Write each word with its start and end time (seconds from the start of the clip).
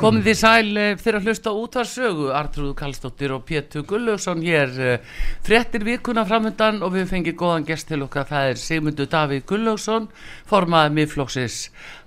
Komið 0.00 0.30
þið 0.30 0.36
sæl 0.40 0.78
eh, 0.80 0.94
fyrir 0.96 1.18
að 1.18 1.26
hlusta 1.28 1.50
út 1.52 1.74
af 1.76 1.88
sögu, 1.90 2.30
Artrúðu 2.32 2.72
Kallstóttir 2.78 3.34
og 3.34 3.42
Pétur 3.44 3.82
Gullaugsson 3.84 4.40
hér 4.40 4.70
eh, 4.80 5.18
fréttir 5.44 5.84
vikuna 5.84 6.24
framöndan 6.24 6.78
og 6.80 6.94
við 6.94 7.10
fengið 7.10 7.36
góðan 7.42 7.66
gest 7.68 7.90
til 7.90 8.06
okkar, 8.06 8.24
það 8.30 8.48
er 8.48 8.62
Sigmundur 8.62 9.10
Davíð 9.12 9.44
Gullaugsson, 9.50 10.06
formaðið 10.48 10.96
miðflokksins. 10.96 11.58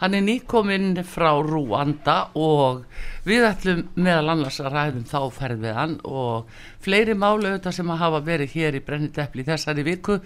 Hann 0.02 0.18
er 0.18 0.26
nýkominn 0.26 1.04
frá 1.06 1.36
Rúanda 1.46 2.18
og 2.34 2.82
við 3.24 3.48
ætlum 3.48 3.82
meðal 3.96 4.34
annars 4.34 4.60
að 4.60 4.74
ræðum 4.74 5.06
þá 5.08 5.20
ferð 5.32 5.64
við 5.64 5.78
hann 5.78 5.96
og 6.04 6.50
fleiri 6.84 7.16
málu 7.16 7.48
auðvitað 7.48 7.78
sem 7.78 7.92
að 7.94 8.02
hafa 8.02 8.20
verið 8.26 8.56
hér 8.58 8.78
í 8.78 8.84
Brenniteppli 8.84 9.46
þessari 9.48 9.86
viku, 9.88 10.18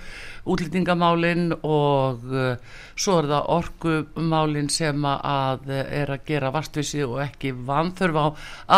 útlýtingamálin 0.49 1.51
og 1.59 2.25
uh, 2.31 2.79
svo 2.97 3.19
er 3.21 3.29
það 3.29 3.51
orkumálin 3.57 4.71
sem 4.73 5.05
að 5.05 5.69
er 5.75 6.13
að 6.15 6.25
gera 6.25 6.51
vastvísi 6.55 7.03
og 7.05 7.19
ekki 7.21 7.53
vanþörf 7.67 8.17
á 8.17 8.25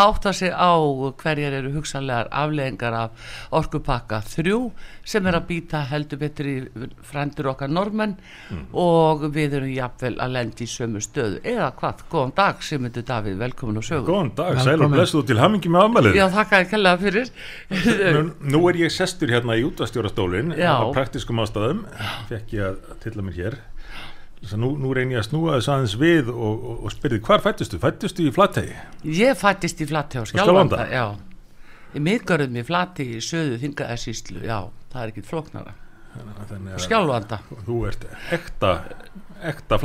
átta 0.02 0.34
sig 0.36 0.52
á 0.52 0.76
hverjar 1.22 1.56
eru 1.60 1.72
hugsanlegar 1.78 2.28
afleðingar 2.42 2.98
af 3.06 3.32
orkupakka 3.56 4.20
þrjú 4.28 4.60
sem 5.10 5.26
er 5.26 5.38
að 5.38 5.48
býta 5.48 5.82
heldur 5.88 6.20
betur 6.20 6.48
í 6.50 6.56
frendur 7.06 7.50
okkar 7.54 7.72
normenn 7.72 8.18
mm. 8.18 8.66
og 8.76 9.24
við 9.32 9.56
erum 9.58 9.72
jafnvel 9.72 10.14
að 10.20 10.36
lendi 10.36 10.66
í 10.66 10.70
sömu 10.70 11.00
stöðu. 11.02 11.40
Eða 11.46 11.72
hvað, 11.80 12.04
góðan 12.12 12.36
dag 12.36 12.62
Simundur 12.64 13.06
Davíð, 13.08 13.40
velkomin 13.40 13.80
og 13.80 13.86
sögur 13.86 14.09
Góðan 14.10 14.30
dag, 14.38 14.60
sæl 14.64 14.82
og 14.82 14.94
blessuð 14.94 15.26
til 15.30 15.38
hamingi 15.38 15.70
með 15.70 15.86
afmælið 15.86 16.18
Já, 16.18 16.26
þakka 16.34 16.60
að 16.60 16.70
kella 16.74 16.94
fyrir 17.00 17.32
nú, 18.16 18.22
nú 18.54 18.62
er 18.70 18.80
ég 18.82 18.94
sestur 18.94 19.30
hérna 19.30 19.58
í 19.58 19.66
útastjórastólin 19.68 20.54
á 20.58 20.82
praktiskum 20.94 21.42
ástæðum 21.44 21.84
fekk 22.30 22.56
ég 22.58 22.72
að 22.72 22.96
tilla 23.04 23.26
mér 23.26 23.38
hér 23.38 23.60
Nú, 24.56 24.70
nú 24.80 24.94
reynir 24.96 25.18
ég 25.18 25.20
að 25.20 25.26
snúa 25.28 25.58
þess 25.58 25.68
aðeins 25.68 25.94
við 26.00 26.30
og, 26.32 26.62
og, 26.64 26.76
og 26.88 26.92
spyrði 26.94 27.18
hvar 27.26 27.42
fættistu? 27.44 27.76
Fættistu 27.80 28.24
í 28.24 28.30
Flattegi? 28.32 28.72
Ég 29.04 29.36
fættist 29.36 29.82
í 29.84 29.88
Flattegi 29.90 30.24
á 30.24 30.30
Skjálfanda, 30.30 30.86
já. 30.88 31.04
Ég 31.92 32.04
miðgörðum 32.06 32.56
í 32.56 32.64
Flattegi 32.64 33.18
í 33.18 33.26
söðu 33.26 33.60
þingaðarsýslu, 33.60 34.40
já, 34.48 34.56
það 34.94 35.02
er 35.02 35.12
ekkit 35.12 35.28
floknara. 35.28 35.76
Skjálfanda. 36.80 37.42
Þú 37.68 37.78
ert 37.90 38.08
ekta, 38.32 38.72
ekta 39.52 39.76
er 39.76 39.84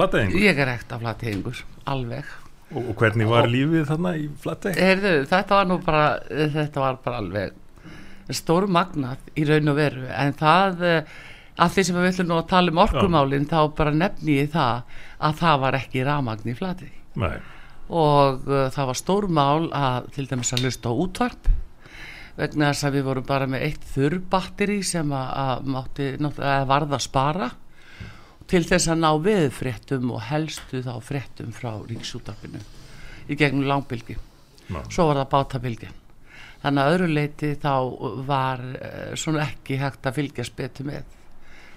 Flattegingur, 1.03 1.63
alveg. 1.91 2.31
Og, 2.73 2.89
hvernig 2.97 3.27
var 3.29 3.45
lífið 3.51 3.85
þarna 3.91 4.15
í 4.17 4.25
Flattegi? 4.41 4.89
Þetta 5.29 5.53
var 5.53 5.67
nú 5.69 5.77
bara, 5.85 6.07
þetta 6.29 6.81
var 6.81 6.97
bara 7.03 7.21
alveg 7.21 8.33
stór 8.33 8.65
magnað 8.65 9.21
í 9.37 9.45
raun 9.45 9.69
og 9.69 9.77
veru, 9.77 10.07
en 10.09 10.33
það 10.33 10.81
að 11.55 11.75
því 11.75 11.83
sem 11.87 11.97
við 11.97 12.09
ætlum 12.11 12.31
nú 12.31 12.37
að 12.39 12.47
tala 12.51 12.73
um 12.73 12.79
orkumálinn 12.83 13.49
þá 13.49 13.59
bara 13.77 13.93
nefni 13.95 14.39
ég 14.41 14.49
það 14.53 14.95
að 15.27 15.37
það 15.41 15.59
var 15.63 15.77
ekki 15.79 16.07
ramagn 16.07 16.51
í 16.51 16.55
flati 16.57 16.89
Nei. 17.21 17.37
og 17.87 18.49
uh, 18.49 18.65
það 18.75 18.89
var 18.91 18.99
stór 18.99 19.27
mál 19.31 19.69
að 19.71 20.09
til 20.17 20.27
dæmis 20.31 20.51
að 20.55 20.65
lusta 20.67 20.91
á 20.91 20.93
útvarp 21.05 21.51
vegna 22.35 22.73
þess 22.73 22.87
að 22.89 22.97
við 22.97 23.07
vorum 23.07 23.27
bara 23.29 23.47
með 23.47 23.67
eitt 23.69 23.85
þurrbatteri 23.93 24.81
sem 24.83 25.13
að, 25.15 25.29
að 25.45 25.69
mátti 25.71 26.09
að 26.19 26.67
varða 26.73 26.99
að 26.99 27.05
spara 27.05 27.51
til 28.51 28.63
þess 28.67 28.91
að 28.93 29.01
ná 29.01 29.11
við 29.25 29.49
fréttum 29.55 30.13
og 30.15 30.23
helstu 30.29 30.81
þá 30.85 30.93
fréttum 31.03 31.51
frá 31.55 31.71
ríksútarpinu 31.89 32.61
í 33.29 33.37
gegnum 33.39 33.67
langbilgi 33.69 34.17
Ná. 34.69 34.81
svo 34.89 35.09
var 35.09 35.21
það 35.23 35.31
bátabilgin 35.33 36.01
þannig 36.63 36.81
að 36.81 36.95
öðru 36.95 37.11
leiti 37.13 37.51
þá 37.61 37.73
var 38.25 38.63
uh, 38.63 39.11
svona 39.17 39.45
ekki 39.49 39.79
hægt 39.81 40.05
að 40.05 40.19
fylgjast 40.19 40.57
betur 40.57 40.89
með 40.89 41.15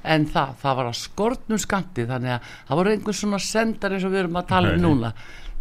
en 0.06 0.26
það, 0.30 0.54
það 0.62 0.78
var 0.78 0.90
að 0.90 0.98
skortnum 1.00 1.60
skanti 1.60 2.06
þannig 2.08 2.34
að 2.36 2.54
það 2.68 2.80
voru 2.80 2.94
einhvern 2.94 3.18
svona 3.20 3.40
sendar 3.42 3.94
eins 3.94 4.06
og 4.06 4.14
við 4.14 4.22
erum 4.24 4.40
að 4.40 4.48
tala 4.52 4.74
um 4.74 4.82
núna. 4.84 5.12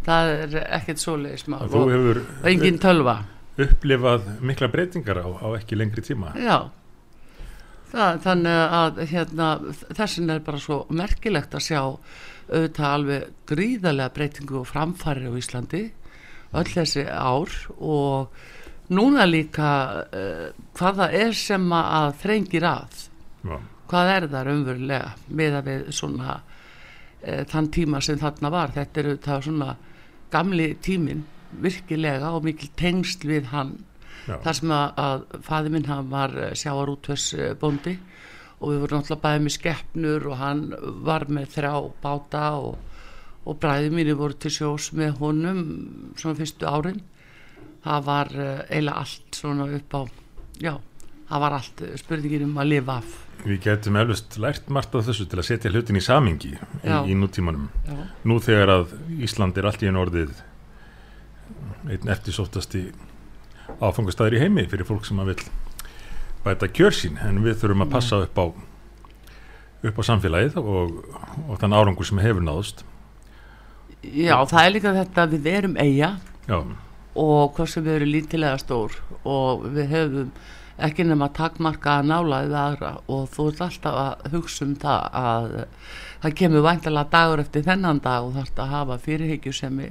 Það 0.08 0.32
er 0.34 0.56
ekkert 0.78 1.02
svo 1.02 1.16
leiðis 1.20 1.48
og, 1.50 1.74
og 1.74 2.46
engin 2.48 2.78
tölva. 2.80 3.18
upplifað 3.58 4.28
mikla 4.46 4.68
breytingar 4.72 5.20
á, 5.20 5.26
á 5.26 5.48
ekki 5.58 5.76
lengri 5.76 6.04
tíma? 6.06 6.32
Já 6.38 6.70
það, 7.92 8.20
þannig 8.24 8.58
að 8.78 9.00
hérna, 9.12 9.48
þessin 9.96 10.34
er 10.34 10.42
bara 10.46 10.60
svo 10.62 10.82
merkilegt 10.90 11.56
að 11.56 11.66
sjá 11.68 11.80
auðvitað 12.48 12.90
alveg 12.90 13.32
gríðarlega 13.48 14.14
breytingu 14.16 14.60
og 14.62 14.68
framfæri 14.70 15.28
á 15.28 15.32
Íslandi 15.36 15.82
öll 16.56 16.68
þessi 16.72 17.04
ár 17.04 17.52
og 17.76 18.38
núna 18.88 19.26
líka 19.28 19.70
uh, 20.08 20.46
hvaða 20.78 21.10
er 21.12 21.34
sem 21.36 21.66
að 21.76 22.14
þrengir 22.22 22.68
að. 22.68 23.02
Já. 23.44 23.58
Hvað 23.88 24.12
er 24.12 24.28
það 24.28 24.46
raunverulega 24.48 25.10
með 25.40 25.54
að 25.56 25.68
við 25.68 25.84
svona 25.96 26.32
e, 27.24 27.44
þann 27.48 27.70
tíma 27.72 28.00
sem 28.04 28.18
þarna 28.20 28.50
var? 28.52 28.74
Þetta 28.74 29.00
eru 29.00 29.14
það 29.24 29.44
svona 29.46 29.68
gamli 30.28 30.66
tímin 30.84 31.22
virkilega 31.64 32.34
og 32.36 32.44
mikil 32.44 32.68
tengst 32.76 33.24
við 33.24 33.48
hann 33.54 33.78
Já. 34.28 34.36
þar 34.44 34.58
sem 34.58 34.72
að, 34.76 35.02
að 35.04 35.44
fæði 35.46 35.72
minn 35.74 35.88
hann 35.88 36.10
var 36.12 36.34
eh, 36.36 36.54
sjáarútvössbóndi 36.58 37.94
og 38.58 38.72
við 38.72 38.82
vorum 38.82 39.00
náttúrulega 39.00 39.24
bæðið 39.24 39.44
með 39.44 39.54
skeppnur 39.54 40.26
og 40.28 40.40
hann 40.42 40.64
var 41.06 41.28
með 41.32 41.52
þrjá 41.54 41.72
báta 42.02 42.42
og, 42.58 43.06
og 43.48 43.60
bræðið 43.62 43.96
mínu 43.96 44.18
voru 44.18 44.36
til 44.36 44.52
sjós 44.54 44.90
með 44.98 45.16
honum 45.22 45.62
svona 46.18 46.38
fyrstu 46.40 46.68
árin 46.68 47.00
það 47.86 48.04
var 48.10 48.34
eh, 48.34 48.60
eiginlega 48.68 49.06
allt 49.06 49.40
svona 49.40 49.70
upp 49.78 49.96
á 49.96 50.02
já, 50.58 50.74
það 51.30 51.46
var 51.46 51.58
allt 51.60 51.82
spurningin 52.02 52.46
um 52.50 52.60
að 52.60 52.70
lifa 52.74 53.00
af 53.00 53.16
Við 53.38 53.60
getum 53.62 53.96
eflust 54.00 54.34
lært 54.42 54.70
margt 54.74 54.96
af 54.98 55.04
þessu 55.06 55.28
til 55.30 55.38
að 55.38 55.46
setja 55.46 55.70
hlutin 55.70 55.98
í 56.00 56.02
samingi 56.02 56.56
í, 56.56 56.58
í 56.90 57.14
nútímanum. 57.14 57.68
Já. 57.86 57.98
Nú 58.26 58.40
þegar 58.42 58.72
að 58.72 58.94
Ísland 59.22 59.60
er 59.60 59.68
allt 59.70 59.84
í 59.84 59.86
einn 59.86 60.00
orðið 60.00 60.32
einn 61.86 62.10
eftirsóttasti 62.10 62.88
áfangastæður 63.78 64.38
í 64.38 64.42
heimi 64.42 64.66
fyrir 64.70 64.88
fólk 64.88 65.06
sem 65.06 65.20
að 65.22 65.32
vil 65.32 65.42
bæta 66.44 66.68
kjörsín 66.70 67.18
en 67.24 67.42
við 67.44 67.60
þurfum 67.62 67.84
að 67.86 67.94
passa 67.94 68.20
upp 68.24 68.38
á 68.40 68.46
upp 69.88 69.98
á 69.98 70.02
samfélagið 70.08 70.58
og, 70.58 71.00
og 71.46 71.58
þann 71.60 71.76
árangur 71.76 72.08
sem 72.08 72.18
hefur 72.22 72.42
náðust. 72.42 72.84
Já, 74.02 74.36
það 74.46 74.62
er 74.62 74.72
líka 74.74 74.94
þetta 74.96 75.24
að 75.24 75.34
við 75.34 75.50
erum 75.52 75.76
eiga 75.78 76.12
Já. 76.48 76.58
og 77.18 77.54
hvað 77.56 77.70
sem 77.72 77.84
við 77.86 77.98
erum 77.98 78.12
lítilega 78.14 78.62
stór 78.62 78.94
og 79.26 79.66
við 79.74 79.92
hefum 79.92 80.32
ekki 80.86 81.06
nema 81.06 81.26
takmarka 81.34 81.96
að 81.98 82.10
nála 82.12 82.42
eða 82.46 82.64
aðra 82.70 82.90
og 83.10 83.24
þú 83.34 83.48
ert 83.50 83.62
alltaf 83.66 83.96
að 83.98 84.28
hugsa 84.36 84.66
um 84.66 84.74
það 84.78 85.08
að 85.20 85.48
það 86.22 86.36
kemur 86.40 86.66
væntalega 86.66 87.12
dagur 87.14 87.42
eftir 87.42 87.66
þennan 87.66 88.02
dag 88.04 88.28
og 88.28 88.36
þarf 88.36 88.62
að 88.62 88.72
hafa 88.74 89.00
fyrirhyggjusemi 89.02 89.88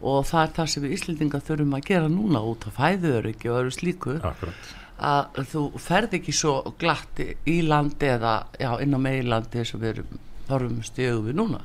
og 0.00 0.26
það 0.28 0.42
er 0.42 0.52
það 0.58 0.68
sem 0.72 0.84
við 0.84 0.94
Íslendinga 0.96 1.40
þurfum 1.48 1.78
að 1.78 1.88
gera 1.88 2.10
núna 2.12 2.42
út 2.46 2.66
á 2.66 2.70
fæðuröki 2.76 3.50
og 3.50 3.62
öru 3.62 3.74
slíku. 3.74 4.18
Akkurat. 4.22 4.76
að 4.98 5.44
þú 5.46 5.60
ferð 5.78 6.14
ekki 6.18 6.32
svo 6.34 6.72
glatt 6.78 7.20
í 7.22 7.60
landi 7.62 8.08
eða 8.10 8.32
já, 8.58 8.72
inn 8.82 8.94
á 8.94 8.98
meilandi 8.98 9.62
sem 9.66 9.78
við 9.78 10.00
þarfum 10.48 10.80
stöðu 10.82 11.20
við 11.28 11.38
núna. 11.38 11.60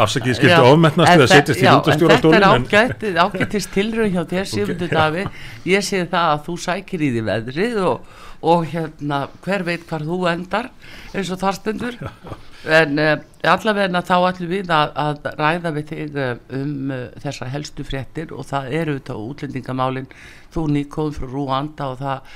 Afsakið 0.00 0.36
skiltu 0.36 0.66
ofmennast 0.66 1.22
að 1.22 1.28
setjast 1.30 1.62
í 1.62 1.66
hundastjórastólin 1.68 2.46
en 2.48 2.66
þetta 2.68 3.08
er 3.08 3.18
ágættist 3.22 3.72
tilröð 3.74 4.10
hjá 4.16 4.22
þér 4.32 4.48
Sigmundur 4.52 4.88
okay, 4.90 4.96
Davíð. 4.98 5.40
Ég 5.70 5.86
sé 5.86 6.02
það 6.10 6.32
að 6.34 6.44
þú 6.48 6.56
sækir 6.64 7.04
í 7.06 7.10
því 7.14 7.24
veðrið 7.28 7.80
og, 7.86 8.12
og 8.52 8.68
hérna 8.72 9.20
hver 9.44 9.66
veit 9.68 9.86
hvar 9.88 10.06
þú 10.08 10.20
endar 10.32 10.70
eins 11.14 11.30
og 11.30 11.40
þarstendur 11.44 12.00
en 12.68 12.98
uh, 13.00 13.16
allavegna 13.48 14.02
þá 14.04 14.14
ætlum 14.28 14.50
við 14.52 14.70
að, 14.74 14.90
að 15.00 15.28
ræða 15.40 15.74
við 15.76 15.90
þig 15.90 16.16
uh, 16.20 16.30
um 16.58 16.92
uh, 16.92 17.04
þessa 17.22 17.48
helstu 17.48 17.86
fréttir 17.88 18.34
og 18.36 18.48
það 18.50 18.72
eru 18.80 18.96
þetta 18.98 19.20
útlendingamálin. 19.24 20.08
Þú 20.52 20.64
nýkóðum 20.74 21.16
frá 21.16 21.30
Rúanda 21.30 21.88
og 21.94 22.02
það 22.02 22.34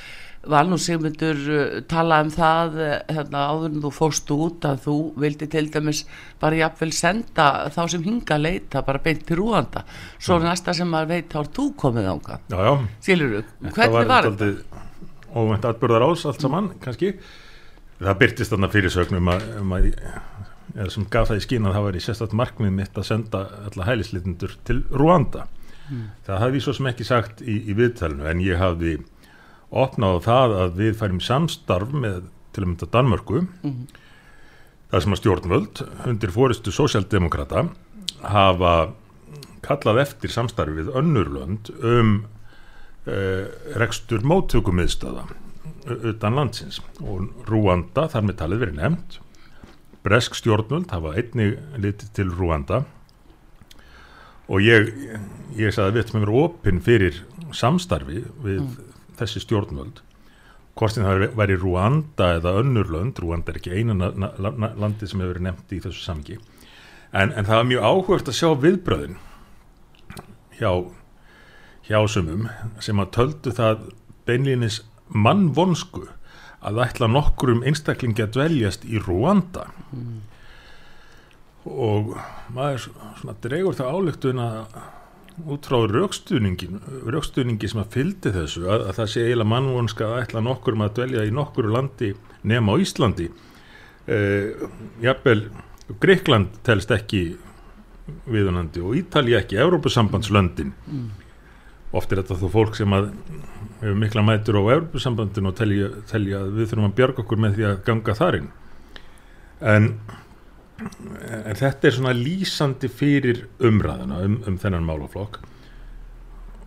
var 0.55 0.67
nú 0.69 0.79
Sigmundur 0.81 1.45
uh, 1.53 1.77
tala 1.91 2.23
um 2.25 2.33
það 2.33 2.81
hérna, 3.13 3.45
áður 3.53 3.69
en 3.71 3.85
þú 3.85 3.93
fórst 3.99 4.33
út 4.33 4.69
að 4.69 4.83
þú 4.87 4.97
vildi 5.21 5.51
til 5.53 5.67
dæmis 5.77 6.05
bara 6.41 6.63
jafnvel 6.63 6.93
senda 6.97 7.51
þá 7.75 7.83
sem 7.93 8.09
hinga 8.09 8.41
leita 8.41 8.85
bara 8.87 9.05
beint 9.05 9.27
til 9.29 9.43
rúanda. 9.43 9.85
Svo 10.17 10.41
ja. 10.41 10.49
næsta 10.49 10.77
sem 10.77 10.89
maður 10.89 11.13
veit 11.13 11.33
þá 11.33 11.41
er 11.45 11.55
þú 11.61 11.71
komið 11.85 12.13
ánga 12.17 12.41
skilur 13.05 13.39
þú, 13.39 13.47
hvernig 13.77 14.13
var 14.15 14.33
þetta? 14.33 14.83
Óvænt 15.35 15.65
atbyrðar 15.67 16.05
ás 16.07 16.29
allt 16.31 16.45
saman 16.45 16.77
kannski 16.81 17.17
það 18.09 18.21
byrtist 18.23 18.55
þarna 18.55 18.71
fyrirsögnum 18.73 19.33
um 19.61 19.75
að 19.77 19.91
eða 20.75 20.91
sem 20.91 21.07
gaf 21.11 21.31
það 21.31 21.41
í 21.41 21.45
skín 21.45 21.69
að 21.69 21.77
það 21.77 21.87
var 21.87 21.97
í 21.97 22.03
sérstaklega 22.03 22.41
markmið 22.41 22.73
mitt 22.75 22.99
að 22.99 23.07
senda 23.09 23.43
alla 23.69 23.89
hælislitundur 23.89 24.55
til 24.67 24.81
Rúanda 24.91 25.45
mm. 25.47 26.07
það 26.27 26.43
hafði 26.43 26.63
svo 26.65 26.75
sem 26.79 26.89
ekki 26.91 27.07
sagt 27.07 27.43
í, 27.45 27.59
í 27.71 27.77
viðtælinu 27.79 28.27
en 28.31 28.43
ég 28.43 28.61
hafði 28.61 28.97
opnað 29.75 30.21
það 30.27 30.57
að 30.63 30.81
við 30.81 30.99
færim 30.99 31.23
samstarf 31.23 31.95
með 31.95 32.27
til 32.55 32.65
að 32.65 32.69
mynda 32.71 32.91
Danmörku 32.95 33.45
mm. 33.45 33.79
þar 34.91 35.07
sem 35.07 35.17
að 35.17 35.23
stjórnvöld 35.23 35.85
undir 36.11 36.35
fóristu 36.35 36.75
sósjaldemokrata 36.75 37.67
hafa 38.25 38.75
kallað 39.65 40.03
eftir 40.05 40.33
samstarfið 40.33 40.93
önnurlönd 40.97 41.71
um 41.81 42.15
uh, 43.07 43.47
rekstur 43.79 44.27
móttökumiðstöða 44.27 45.29
utan 46.11 46.39
landsins. 46.39 46.81
Og 47.03 47.29
Rúanda 47.49 48.09
þar 48.13 48.29
með 48.29 48.41
talið 48.41 48.65
verið 48.65 48.81
nefnt. 48.81 49.19
Bresk 50.05 50.37
stjórnvöld 50.37 50.91
hafa 50.93 51.15
einnig 51.17 51.59
litið 51.81 52.15
til 52.17 52.33
Rúanda. 52.33 52.83
Og 54.53 54.61
ég, 54.61 54.91
ég 55.57 55.73
sagði 55.73 55.87
að 55.87 55.95
við 55.95 56.03
ættum 56.05 56.19
að 56.21 56.27
vera 56.27 56.41
opinn 56.45 56.83
fyrir 56.85 57.23
samstarfi 57.55 58.25
við 58.45 58.61
mm. 58.67 58.75
þessi 59.21 59.45
stjórnvöld. 59.45 60.03
Hvort 60.75 60.97
sem 60.97 61.07
það 61.07 61.29
væri 61.39 61.57
Rúanda 61.61 62.35
eða 62.41 62.59
önnurlönd, 62.61 63.21
Rúanda 63.23 63.53
er 63.53 63.61
ekki 63.61 63.79
eina 63.79 63.95
landi 63.95 65.07
sem 65.07 65.23
hefur 65.23 65.37
verið 65.37 65.47
nefnt 65.47 65.73
í 65.73 65.81
þessu 65.85 66.03
samgi 66.03 66.41
en, 67.15 67.31
en 67.31 67.47
það 67.47 67.61
var 67.61 67.69
mjög 67.71 67.87
áhugast 67.89 68.31
að 68.31 68.39
sjá 68.39 68.49
viðbröðin 68.63 69.19
hjá 70.59 70.71
hjá 71.87 71.99
sumum 72.11 72.49
sem 72.83 73.03
að 73.03 73.13
töldu 73.19 73.55
það 73.55 73.87
beinlýnis 74.27 74.81
mannvonsku 75.09 76.07
að 76.65 76.81
ætla 76.87 77.09
nokkur 77.11 77.53
um 77.55 77.65
einstaklingi 77.67 78.25
að 78.25 78.37
dveljast 78.39 78.87
í 78.89 79.01
Rúanda. 79.03 79.69
Mm. 79.93 80.23
og 81.65 82.11
maður 82.53 82.91
svona 83.17 83.35
dregur 83.41 83.77
það 83.79 83.95
álugtun 83.97 84.41
að 84.45 84.59
út 85.49 85.67
frá 85.67 85.79
raukstuðningi 85.89 87.71
sem 87.71 87.81
að 87.81 87.95
fyldi 87.97 88.33
þessu 88.35 88.67
að, 88.69 88.85
að 88.91 88.99
það 88.99 89.09
sé 89.11 89.23
eiginlega 89.25 89.51
mannvonska 89.51 90.11
að 90.11 90.21
ætla 90.23 90.43
nokkur 90.45 90.77
um 90.77 90.85
að 90.85 90.93
dvelja 90.99 91.25
í 91.25 91.33
nokkuru 91.35 91.73
landi 91.73 92.13
nema 92.45 92.77
á 92.77 92.83
Íslandi. 92.85 93.31
Eh, 94.05 94.69
jafnvel 95.03 95.49
Greikland 96.01 96.61
telst 96.67 96.93
ekki 96.93 97.25
viðunandi 98.29 98.85
og 98.85 98.99
Ítali 99.01 99.35
ekki, 99.39 99.57
Európusambandslöndin 99.65 100.75
mm. 100.87 101.11
Oft 101.95 102.13
er 102.13 102.21
þetta 102.21 102.37
þó 102.41 102.49
fólk 102.53 102.77
sem 102.77 102.93
að 102.93 103.13
hefur 103.85 103.97
mikla 104.01 104.25
mætur 104.25 104.59
á 104.59 104.63
Európusambandin 104.65 105.51
og 105.51 105.57
telja, 105.59 105.91
telja 106.11 106.43
að 106.43 106.59
við 106.59 106.71
þurfum 106.71 106.91
að 106.91 106.99
bjarga 106.99 107.25
okkur 107.25 107.43
með 107.45 107.59
því 107.59 107.67
að 107.69 107.81
ganga 107.89 108.19
þarinn 108.19 108.53
en, 109.65 109.89
en 111.45 111.59
þetta 111.59 111.89
er 111.89 111.97
svona 111.97 112.15
lýsandi 112.17 112.91
fyrir 112.93 113.45
umræðina 113.65 114.23
um, 114.27 114.39
um 114.49 114.57
þennan 114.61 114.87
málaflokk. 114.87 115.41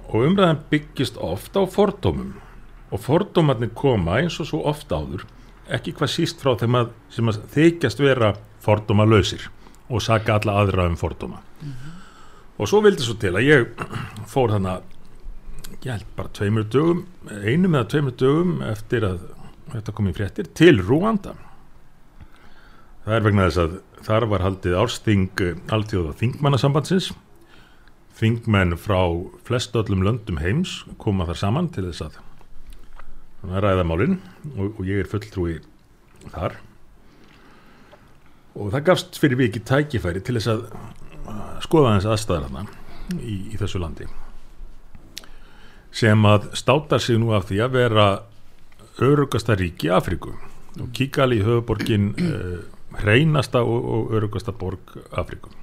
Og 0.07 0.29
umræðan 0.29 0.63
byggist 0.71 1.17
oft 1.19 1.57
á 1.59 1.63
fordómum. 1.67 2.37
Og 2.95 3.01
fordómarnir 3.03 3.73
koma 3.75 4.21
eins 4.21 4.39
og 4.39 4.47
svo 4.47 4.61
ofta 4.69 5.01
áður 5.01 5.25
ekki 5.75 5.91
hvað 5.97 6.13
síst 6.13 6.39
frá 6.39 6.53
þeim 6.55 6.77
að 6.79 6.91
sem 7.11 7.27
að 7.27 7.41
þykjast 7.51 7.99
vera 7.99 8.31
fordóma 8.63 9.03
lausir 9.07 9.49
og 9.91 10.03
saka 10.03 10.37
alla 10.37 10.61
aðra 10.61 10.87
um 10.87 10.95
fordóma. 10.99 11.41
Mm 11.61 11.71
-hmm. 11.71 11.91
og 12.57 12.67
svo 12.67 12.81
vildi 12.81 13.03
svo 13.03 13.13
til 13.13 13.35
að 13.35 13.47
ég 13.47 13.67
fór 14.27 14.51
þannig 14.51 14.71
að 14.71 14.96
ég 15.83 15.91
held 15.91 16.07
bara 16.17 16.31
tveimur 16.35 16.65
dögum 16.71 17.03
einum 17.29 17.75
eða 17.77 17.89
tveimur 17.93 18.15
dögum 18.19 18.57
eftir 18.65 19.05
að 19.07 19.27
þetta 19.73 19.93
kom 19.95 20.09
í 20.09 20.15
fréttir 20.15 20.49
til 20.57 20.79
Rúanda. 20.83 21.35
Það 23.05 23.15
er 23.15 23.25
vegna 23.25 23.47
þess 23.47 23.61
að 23.63 23.77
þar 24.07 24.27
var 24.31 24.43
haldið 24.45 24.77
ársting 24.81 25.41
alltíð 25.73 26.11
á 26.11 26.19
þingmannasambandsins 26.21 27.11
þingmenn 28.17 28.77
frá 28.81 28.99
flest 29.47 29.75
öllum 29.77 30.03
löndum 30.05 30.39
heims 30.41 30.81
koma 31.01 31.27
þar 31.29 31.41
saman 31.43 31.71
til 31.73 31.85
þess 31.89 32.07
að 32.07 32.21
ræða 33.63 33.85
málinn 33.87 34.17
og, 34.57 34.79
og 34.79 34.83
ég 34.87 35.03
er 35.03 35.11
fulltrúi 35.11 35.59
þar. 36.33 36.57
Og 38.57 38.71
það 38.73 38.87
gafst 38.89 39.19
fyrir 39.21 39.39
viki 39.39 39.61
tækifæri 39.61 40.23
til 40.25 40.39
þess 40.39 40.53
að 40.55 40.63
skoða 41.63 41.97
þess 41.99 42.13
aðstæðarna 42.15 42.65
í, 43.21 43.35
í 43.53 43.59
þessu 43.59 43.83
landi 43.83 44.07
sem 45.97 46.25
að 46.29 46.51
státa 46.57 46.99
sig 47.01 47.17
nú 47.21 47.33
af 47.33 47.47
því 47.49 47.61
að 47.65 47.77
vera 47.77 48.07
örugasta 49.01 49.55
ríki 49.57 49.89
Afriku 49.93 50.33
og 50.77 50.89
Kigali 50.93 51.39
höfuborgin 51.45 52.11
uh, 52.21 52.59
hreinasta 53.01 53.63
og, 53.65 53.85
og 53.93 54.11
örugasta 54.17 54.53
borg 54.53 54.93
Afriku 55.17 55.53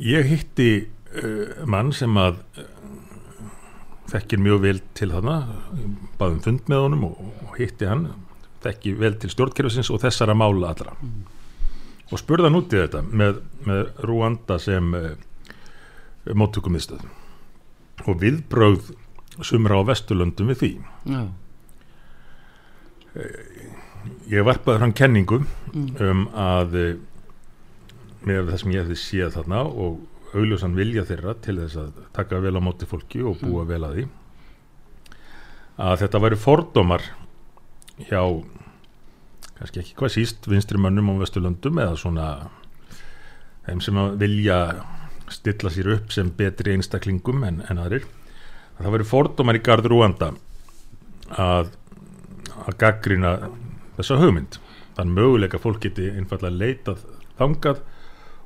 ég 0.00 0.28
hitti 0.30 0.70
uh, 0.80 1.64
mann 1.68 1.92
sem 1.92 2.16
að 2.20 2.40
uh, 2.60 2.70
þekkir 4.14 4.40
mjög 4.44 4.60
vel 4.60 4.80
til 4.94 5.08
þarna. 5.10 5.34
Baðum 6.20 6.42
fund 6.44 6.68
með 6.70 6.82
honum 6.84 7.06
og, 7.08 7.22
og 7.48 7.54
hitti 7.58 7.88
hann. 7.88 8.04
Þekki 8.62 8.92
vel 9.00 9.16
til 9.18 9.32
stjórnkerfisins 9.32 9.90
og 9.90 10.02
þessara 10.04 10.36
mála 10.36 10.70
allra. 10.70 10.92
Mm. 11.00 11.24
og 12.12 12.20
spurða 12.20 12.50
hann 12.50 12.60
út 12.60 12.72
í 12.76 12.78
þetta 12.78 13.00
með, 13.02 13.40
með 13.64 13.88
Rúanda 14.06 14.58
sem 14.60 14.92
móttökumistöðum 16.24 17.23
og 18.04 18.20
viðbröð 18.20 18.92
sumra 19.44 19.78
á 19.80 19.82
Vesturlöndum 19.88 20.50
við 20.52 20.60
því 20.60 20.70
Já. 21.10 21.22
ég 24.30 24.46
varpaði 24.46 24.80
fram 24.82 24.94
kenningu 24.96 25.40
mm. 25.42 25.86
um 26.04 26.26
að 26.30 26.76
eh, 26.80 26.96
með 28.24 28.50
það 28.50 28.60
sem 28.62 28.74
ég 28.74 28.84
hefði 28.84 28.98
séð 29.00 29.38
þarna 29.38 29.62
og 29.68 30.02
augljósan 30.34 30.76
vilja 30.78 31.06
þeirra 31.06 31.36
til 31.44 31.58
þess 31.60 31.80
að 31.80 32.02
taka 32.16 32.40
vel 32.42 32.56
á 32.58 32.62
móti 32.64 32.88
fólki 32.90 33.22
og 33.22 33.38
búa 33.42 33.62
mm. 33.64 33.70
vel 33.70 33.82
að 33.86 33.96
því 33.98 34.06
að 35.84 35.96
þetta 36.04 36.22
væri 36.22 36.38
fordómar 36.38 37.06
hjá 38.08 38.20
kannski 39.58 39.82
ekki 39.82 39.96
hvað 39.98 40.14
síst 40.14 40.46
vinstri 40.50 40.80
mönnum 40.82 41.12
á 41.14 41.22
Vesturlöndum 41.22 41.80
eða 41.82 41.98
svona 41.98 42.28
þeim 43.66 43.82
sem 43.82 43.98
vilja 44.20 44.58
stilla 45.32 45.72
sér 45.72 45.92
upp 45.96 46.12
sem 46.12 46.30
betri 46.36 46.74
einstaklingum 46.74 47.44
en, 47.46 47.62
en 47.70 47.80
aðrir. 47.80 48.04
Að 48.76 48.86
það 48.86 48.94
veri 48.96 49.08
fordómar 49.08 49.58
í 49.58 49.64
gardur 49.64 49.96
úanda 49.96 50.32
að 51.40 51.72
að 52.64 52.78
gaggrina 52.80 53.34
þessa 53.96 54.18
hugmynd. 54.20 54.58
Þann 54.94 55.14
möguleika 55.16 55.60
fólk 55.62 55.82
geti 55.82 56.10
einfallega 56.12 56.54
leitað 56.54 57.02
þangað 57.38 57.80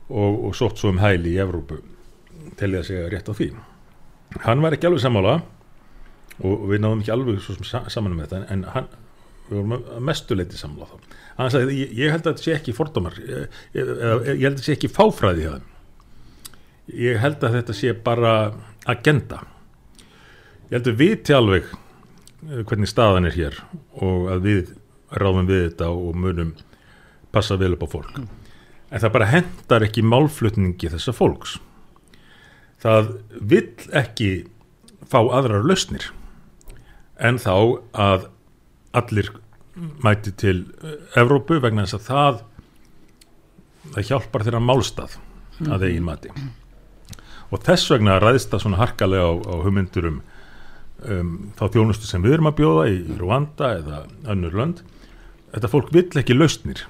og, 0.08 0.38
og 0.48 0.54
sótt 0.56 0.80
svo 0.80 0.92
um 0.94 1.00
hæli 1.02 1.34
í 1.34 1.42
Evrópu 1.42 1.82
til 2.58 2.70
því 2.70 2.78
að 2.80 2.86
segja 2.88 3.10
rétt 3.12 3.28
á 3.28 3.34
því. 3.36 3.50
Hann 4.44 4.64
var 4.64 4.76
ekki 4.76 4.88
alveg 4.88 5.04
samála 5.04 5.36
og 6.38 6.64
við 6.70 6.82
náðum 6.84 7.02
ekki 7.02 7.14
alveg 7.14 7.44
saman 7.68 8.14
um 8.14 8.22
þetta 8.22 8.42
en 8.54 8.64
hann 8.74 8.88
við 9.48 9.60
vorum 9.62 10.04
mestuleiti 10.04 10.58
samla 10.60 10.88
þá. 10.88 10.96
Hann 11.38 11.52
sagði 11.54 11.82
ég 11.96 12.12
held 12.12 12.24
að 12.24 12.32
þetta 12.32 12.44
sé 12.44 12.54
ekki 12.56 12.76
fordómar 12.76 13.16
ég, 13.20 13.58
ég, 13.76 13.92
ég 13.98 14.44
held 14.44 14.52
að 14.52 14.58
þetta 14.58 14.66
sé 14.66 14.76
ekki 14.76 14.92
fáfræði 14.92 15.44
hjá 15.46 15.52
það 15.54 15.66
ég 16.94 17.20
held 17.20 17.44
að 17.44 17.58
þetta 17.58 17.76
sé 17.76 17.92
bara 17.92 18.32
agenda. 18.88 19.42
Ég 20.68 20.78
held 20.78 20.90
að 20.92 21.00
við 21.02 21.14
til 21.26 21.36
alveg 21.38 21.68
eh, 21.68 22.62
hvernig 22.64 22.90
staðan 22.90 23.28
er 23.28 23.36
hér 23.36 23.62
og 24.00 24.28
að 24.32 24.48
við 24.48 24.74
ráðum 25.18 25.48
við 25.48 25.64
þetta 25.70 25.90
og 25.94 26.18
munum 26.20 26.52
passa 27.32 27.56
vel 27.60 27.74
upp 27.76 27.84
á 27.84 27.88
fólk. 27.88 28.18
Mm. 28.18 28.28
en 28.88 29.00
það 29.00 29.12
bara 29.12 29.28
hendar 29.28 29.84
ekki 29.84 30.02
málflutningi 30.02 30.88
þessa 30.88 31.12
fólks. 31.12 31.58
Það 32.80 33.10
vill 33.40 33.74
ekki 33.92 34.30
fá 35.08 35.18
aðrar 35.20 35.66
lausnir 35.66 36.08
en 37.18 37.40
þá 37.42 37.82
að 37.92 38.28
allir 38.96 39.32
mæti 40.02 40.32
til 40.38 40.62
Evrópu 41.18 41.58
vegna 41.62 41.84
þess 41.86 41.98
að 41.98 42.06
það 42.08 42.40
það 43.94 44.08
hjálpar 44.10 44.46
þeirra 44.46 44.62
málstað 44.62 45.18
að 45.68 45.86
eigin 45.88 46.06
mati 46.06 46.32
og 47.48 47.64
þess 47.64 47.92
vegna 47.92 48.18
ræðist 48.22 48.52
það 48.52 48.64
svona 48.64 48.80
harkalega 48.82 49.30
á, 49.30 49.32
á 49.34 49.54
hugmyndur 49.64 50.10
um, 50.10 50.20
um 51.08 51.32
þá 51.58 51.64
þjónustu 51.76 52.08
sem 52.08 52.24
við 52.24 52.38
erum 52.38 52.50
að 52.50 52.58
bjóða 52.60 52.86
í 52.92 53.00
Rwanda 53.20 53.72
eða 53.80 54.04
önnur 54.34 54.56
lönd. 54.60 54.84
Þetta 55.54 55.72
fólk 55.72 55.92
vill 55.94 56.10
ekki 56.20 56.36
lausnir. 56.36 56.84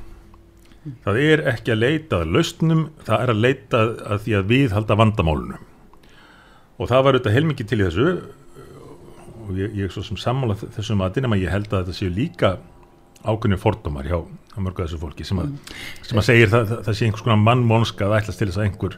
Það 1.05 1.21
er 1.23 1.45
ekki 1.53 1.75
að 1.75 1.83
leita 1.83 2.23
að 2.23 2.35
lausnum, 2.37 2.85
það 3.07 3.23
er 3.25 3.33
að 3.33 3.43
leita 3.45 3.81
að 4.15 4.23
því 4.25 4.37
að 4.38 4.53
við 4.55 4.75
halda 4.77 4.97
vandamálunum 4.99 5.65
og 6.79 6.87
það 6.87 7.05
var 7.05 7.17
auðvitað 7.17 7.35
heilmikið 7.35 7.69
til 7.69 7.79
í 7.79 7.87
þessu. 7.88 8.11
Og 9.49 9.57
ég, 9.59 9.73
ég 9.81 9.88
er 9.88 9.95
svo 9.95 10.05
sem 10.07 10.19
sammála 10.21 10.55
þessum 10.61 11.00
aðinn 11.03 11.27
en 11.27 11.41
ég 11.41 11.50
held 11.50 11.73
að 11.73 11.88
þetta 11.88 11.97
séu 11.97 12.12
líka 12.12 12.53
ákveðinu 13.25 13.59
fordómar 13.59 14.07
hjá 14.07 14.21
mörgu 14.59 14.85
þessu 14.85 14.99
fólki 15.00 15.27
sem 15.27 15.38
að, 15.43 15.55
sem 16.07 16.19
að 16.19 16.27
segir 16.27 16.50
það, 16.53 16.67
það, 16.71 16.83
það 16.87 16.97
sé 16.99 17.07
einhvers 17.07 17.25
konar 17.27 17.41
mannmónska 17.43 18.07
að 18.07 18.17
ætlas 18.19 18.38
til 18.38 18.49
þess 18.49 18.61
að 18.61 18.67
einhver 18.69 18.97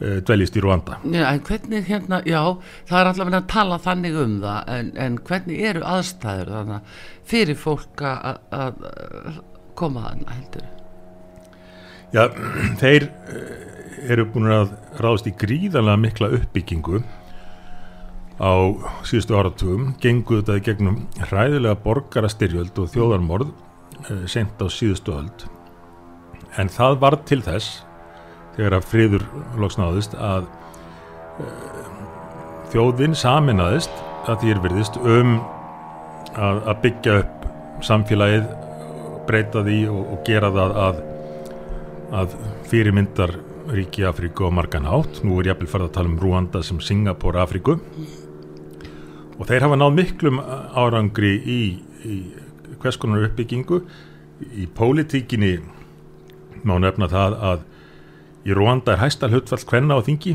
uh, 0.00 0.20
dveljist 0.26 0.58
í 0.58 0.64
Rwanda 0.64 1.00
Já, 1.12 1.26
hérna, 1.88 2.20
já, 2.28 2.40
það 2.90 3.00
er 3.00 3.10
allavega 3.12 3.42
að 3.42 3.50
tala 3.54 3.80
þannig 3.88 4.20
um 4.24 4.38
það, 4.44 4.72
en, 4.78 4.92
en 5.06 5.18
hvernig 5.28 5.66
eru 5.72 5.84
aðstæður 5.94 6.54
þannig 6.58 6.94
fyrir 7.34 7.60
fólk 7.60 8.04
að 8.04 8.80
koma 9.78 10.08
þannig, 10.08 10.32
heldur 10.38 10.70
Já, 12.14 12.24
þeir 12.82 13.10
uh, 13.10 13.52
eru 14.04 14.26
búin 14.30 14.52
að 14.52 14.72
ráðast 15.00 15.28
í 15.30 15.36
gríðanlega 15.40 16.02
mikla 16.02 16.32
uppbyggingu 16.38 17.02
á 18.40 18.52
síðustu 19.06 19.36
áratugum, 19.38 19.92
genguð 20.02 20.42
þetta 20.42 20.58
í 20.58 20.64
gegnum 20.66 20.96
hræðilega 21.30 21.78
borgarastyrjöld 21.84 22.78
og 22.82 22.90
þjóðarmorð 22.94 23.52
eh, 24.08 24.24
sent 24.30 24.58
á 24.58 24.66
síðustu 24.66 25.14
öld. 25.14 25.46
En 26.58 26.70
það 26.70 26.98
var 27.02 27.18
til 27.28 27.40
þess, 27.46 27.84
þegar 28.56 28.78
að 28.78 28.88
friður 28.90 29.24
loksnáðist, 29.60 30.16
að 30.18 30.48
uh, 31.42 31.48
þjóðin 32.72 33.16
saminnaðist 33.18 34.04
að 34.24 34.38
því 34.42 34.52
er 34.54 34.62
virðist 34.64 35.00
um 35.00 35.34
að, 36.34 36.60
að 36.64 36.78
byggja 36.84 37.16
upp 37.22 37.48
samfélagið, 37.84 38.46
breyta 39.28 39.64
því 39.66 39.80
og, 39.90 40.00
og 40.14 40.22
gera 40.26 40.50
það 40.54 40.78
að, 40.84 41.02
að 42.20 42.38
fyrirmyndar 42.70 43.34
ríki 43.74 44.04
Afríku 44.04 44.48
og 44.48 44.54
margan 44.58 44.88
átt. 44.88 45.22
Nú 45.24 45.38
er 45.40 45.48
ég 45.48 45.56
að 45.56 45.70
fara 45.72 45.88
að 45.88 45.94
tala 45.96 46.12
um 46.12 46.18
Rúanda 46.20 46.60
sem 46.64 46.80
Singapur 46.84 47.38
Afríku 47.40 47.78
og 49.34 49.48
þeir 49.48 49.64
hafa 49.66 49.78
náð 49.78 49.96
miklum 49.96 50.40
árangri 50.78 51.34
í, 51.40 51.60
í 52.06 52.16
hvers 52.82 52.98
konar 53.00 53.24
uppbyggingu 53.26 53.80
í 54.54 54.66
pólitíkinni 54.76 55.56
má 56.64 56.76
nefna 56.80 57.08
það 57.10 57.38
að 57.50 57.64
í 58.44 58.50
Rwanda 58.56 58.88
er 58.94 59.00
hæsta 59.02 59.24
hlutfall 59.32 59.64
hvenna 59.70 59.94
á 59.98 60.00
þingi 60.04 60.32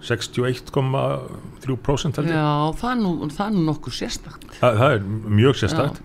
61,3% 0.00 2.16
held 2.16 2.28
ég. 2.30 2.32
Já, 2.32 2.72
það 2.80 2.90
er 2.90 2.96
nú, 3.02 3.10
það 3.28 3.46
er 3.46 3.52
nú 3.56 3.62
nokkuð 3.66 3.94
sérstakt. 3.98 4.44
Þa, 4.56 4.68
Það 4.78 4.90
er 4.94 5.00
mjög 5.40 5.54
sérstakt. 5.60 5.96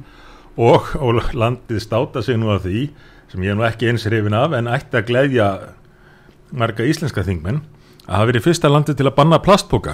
Og, 0.56 0.82
og 1.00 1.10
landið 1.36 1.80
státa 1.84 2.20
sig 2.24 2.36
nú 2.40 2.48
af 2.52 2.60
því 2.66 2.82
sem 3.32 3.40
ég 3.44 3.50
er 3.54 3.58
nú 3.60 3.66
ekki 3.68 3.86
eins 3.92 4.06
hrifin 4.08 4.38
af 4.38 4.52
en 4.56 4.68
ætti 4.72 4.96
að 5.00 5.08
gleyðja 5.10 5.48
marga 6.56 6.84
íslenska 6.88 7.22
þingmenn 7.26 7.62
að 8.06 8.14
hafa 8.14 8.30
verið 8.30 8.46
fyrsta 8.46 8.68
landið 8.72 8.96
til 9.00 9.08
að 9.10 9.18
banna 9.18 9.38
plastboka 9.44 9.94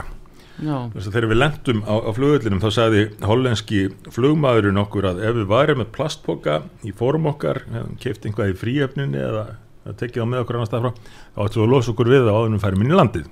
þegar 0.61 1.25
við 1.31 1.39
lendum 1.39 1.79
á, 1.87 1.95
á 2.05 2.11
flugullinum 2.13 2.61
þá 2.61 2.69
sagði 2.75 3.01
hollenski 3.25 3.79
flugmaðurinn 4.13 4.81
okkur 4.83 5.03
að 5.09 5.17
ef 5.25 5.33
við 5.39 5.47
varum 5.49 5.79
með 5.81 5.89
plastboka 5.95 6.53
í 6.85 6.91
fórum 6.93 7.25
okkar, 7.31 7.57
keift 8.03 8.25
einhvað 8.27 8.51
í 8.51 8.59
fríöfnunni 8.59 9.19
eða 9.23 9.45
tekið 9.85 10.25
á 10.25 10.27
með 10.29 10.43
okkur 10.43 10.57
annar 10.57 10.69
stað 10.69 10.83
frá 10.83 10.91
þá 11.35 11.39
ættum 11.45 11.61
við 11.61 11.65
að 11.65 11.71
losa 11.73 11.93
okkur 11.93 12.11
við 12.11 12.27
á 12.29 12.33
aðunum 12.33 12.61
færum 12.61 12.83
inn 12.83 12.91
í 12.91 12.97
landið. 12.97 13.29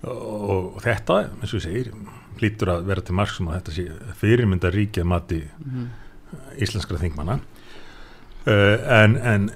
Og, 0.00 0.22
og 0.54 0.80
þetta, 0.84 1.18
eins 1.40 1.52
og 1.52 1.60
ég 1.60 1.66
segir 1.66 1.90
hlýtur 2.40 2.72
að 2.72 2.86
vera 2.88 3.04
til 3.04 3.16
margsum 3.18 3.50
að 3.50 3.58
þetta 3.58 3.74
sé 3.76 4.14
fyrirmynda 4.22 4.72
ríkja 4.72 5.04
mati 5.04 5.42
mm 5.44 5.70
-hmm. 5.74 5.88
íslenskra 6.64 7.00
þingmanna. 7.02 7.40
Uh, 8.48 8.76
en, 8.88 9.16
en 9.16 9.50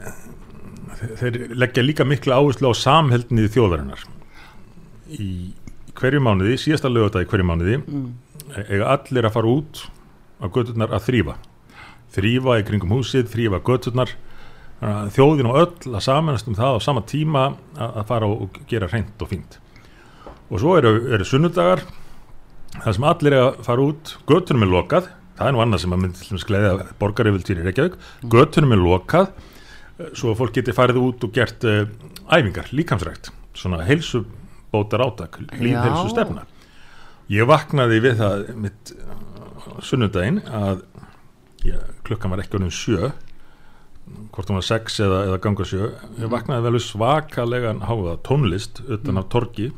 þeir 1.20 1.56
leggja 1.56 1.82
líka 1.82 2.04
miklu 2.04 2.34
áherslu 2.36 2.68
á 2.68 2.74
samheldnið 2.76 3.48
þjóðarinnar. 3.56 4.04
Í 5.08 5.54
hverju 5.94 6.20
mánuði, 6.20 6.58
síðasta 6.60 6.92
lögata 6.92 7.22
í 7.22 7.26
hverju 7.26 7.46
mánuði 7.48 7.80
mm. 7.80 8.06
eiga 8.68 8.92
allir 8.92 9.24
að 9.24 9.32
fara 9.32 9.48
út 9.48 9.88
á 10.42 10.46
göturnar 10.52 10.92
að 10.92 11.06
þrýfa 11.08 11.36
þrýfa 12.14 12.60
í 12.60 12.64
kringum 12.66 12.94
húsið, 12.94 13.28
þrýfa 13.32 13.60
göturnar 13.66 14.12
þjóðin 15.14 15.48
og 15.50 15.58
öll 15.62 15.94
að 15.94 16.04
samanast 16.04 16.48
um 16.50 16.56
það 16.58 16.78
á 16.78 16.78
sama 16.84 17.02
tíma 17.08 17.44
að 17.80 18.06
fara 18.10 18.28
og 18.28 18.58
gera 18.70 18.88
hreint 18.90 19.22
og 19.22 19.30
fínt. 19.30 19.58
Og 20.50 20.60
svo 20.60 20.76
eru, 20.78 20.94
eru 21.14 21.26
sunnudagar 21.28 21.84
það 22.82 22.96
sem 22.96 23.08
allir 23.08 23.36
er 23.36 23.46
að 23.46 23.60
fara 23.66 23.88
út. 23.88 24.14
Göttunum 24.28 24.66
er 24.66 24.72
lokað, 24.74 25.10
það 25.38 25.50
er 25.50 25.56
nú 25.56 25.64
annað 25.64 25.84
sem 25.84 25.96
að 25.96 26.02
myndi 26.04 26.20
til 26.20 26.36
að 26.36 26.44
skleiða 26.44 26.88
borgaröfildýri 27.00 27.64
í 27.64 27.68
Reykjavík. 27.68 27.98
Mm. 27.98 28.32
göttunum 28.34 28.74
er 28.76 28.82
lokað 28.84 29.30
svo 30.12 30.32
að 30.32 30.40
fólk 30.42 30.56
geti 30.58 30.74
farið 30.74 31.02
út 31.04 31.24
og 31.24 31.36
gert 31.36 31.68
uh, 31.70 31.84
æfingar, 32.28 32.72
líkamsrækt. 32.74 33.30
Svona 33.54 33.84
heilsu 33.86 34.24
bótar 34.74 35.04
átak, 35.04 35.38
lífhelsu 35.54 36.10
stefna 36.10 36.48
ég 37.32 37.48
vaknaði 37.48 38.00
við 38.04 38.18
það 38.20 38.48
mitt 38.60 38.92
uh, 38.96 39.78
sunnundaginn 39.84 40.42
að 40.44 40.82
já, 41.64 41.78
klukkan 42.04 42.34
var 42.34 42.42
ekki 42.42 42.58
orðin 42.58 42.74
sjö 42.74 43.12
hvort 44.34 44.50
hún 44.50 44.58
var 44.58 44.66
sex 44.66 45.00
eða, 45.00 45.22
eða 45.30 45.40
ganga 45.44 45.64
sjö 45.68 45.88
ég 46.20 46.30
vaknaði 46.32 46.66
vel 46.66 46.82
svakalega 46.82 47.72
háða 47.88 48.18
tónlist 48.26 48.82
utan 48.84 49.20
af 49.20 49.30
torki 49.32 49.70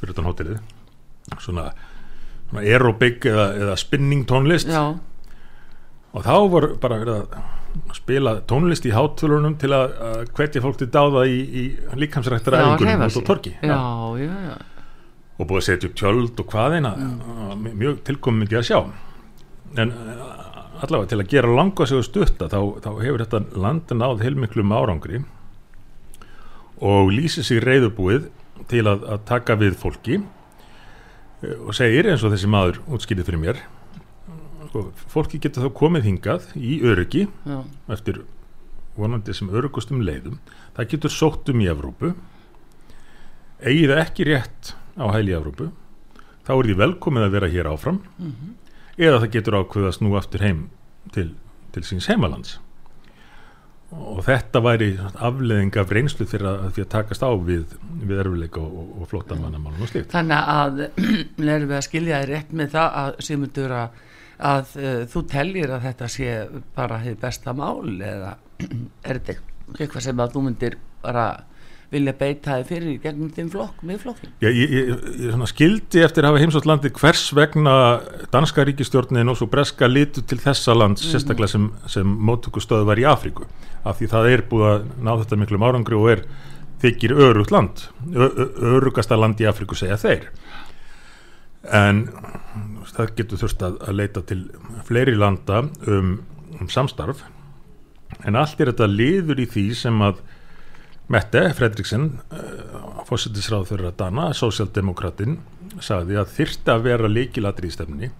fyrir 0.00 0.12
utan 0.12 0.28
hótelið. 0.28 0.62
Svona, 1.42 1.70
svona 2.50 2.62
aerobik 2.62 3.26
eða, 3.26 3.50
eða 3.56 3.76
spinning 3.80 4.26
tónlist. 4.28 4.70
Já. 4.70 4.94
og 6.16 6.24
þá 6.24 6.34
voru 6.52 6.68
bara 6.80 7.00
að 7.02 7.36
spila 7.96 8.38
tónlist 8.48 8.86
í 8.88 8.92
hátfölunum 8.94 9.56
til 9.60 9.72
að, 9.76 9.96
að 10.00 10.30
hvetja 10.36 10.62
fólk 10.64 10.78
til 10.80 10.88
dáða 10.92 11.26
í, 11.28 11.36
í 11.44 11.64
líkamsrættar 11.98 12.56
æfingunum 12.56 13.04
út 13.04 13.18
á 13.20 13.28
torki 13.28 13.52
já, 13.60 13.76
já, 14.22 14.56
og 15.36 15.50
búið 15.50 15.60
að 15.60 15.66
setja 15.66 15.90
upp 15.90 15.98
tjöld 16.00 16.40
og 16.40 16.54
hvaðina 16.54 16.94
mjög 17.66 18.00
tilkomið 18.06 18.46
mikið 18.46 18.60
að 18.62 18.68
sjá. 18.70 18.78
En 19.76 19.92
allavega 20.84 21.10
til 21.12 21.20
að 21.22 21.30
gera 21.32 21.54
langa 21.56 21.86
sig 21.86 22.00
og 22.00 22.06
stutta 22.06 22.48
þá, 22.52 22.60
þá 22.84 22.90
hefur 23.00 23.24
þetta 23.24 23.42
landin 23.64 24.04
áð 24.04 24.24
heilmiklum 24.24 24.74
árangri 24.76 25.22
og 26.84 27.12
lýsir 27.12 27.46
sig 27.46 27.62
reyðubúið 27.64 28.28
til 28.70 28.84
að, 28.88 29.06
að 29.08 29.24
taka 29.28 29.56
við 29.60 29.78
fólki 29.80 30.20
eh, 30.20 31.56
og 31.56 31.72
segir 31.76 32.10
eins 32.10 32.24
og 32.26 32.34
þessi 32.34 32.50
maður 32.52 32.80
útskýrið 32.86 33.28
fyrir 33.30 33.42
mér 33.42 33.62
sko, 34.76 34.86
fólki 35.12 35.40
getur 35.42 35.66
þá 35.66 35.76
komið 35.76 36.08
hingað 36.10 36.48
í 36.58 36.80
öryggi 36.84 37.26
Já. 37.46 37.58
eftir 37.92 38.22
vonandi 38.96 39.34
sem 39.36 39.50
örygustum 39.52 40.02
leiðum 40.04 40.38
það 40.76 40.90
getur 40.94 41.12
sótt 41.12 41.52
um 41.52 41.62
í 41.62 41.68
Evrópu 41.70 42.12
eigið 43.64 43.96
ekki 44.00 44.28
rétt 44.28 44.74
á 44.96 45.04
hæli 45.12 45.32
í 45.32 45.38
Evrópu 45.38 45.70
þá 46.46 46.52
er 46.56 46.68
því 46.68 46.78
velkomið 46.82 47.26
að 47.26 47.36
vera 47.36 47.52
hér 47.52 47.70
áfram 47.72 48.00
mm 48.18 48.32
-hmm. 48.32 48.54
Eða 48.98 49.22
það 49.24 49.32
getur 49.36 49.58
ákveðast 49.60 50.04
nú 50.04 50.14
aftur 50.18 50.44
heim 50.44 50.62
til, 51.14 51.28
til 51.74 51.84
síns 51.86 52.08
heimalands. 52.10 52.56
Og 53.96 54.18
þetta 54.26 54.60
væri 54.64 54.88
afleðing 54.98 55.76
af 55.78 55.92
reynslu 55.94 56.26
fyrir 56.26 56.48
að, 56.50 56.64
að 56.66 56.88
takast 56.90 57.22
á 57.22 57.30
við, 57.38 57.76
við 58.02 58.18
erfileika 58.24 58.60
og, 58.60 58.88
og, 58.96 59.04
flottamannamálum 59.12 59.84
og 59.86 59.92
slikt 59.92 60.10
Þannig 60.12 60.50
að 60.56 60.80
erum 61.54 61.70
við 61.70 61.76
að 61.78 61.86
skilja 61.86 62.18
þér 62.24 62.32
rétt 62.34 62.52
með 62.58 62.74
það 62.74 62.98
að 63.02 63.20
Simundur 63.28 63.76
að 63.78 64.02
að 64.36 64.72
uh, 64.76 65.02
þú 65.08 65.22
tellir 65.32 65.70
að 65.72 65.84
þetta 65.86 66.08
sé 66.12 66.32
bara 66.76 66.98
hefur 67.00 67.20
besta 67.22 67.54
mál 67.56 68.02
eða 68.04 68.34
er 69.08 69.20
þetta 69.20 69.36
eitthvað 69.78 70.04
sem 70.04 70.20
að 70.20 70.34
þú 70.34 70.42
myndir 70.44 70.76
bara 71.02 71.26
vilja 71.92 72.14
beita 72.18 72.56
þið 72.58 72.70
fyrir 72.70 72.96
gegnum 73.02 73.30
þinn 73.34 73.50
flokk 73.52 73.82
með 73.86 74.00
flokkin? 74.02 74.32
Já, 74.42 74.48
ég, 74.50 74.72
ég, 74.74 75.04
ég 75.26 75.44
skildi 75.52 76.02
eftir 76.02 76.26
að 76.26 76.32
hafa 76.32 76.42
heimsótt 76.42 76.66
landi 76.66 76.90
hvers 76.96 77.22
vegna 77.36 77.76
danska 78.32 78.64
ríkistjórnin 78.66 79.30
og 79.30 79.38
svo 79.38 79.48
breska 79.50 79.88
litu 79.90 80.24
til 80.26 80.40
þessa 80.42 80.74
land 80.74 80.98
mm 80.98 81.02
-hmm. 81.02 81.12
sérstaklega 81.14 81.52
sem, 81.52 81.70
sem 81.86 82.06
móttökustöðu 82.06 82.84
var 82.86 82.98
í 82.98 83.06
Afríku 83.06 83.46
af 83.84 84.00
því 84.00 84.10
það 84.10 84.30
er 84.32 84.42
búið 84.50 84.68
að 84.72 84.84
ná 85.02 85.12
þetta 85.20 85.36
miklu 85.36 85.58
árangri 85.62 85.94
og 85.94 86.10
er 86.10 86.26
þykir 86.82 87.12
örugt 87.12 87.50
land 87.50 87.88
örugasta 88.14 89.16
land 89.16 89.40
í 89.40 89.46
Afríku 89.48 89.74
segja 89.74 89.96
þeir 89.96 90.30
en 91.72 92.08
það 92.96 93.14
getur 93.16 93.38
þurft 93.38 93.62
að, 93.62 93.78
að 93.88 93.94
leita 93.94 94.22
til 94.22 94.50
fleiri 94.86 95.14
landa 95.16 95.64
um, 95.86 96.22
um 96.60 96.68
samstarf 96.68 97.24
en 98.24 98.36
allt 98.36 98.60
er 98.60 98.72
þetta 98.72 98.86
liður 98.90 99.40
í 99.42 99.46
því 99.50 99.66
sem 99.74 100.02
að 100.02 100.20
Mette 101.12 101.42
Fredriksen 101.54 102.08
uh, 102.34 103.02
fósittisráð 103.06 103.68
fyrir 103.70 103.90
að 103.92 103.98
dana 104.00 104.30
sósjaldemokratinn 104.34 105.36
sagði 105.78 106.18
að 106.18 106.32
þyrta 106.34 106.74
að 106.74 106.86
vera 106.88 107.10
leikilatri 107.10 107.70
í 107.70 107.74
stefni 107.74 108.10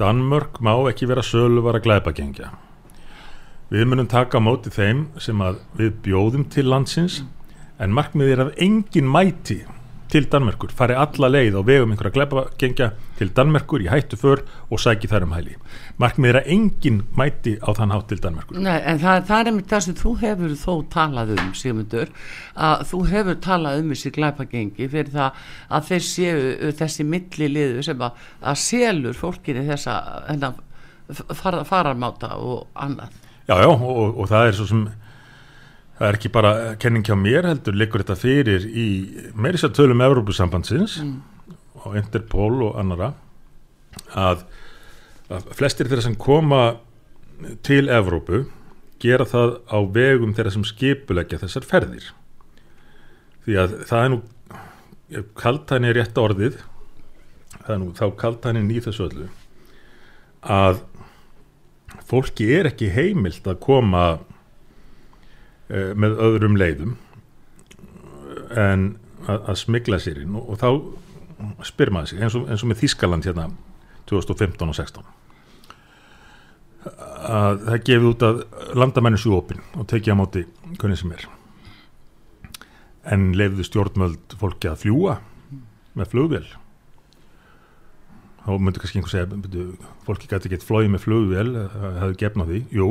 Danmörk 0.00 0.62
má 0.64 0.72
ekki 0.90 1.06
vera 1.10 1.22
sölu 1.22 1.62
var 1.64 1.78
að 1.78 1.84
glæpa 1.88 2.14
gengja 2.16 2.54
við 3.68 3.86
munum 3.90 4.08
taka 4.08 4.40
móti 4.40 4.72
þeim 4.72 5.06
sem 5.20 5.40
að 5.44 5.60
við 5.76 5.92
bjóðum 6.06 6.48
til 6.52 6.66
landsins 6.70 7.20
en 7.82 7.94
markmið 7.94 8.32
er 8.32 8.42
að 8.46 8.54
engin 8.64 9.10
mæti 9.10 9.60
til 10.14 10.28
Danmerkur, 10.30 10.70
fari 10.70 10.94
alla 10.94 11.26
leið 11.26 11.56
og 11.58 11.64
vegum 11.66 11.90
einhverja 11.90 12.14
gleipagengja 12.14 12.86
til 13.18 13.32
Danmerkur 13.34 13.82
í 13.82 13.88
hættu 13.90 14.14
för 14.20 14.44
og 14.70 14.78
sæki 14.78 15.08
þær 15.10 15.26
um 15.26 15.34
hæli. 15.34 15.56
Markmið 15.98 16.30
er 16.30 16.38
að 16.38 16.50
enginn 16.54 17.00
mæti 17.18 17.56
á 17.58 17.74
þann 17.74 17.94
hátt 17.94 18.06
til 18.12 18.20
Danmerkur. 18.22 18.60
Nei, 18.62 18.76
en 18.78 19.00
það, 19.02 19.24
það 19.30 19.50
er 19.50 19.58
það 19.72 19.84
sem 19.86 19.98
þú 19.98 20.12
hefur 20.22 20.54
þó 20.60 20.74
talað 20.94 21.34
um 21.34 21.50
Sigmundur, 21.58 22.14
að 22.54 22.86
þú 22.92 23.00
hefur 23.10 23.40
talað 23.48 23.80
um 23.82 23.90
þessi 23.94 24.14
gleipagengi 24.14 24.90
fyrir 24.92 25.12
það 25.16 25.42
að 25.68 25.90
þeir 25.90 26.06
séu 26.12 26.72
þessi 26.82 27.08
milli 27.10 27.50
liðu 27.50 27.86
sem 27.88 28.06
að, 28.06 28.26
að 28.42 28.60
selur 28.68 29.18
fólkinni 29.18 29.66
þessa 29.66 29.98
far, 31.34 31.64
fararmáta 31.66 32.36
og 32.38 32.68
annað. 32.74 33.18
Já, 33.48 33.58
já, 33.58 33.68
og, 33.74 34.14
og 34.14 34.30
það 34.30 34.46
er 34.46 34.60
svo 34.60 34.70
sem 34.70 34.86
það 35.98 36.08
er 36.08 36.18
ekki 36.18 36.32
bara 36.34 36.52
kenning 36.82 37.06
hjá 37.06 37.14
mér 37.18 37.46
heldur 37.48 37.76
liggur 37.78 38.02
þetta 38.02 38.18
fyrir 38.18 38.66
í 38.66 38.86
meiris 39.38 39.66
að 39.66 39.76
tölum 39.78 40.02
Európusambandsins 40.04 40.98
mm. 41.02 41.14
og 41.84 41.96
Interpol 42.00 42.66
og 42.68 42.80
annara 42.80 43.12
að, 44.10 44.44
að 45.30 45.48
flestir 45.54 45.90
þeirra 45.90 46.08
sem 46.08 46.18
koma 46.18 46.64
til 47.66 47.86
Evrópu 47.92 48.44
gera 49.02 49.26
það 49.28 49.58
á 49.70 49.78
vegum 49.94 50.34
þeirra 50.34 50.54
sem 50.54 50.66
skipulegja 50.66 51.40
þessar 51.42 51.66
ferðir 51.68 52.10
því 53.44 53.58
að 53.60 53.78
það 53.88 54.04
er 54.04 54.12
nú 54.14 54.20
kaltæni 55.38 55.90
er 55.90 55.98
rétt 56.00 56.18
orðið 56.18 56.58
það 57.60 57.72
er 57.74 57.80
nú 57.82 57.90
þá 57.96 58.04
kaltænin 58.18 58.70
í 58.72 58.80
þessu 58.82 59.08
öllu 59.08 59.30
að 60.54 60.82
fólki 62.08 62.48
er 62.56 62.68
ekki 62.68 62.90
heimilt 62.92 63.46
að 63.48 63.60
koma 63.64 64.04
með 65.70 66.18
öðrum 66.20 66.58
leiðum 66.60 66.96
en 68.54 68.88
að, 69.24 69.38
að 69.38 69.60
smigla 69.62 69.98
sér 70.02 70.22
inn 70.24 70.36
og, 70.36 70.54
og 70.54 70.60
þá 70.60 71.64
spyr 71.66 71.92
maður 71.94 72.12
sig 72.12 72.24
eins 72.24 72.36
og, 72.38 72.48
eins 72.48 72.64
og 72.64 72.70
með 72.70 72.82
Þískaland 72.84 73.28
hérna 73.28 73.48
2015 74.10 74.68
og 74.68 74.76
16 74.76 75.12
að 76.84 77.62
það 77.64 77.84
gefið 77.88 78.10
út 78.10 78.26
að 78.26 78.42
landamennu 78.76 79.20
séu 79.20 79.38
opinn 79.38 79.62
og 79.78 79.86
tekið 79.88 80.16
á 80.16 80.20
móti 80.20 80.42
hvernig 80.76 81.00
sem 81.00 81.14
er. 81.14 81.24
En 83.08 83.32
lefðu 83.36 83.64
stjórnmöld 83.64 84.36
fólki 84.40 84.68
að 84.68 84.84
fljúa 84.84 85.16
með 85.96 86.10
flugvél. 86.12 86.46
Þá 88.44 88.50
myndur 88.60 88.84
kannski 88.84 89.00
einhver 89.00 89.14
segja 89.14 89.66
fólki 90.04 90.28
gæti 90.28 90.52
gett 90.52 90.66
flóið 90.66 90.90
með 90.92 91.04
flugvél 91.06 91.48
það 91.56 92.00
hefði 92.02 92.20
gefn 92.20 92.44
á 92.44 92.48
því, 92.50 92.62
jú 92.76 92.88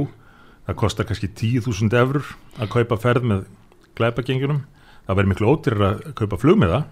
það 0.67 0.79
kostar 0.79 1.07
kannski 1.09 1.29
10.000 1.29 1.97
eurur 1.99 2.29
að 2.57 2.71
kaupa 2.75 2.99
ferð 3.01 3.27
með 3.29 3.45
glæpagengjunum. 3.97 4.63
Það 5.03 5.17
verður 5.19 5.31
miklu 5.33 5.49
ótyrir 5.51 5.85
að 5.87 6.03
kaupa 6.17 6.39
flug 6.39 6.59
með 6.61 6.75
það. 6.75 6.85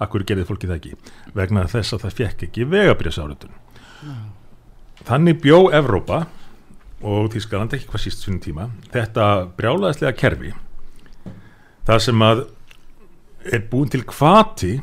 Akkur 0.00 0.24
gerði 0.28 0.46
fólki 0.48 0.68
það 0.68 0.78
ekki? 0.78 1.14
Vegna 1.36 1.66
þess 1.68 1.96
að 1.96 2.04
það 2.04 2.18
fekk 2.20 2.44
ekki 2.48 2.66
vegabriðsáratun 2.72 3.52
mm. 3.52 4.20
þannig 5.08 5.40
bjó 5.44 5.58
Evrópa 5.76 6.22
og 7.00 7.30
Þískaland 7.32 7.76
ekki 7.76 7.88
hvað 7.88 8.04
síst 8.04 8.24
svonum 8.24 8.40
tíma 8.44 8.68
þetta 8.92 9.26
brjálaðislega 9.58 10.16
kerfi. 10.16 10.54
Það 11.88 12.02
sem 12.06 12.24
að 12.24 12.44
er 13.50 13.64
búin 13.70 13.92
til 13.92 14.02
kvati 14.08 14.74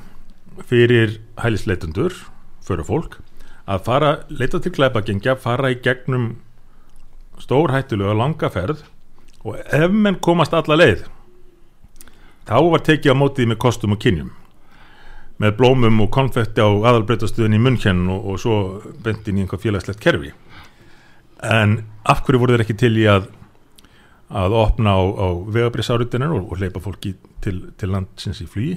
fyrir 0.69 1.19
hælisleitundur 1.37 2.15
fyrir 2.65 2.87
fólk 2.87 3.19
að 3.67 3.83
fara, 3.85 4.11
leita 4.29 4.61
til 4.63 4.73
glæpagengja 4.73 5.37
fara 5.41 5.69
í 5.73 5.79
gegnum 5.83 6.37
stór 7.41 7.73
hættulega 7.75 8.15
langa 8.17 8.49
ferð 8.53 8.83
og 9.45 9.59
ef 9.61 9.93
menn 9.93 10.19
komast 10.23 10.55
alla 10.57 10.77
leið 10.79 11.05
þá 12.47 12.57
var 12.71 12.83
tekið 12.87 13.13
á 13.13 13.19
mótið 13.19 13.51
með 13.51 13.59
kostum 13.63 13.95
og 13.95 14.01
kynjum. 14.01 14.29
Með 15.37 15.57
blómum 15.59 15.99
og 16.01 16.11
konfetti 16.15 16.63
á 16.63 16.69
aðalbreytastöðin 16.69 17.57
í 17.57 17.61
munnkjenn 17.61 18.07
og, 18.09 18.23
og 18.31 18.39
svo 18.41 18.59
bendin 19.03 19.37
í 19.37 19.43
einhver 19.43 19.61
félagslegt 19.61 20.01
kerfi. 20.01 20.31
En 21.43 21.83
af 22.07 22.23
hverju 22.25 22.41
voru 22.41 22.55
þeir 22.55 22.63
ekki 22.65 22.77
til 22.79 22.95
í 22.97 23.05
að 23.11 23.27
að 24.27 24.55
opna 24.59 24.91
á, 24.91 25.01
á 25.07 25.27
vegabriðsárutinnar 25.55 26.33
og, 26.35 26.51
og 26.51 26.59
leipa 26.59 26.81
fólki 26.83 27.13
til, 27.43 27.69
til 27.79 27.91
landsins 27.93 28.41
í 28.43 28.47
flý 28.49 28.73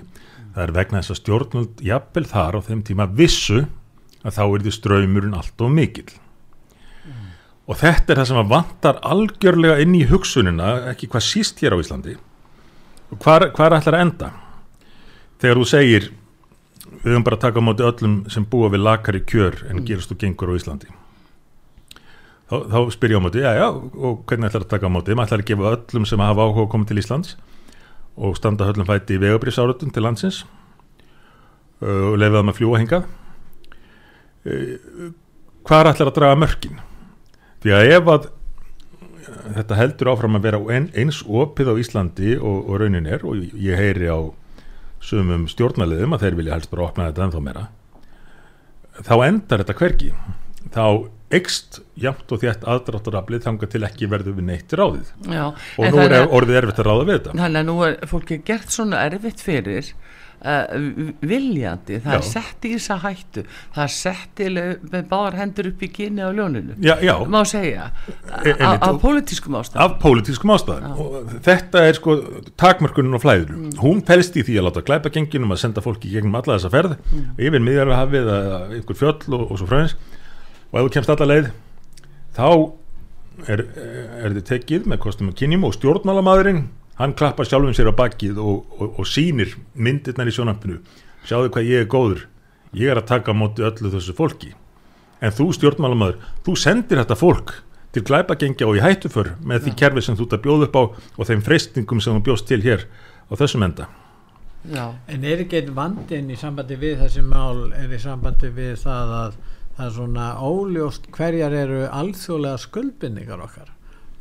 það 0.55 0.63
er 0.63 0.73
vegna 0.77 1.01
þess 1.01 1.15
að 1.15 1.21
stjórnvöld 1.21 1.85
jafnvel 1.87 2.27
þar 2.31 2.59
á 2.59 2.61
þeim 2.69 2.83
tíma 2.87 3.07
vissu 3.19 3.65
að 4.23 4.37
þá 4.37 4.43
er 4.45 4.65
því 4.67 4.75
ströymurinn 4.77 5.39
allt 5.39 5.65
og 5.65 5.73
mikil 5.75 6.07
mm. 6.07 6.30
Og 7.71 7.79
þetta 7.79 8.13
er 8.13 8.19
það 8.19 8.29
sem 8.33 8.41
að 8.41 8.51
vantar 8.51 8.97
algjörlega 9.07 9.83
inn 9.85 9.95
í 9.95 10.07
hugsunina 10.11 10.71
ekki 10.91 11.07
hvað 11.11 11.27
síst 11.29 11.61
hér 11.63 11.77
á 11.79 11.83
Íslandi. 11.83 12.17
Og 13.15 13.21
hvað 13.23 13.53
er 13.67 13.77
ætlar 13.79 13.97
að 13.97 14.03
enda? 14.07 14.31
Þegar 15.41 15.61
þú 15.61 15.69
segir 15.71 16.09
við 17.01 17.13
höfum 17.13 17.27
bara 17.29 17.39
að 17.39 17.45
taka 17.45 17.63
á 17.63 17.67
móti 17.69 17.87
öllum 17.87 18.17
sem 18.33 18.47
búa 18.51 18.73
við 18.73 18.83
lakari 18.83 19.23
kjör 19.23 19.63
en 19.69 19.79
mm. 19.79 19.85
gerist 19.87 20.11
og 20.11 20.19
gengur 20.21 20.51
á 20.51 20.59
Íslandi. 20.59 20.91
Þá, 22.51 22.57
þá 22.67 22.79
spyr 22.97 23.15
ég 23.15 23.23
á 23.23 23.25
móti, 23.25 23.45
já 23.45 23.53
já, 23.55 23.69
og 23.71 24.25
hvernig 24.27 24.51
ætlar 24.51 24.67
að 24.67 24.73
taka 24.75 24.91
á 24.91 24.95
móti? 24.97 25.15
Maður 25.15 25.31
ætlar 25.31 25.45
að 25.45 25.51
gefa 25.53 25.73
öllum 25.77 26.11
sem 26.11 26.27
hafa 26.27 26.49
áhuga 26.49 26.67
að 26.67 26.71
koma 26.75 26.91
til 26.91 26.99
Íslands 26.99 27.37
og 28.19 28.35
standa 28.37 28.67
höllum 28.67 28.91
fæti 28.91 29.15
í 29.15 29.23
vegabriðsáratun 29.23 29.95
til 29.95 30.03
landsins 30.03 30.43
uh, 31.79 32.11
og 32.11 32.19
lefa 32.19 32.41
það 32.41 32.47
með 32.51 32.59
fljúa 32.59 32.83
hingað. 32.83 33.11
Uh, 34.43 35.11
hvað 35.63 35.93
ætlar 35.95 36.11
að 36.11 36.17
draga 36.19 36.41
mörkin 36.43 36.87
því 37.65 37.75
að 37.77 37.95
ef 37.97 38.13
að 38.15 38.29
þetta 39.57 39.79
heldur 39.79 40.13
áfram 40.15 40.39
að 40.39 40.47
vera 40.49 40.61
eins 40.99 41.23
opið 41.27 41.73
á 41.73 41.75
Íslandi 41.83 42.35
og, 42.39 42.59
og 42.67 42.81
raunin 42.83 43.09
er 43.11 43.25
og 43.27 43.41
ég 43.55 43.79
heyri 43.79 44.11
á 44.11 44.19
sumum 45.01 45.47
stjórnaliðum 45.49 46.17
að 46.17 46.27
þeir 46.27 46.39
vilja 46.41 46.57
helst 46.57 46.73
bara 46.73 46.89
opna 46.89 47.09
þetta 47.09 47.27
ennþá 47.27 47.45
meira 47.45 47.69
þá 49.01 49.15
endar 49.27 49.63
þetta 49.63 49.79
hverki 49.81 50.13
þá 50.75 50.85
ekst 51.31 51.79
jamt 52.01 52.33
og 52.35 52.41
þétt 52.43 52.65
aðdráttaraflið 52.69 53.45
þanga 53.45 53.69
til 53.71 53.83
ekki 53.87 54.09
verðu 54.11 54.33
við 54.35 54.47
neitt 54.49 54.73
ráðið. 54.75 55.13
Já, 55.31 55.45
og 55.55 55.95
nú 55.95 56.01
er 56.03 56.25
orðið 56.27 56.59
erfitt 56.61 56.81
að 56.83 56.89
ráða 56.89 57.05
við 57.05 57.19
þetta. 57.19 57.35
Þannig 57.39 57.61
að 57.61 57.69
nú 57.69 57.77
er 57.87 57.99
fólki 58.11 58.39
gert 58.49 58.75
svona 58.75 59.03
erfitt 59.07 59.45
fyrir 59.45 59.93
Uh, 60.41 61.11
viljandi, 61.21 61.99
það 62.01 62.15
já. 62.15 62.17
er 62.17 62.25
sett 62.25 62.65
í 62.65 62.73
þessa 62.73 62.95
hættu. 63.03 63.43
Það 63.75 63.83
er 63.85 63.93
sett 63.93 64.41
í 64.41 64.47
með 64.55 65.03
báðar 65.11 65.37
hendur 65.37 65.69
upp 65.69 65.85
í 65.85 65.91
kynni 65.93 66.25
á 66.25 66.31
ljóninu. 66.33 66.79
Já, 66.81 66.95
já. 67.05 67.13
má 67.29 67.43
segja. 67.49 67.91
E, 68.41 68.55
af 68.57 68.97
pólitískum 69.03 69.59
ástæðum. 69.61 69.83
Af 69.85 69.99
pólitískum 70.01 70.55
ástæðum. 70.55 71.37
Þetta 71.45 71.85
er 71.91 72.01
sko 72.01 72.17
takmörkunum 72.61 73.19
og 73.19 73.25
flæður 73.25 73.53
mm. 73.57 73.77
hún 73.83 74.01
pelst 74.07 74.39
í 74.41 74.45
því 74.47 74.59
að 74.61 74.69
láta 74.71 74.85
glæpa 74.87 75.13
genginum 75.13 75.53
að 75.55 75.63
senda 75.67 75.85
fólki 75.85 76.11
gegnum 76.13 76.37
alla 76.41 76.57
þessa 76.57 76.73
ferð 76.73 76.97
mm. 76.99 77.29
yfir 77.37 77.65
miðjarfahafið 77.67 78.33
eða 78.35 78.61
einhver 78.79 78.99
fjöll 78.99 79.37
og, 79.37 79.45
og 79.45 79.61
svo 79.61 79.69
fröðins 79.69 79.97
og 80.71 80.81
ef 80.81 80.87
þú 80.87 80.93
kemst 80.97 81.15
alla 81.15 81.31
leið 81.31 81.51
þá 82.37 82.49
er, 83.51 83.65
er 84.25 84.37
þið 84.37 84.45
tekið 84.55 84.91
með 84.91 85.03
kostum 85.05 85.33
og 85.33 85.39
kynjum 85.39 85.67
og 85.69 85.77
stjórnmálamadurinn 85.77 86.65
hann 87.01 87.17
klappar 87.17 87.49
sjálfum 87.49 87.73
sér 87.77 87.91
á 87.91 87.95
bakkið 87.97 88.39
og, 88.39 88.67
og, 88.77 88.99
og 89.01 89.09
sínir 89.09 89.57
myndirnar 89.75 90.29
í 90.29 90.35
sjónampinu 90.37 90.81
sjáðu 91.25 91.53
hvað 91.55 91.71
ég 91.71 91.85
er 91.85 91.91
góður. 91.91 92.27
Ég 92.77 92.93
er 92.93 93.01
að 93.01 93.09
taka 93.11 93.33
á 93.33 93.41
móti 93.41 93.65
öllu 93.67 93.91
þessu 93.93 94.15
fólki. 94.17 94.53
En 95.21 95.33
þú 95.35 95.51
stjórnmálamöður, 95.57 96.21
þú 96.47 96.55
sendir 96.57 97.01
þetta 97.01 97.17
fólk 97.19 97.55
til 97.93 98.05
glæpagengja 98.07 98.69
og 98.69 98.79
í 98.79 98.85
hættuför 98.85 99.33
með 99.43 99.67
því 99.67 99.73
kerfi 99.81 100.05
sem 100.07 100.19
þú 100.19 100.29
ert 100.29 100.37
að 100.37 100.45
bjóða 100.45 100.69
upp 100.69 100.77
á 100.79 100.83
og 101.19 101.29
þeim 101.29 101.43
freystingum 101.45 102.03
sem 102.05 102.15
þú 102.17 102.23
bjóðst 102.29 102.49
til 102.49 102.61
hér 102.65 102.87
á 102.87 103.33
þessum 103.41 103.67
enda. 103.67 103.89
Já. 104.71 104.93
En 105.09 105.25
er 105.25 105.43
ekki 105.43 105.61
einn 105.61 105.75
vandin 105.75 106.31
í 106.31 106.37
sambandi 106.39 106.77
við 106.79 107.01
þessi 107.03 107.25
mál, 107.25 107.73
er 107.75 107.91
í 107.91 108.01
sambandi 108.01 108.53
við 108.55 108.77
það 108.85 109.15
að 109.17 109.41
það 109.77 109.85
er 109.87 109.95
svona 109.97 110.29
óljóst 110.45 111.09
hverjar 111.17 111.57
eru 111.57 111.83
alþjóðlega 111.89 112.61
skuldbindningar 112.61 113.45
okkar? 113.47 113.71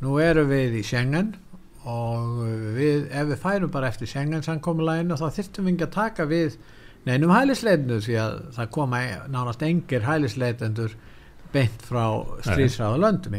Nú 0.00 0.16
eru 0.24 0.46
við 0.48 0.80
í 0.80 0.84
Schengen 0.86 1.34
og 1.88 2.42
við, 2.76 3.06
ef 3.08 3.30
við 3.30 3.38
færum 3.40 3.70
bara 3.72 3.88
eftir 3.88 4.10
sengensankomulæginu 4.10 5.16
þá 5.16 5.26
þurftum 5.36 5.68
við 5.68 5.74
ekki 5.74 5.86
að 5.86 5.94
taka 5.94 6.26
við 6.28 6.58
neinum 7.08 7.32
hælisleitendur 7.32 8.02
því 8.04 8.16
að 8.20 8.34
það 8.56 8.72
koma 8.76 9.00
nánast 9.32 9.62
engir 9.64 10.04
hælisleitendur 10.04 10.96
beint 11.54 11.84
frá 11.86 12.04
strísraðu 12.44 13.00
löndum 13.00 13.38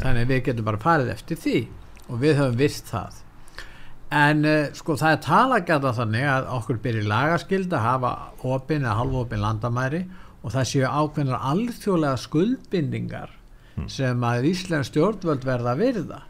þannig 0.00 0.26
við 0.32 0.42
getum 0.48 0.66
bara 0.66 0.82
farið 0.82 1.12
eftir 1.14 1.38
því 1.38 1.60
og 2.08 2.18
við 2.22 2.40
höfum 2.40 2.58
vist 2.58 2.90
það. 2.90 3.20
En 4.12 4.42
uh, 4.44 4.72
sko 4.76 4.96
það 5.00 5.14
er 5.14 5.22
talagata 5.24 5.92
þannig 5.96 6.26
að 6.28 6.50
okkur 6.58 6.80
byrjir 6.84 7.06
lagaskild 7.08 7.72
að 7.72 7.86
hafa 7.86 8.10
opin 8.42 8.82
eða 8.82 8.98
halvopin 8.98 9.40
landamæri 9.40 10.02
og 10.42 10.52
það 10.52 10.68
séu 10.68 10.90
ákveðnar 10.90 11.46
alþjóðlega 11.52 12.20
skuldbindingar 12.26 13.32
hmm. 13.76 13.88
sem 13.88 14.26
að 14.26 14.50
Íslands 14.50 14.90
stjórnvöld 14.90 15.46
verða 15.46 15.72
að 15.72 15.84
virða 15.86 16.20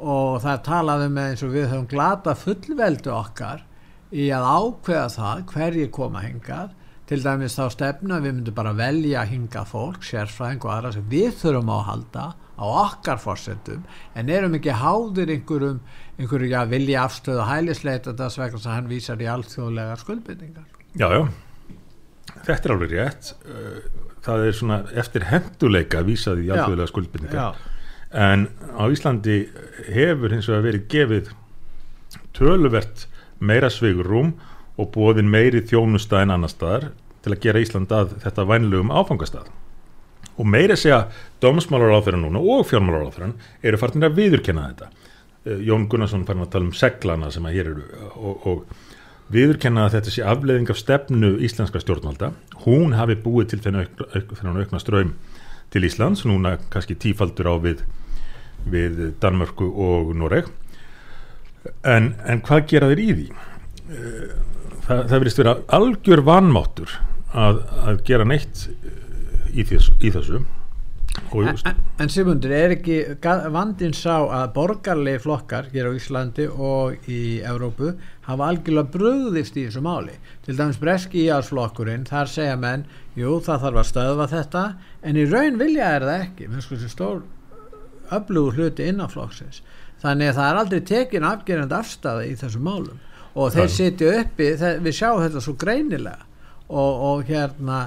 og 0.00 0.40
það 0.44 0.62
talaði 0.66 1.08
með 1.14 1.30
eins 1.30 1.46
og 1.46 1.54
við 1.54 1.66
höfum 1.70 1.88
glata 1.90 2.34
fullveldu 2.38 3.12
okkar 3.14 3.64
í 4.10 4.28
að 4.34 4.46
ákveða 4.50 5.08
það 5.14 5.42
hverji 5.52 5.88
koma 5.94 6.24
hingað. 6.24 6.76
Til 7.10 7.18
dæmis 7.24 7.56
þá 7.58 7.64
stefna 7.74 8.20
við 8.22 8.36
myndum 8.36 8.54
bara 8.54 8.72
velja 8.78 9.24
að 9.24 9.32
hinga 9.32 9.64
fólk, 9.66 10.04
sérfræðing 10.06 10.62
og 10.62 10.74
aðra 10.76 10.92
sem 10.94 11.08
við 11.10 11.32
þurfum 11.40 11.72
á 11.72 11.76
að 11.76 11.88
halda 11.88 12.26
á 12.60 12.64
okkar 12.84 13.18
fórsetum 13.18 13.86
en 14.14 14.30
erum 14.30 14.54
ekki 14.58 14.76
háðir 14.78 15.32
einhverjum, 15.34 15.80
einhverju 16.20 16.50
já, 16.52 16.60
vilja 16.70 17.06
afstöðu 17.08 17.46
hælisleita 17.48 18.14
þess 18.14 18.38
vegna 18.38 18.60
sem 18.62 18.76
hann 18.76 18.90
vísar 18.92 19.24
í 19.24 19.30
allþjóðlega 19.32 19.96
skuldbyrningar 20.04 20.68
Jájá, 21.00 21.20
þetta 22.46 22.68
er 22.68 22.74
alveg 22.74 22.94
rétt. 22.94 23.32
Það 24.20 24.46
er 24.46 24.56
svona 24.58 24.80
eftir 25.00 25.26
henduleika 25.30 26.02
vísað 26.06 26.44
í 26.44 26.50
allþjóðlega 26.50 26.92
skuldbyrningar 26.92 27.60
en 28.10 28.48
á 28.74 28.84
Íslandi 28.90 29.44
hefur 29.90 30.34
hins 30.34 30.48
vegar 30.50 30.66
verið 30.66 30.88
gefið 30.90 31.30
töluvert 32.34 33.06
meira 33.38 33.70
sveigurum 33.70 34.34
og 34.80 34.90
bóðin 34.94 35.30
meiri 35.30 35.62
þjónusta 35.66 36.22
en 36.24 36.34
annar 36.34 36.52
staðar 36.52 36.90
til 37.24 37.34
að 37.34 37.42
gera 37.44 37.62
Ísland 37.62 37.92
að 37.92 38.14
þetta 38.24 38.46
vænlegum 38.48 38.92
áfangastað. 38.92 39.50
Og 40.40 40.46
meira 40.48 40.76
segja 40.78 41.04
dómsmálaráþurinn 41.42 42.24
núna 42.24 42.40
og 42.40 42.64
fjármálaráþurinn 42.70 43.34
eru 43.62 43.80
farnir 43.80 44.08
að 44.08 44.20
viðurkenna 44.20 44.68
þetta. 44.70 44.88
Eh, 45.44 45.60
Jón 45.68 45.86
Gunnarsson 45.90 46.24
fann 46.28 46.40
að 46.40 46.54
tala 46.54 46.68
um 46.68 46.76
seglana 46.76 47.30
sem 47.32 47.44
að 47.44 47.58
hér 47.58 47.72
eru 47.74 47.84
og, 48.14 48.46
og 48.48 49.30
viðurkenna 49.30 49.84
að 49.86 49.98
þetta 49.98 50.14
sé 50.14 50.24
afleiðing 50.26 50.72
af 50.72 50.80
stefnu 50.80 51.34
íslenska 51.44 51.82
stjórnvalda. 51.82 52.32
Hún 52.64 52.96
hafi 52.96 53.18
búið 53.20 53.52
til 53.52 53.62
þennan 53.66 54.62
aukna 54.64 54.80
ströym 54.82 55.14
til 55.70 55.84
Íslands 55.86 56.24
núna 56.26 56.56
kannski 56.72 56.96
tífaldur 56.98 57.52
á 57.52 57.54
við 57.62 57.84
við 58.68 59.02
Danmörku 59.22 59.68
og 59.70 60.14
Noreg. 60.16 60.50
En, 61.84 62.14
en 62.24 62.40
hvað 62.44 62.66
gera 62.72 62.90
þeir 62.90 63.02
í 63.04 63.10
því? 63.12 63.26
Eh, 63.90 64.30
það, 64.86 65.18
verist 65.18 65.40
vera 65.40 65.58
algjör 65.76 66.24
vanmáttur 66.26 66.94
að, 67.36 67.60
að 67.84 68.00
gera 68.08 68.26
neitt 68.28 68.64
í, 69.52 69.64
þess, 69.66 69.92
í 70.00 70.12
þessu. 70.14 70.42
En, 71.34 71.56
en 71.98 72.10
Simundur, 72.10 72.52
er 72.54 72.72
ekki 72.76 72.96
vandin 73.50 73.92
sá 73.94 74.22
að 74.22 74.52
borgarlegi 74.54 75.22
flokkar 75.24 75.66
hér 75.72 75.90
á 75.90 75.92
Íslandi 75.98 76.46
og 76.50 77.08
í 77.10 77.40
Evrópu 77.46 77.92
hafa 78.28 78.50
algjörlega 78.52 78.94
bröðist 78.94 79.58
í 79.58 79.66
þessu 79.66 79.82
máli? 79.84 80.14
Til 80.46 80.56
dæmis 80.58 80.78
breski 80.80 81.24
íhalsflokkurinn 81.26 82.06
þar 82.08 82.30
segja 82.30 82.56
menn, 82.58 82.86
jú 83.18 83.40
það 83.42 83.66
þarf 83.66 83.82
að 83.82 83.90
stöðva 83.90 84.28
þetta 84.30 84.64
en 85.02 85.18
í 85.18 85.26
raun 85.30 85.60
vilja 85.60 85.92
er 85.98 86.06
það 86.06 86.24
ekki. 86.28 86.48
Með 86.50 86.64
sko 86.66 86.78
þessu 86.78 86.94
stór 86.94 87.20
öflugur 88.16 88.58
hluti 88.58 88.88
innanflokksins. 88.90 89.62
Þannig 90.00 90.32
að 90.32 90.38
það 90.38 90.50
er 90.50 90.60
aldrei 90.62 90.82
tekin 90.88 91.26
afgerðand 91.28 91.74
afstæða 91.76 92.26
í 92.26 92.36
þessu 92.40 92.60
málum. 92.64 93.00
Og 93.38 93.52
þeir 93.54 93.72
sitja 93.72 94.14
uppi, 94.20 94.52
þeir, 94.58 94.78
við 94.84 94.96
sjáum 94.96 95.20
þetta 95.24 95.42
svo 95.44 95.56
greinilega. 95.60 96.24
Og, 96.70 97.02
og 97.10 97.28
hérna 97.28 97.80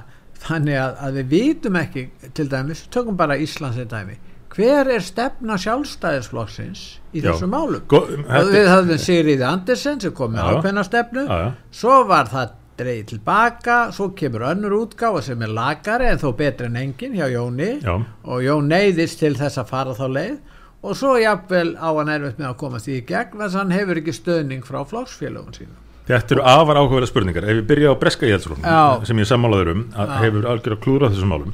þannig 0.44 0.78
að, 0.80 1.00
að 1.06 1.18
við 1.20 1.34
vitum 1.34 1.80
ekki 1.80 2.06
til 2.36 2.48
dæmis, 2.52 2.86
tökum 2.94 3.18
bara 3.20 3.40
Íslands 3.40 3.80
í 3.80 3.88
dæmi. 3.90 4.20
Hver 4.54 4.90
er 4.94 5.02
stefna 5.02 5.56
sjálfstæðisflokksins 5.58 6.82
í 7.10 7.24
Já. 7.24 7.32
þessu 7.32 7.48
málum? 7.50 7.86
Go, 7.90 8.04
við 8.06 8.68
höfum 8.70 9.00
Sigriði 9.02 9.48
Andersen 9.50 10.02
sem 10.04 10.14
kom 10.14 10.36
með 10.36 10.60
ákveðna 10.60 10.84
stefnu. 10.86 11.24
Já. 11.26 11.54
svo 11.74 12.04
var 12.10 12.30
það 12.30 12.60
dreigð 12.80 13.12
tilbaka 13.14 13.78
svo 13.96 14.10
kemur 14.18 14.46
önnur 14.50 14.74
útgáfa 14.80 15.22
sem 15.26 15.42
er 15.46 15.54
lagari 15.54 16.10
en 16.10 16.22
þó 16.22 16.32
betri 16.38 16.70
en 16.70 16.80
engin 16.82 17.14
hjá 17.18 17.28
Jóni 17.32 17.70
Já. 17.84 17.96
og 18.24 18.42
Jón 18.46 18.70
neyðist 18.72 19.20
til 19.22 19.36
þess 19.38 19.62
að 19.62 19.70
fara 19.70 19.96
þá 19.98 20.06
leið 20.18 20.36
og 20.84 20.98
svo 21.00 21.14
jafnvel 21.22 21.76
á 21.80 21.90
hann 21.96 22.12
erfitt 22.12 22.42
með 22.42 22.50
að 22.50 22.58
komast 22.64 22.90
í 22.92 23.00
gegn 23.08 23.38
þess 23.40 23.54
að 23.56 23.60
hann 23.62 23.76
hefur 23.78 24.02
ekki 24.02 24.16
stöðning 24.18 24.66
frá 24.68 24.82
flokksfélögun 24.90 25.58
sínum 25.58 25.80
Þetta 26.04 26.36
eru 26.36 26.42
afar 26.52 26.76
áhugaverða 26.82 27.08
spurningar 27.08 27.46
ef 27.48 27.56
við 27.62 27.68
byrja 27.70 27.92
á 27.96 28.02
breska 28.02 28.28
íhaldsfloknum 28.28 29.06
sem 29.08 29.22
ég 29.22 29.30
sammálaður 29.30 29.70
um 29.72 29.84
að 29.96 30.10
Já. 30.10 30.18
hefur 30.26 30.48
algjör 30.52 30.76
að 30.76 30.82
klúra 30.84 31.12
þessum 31.14 31.32
málum 31.32 31.54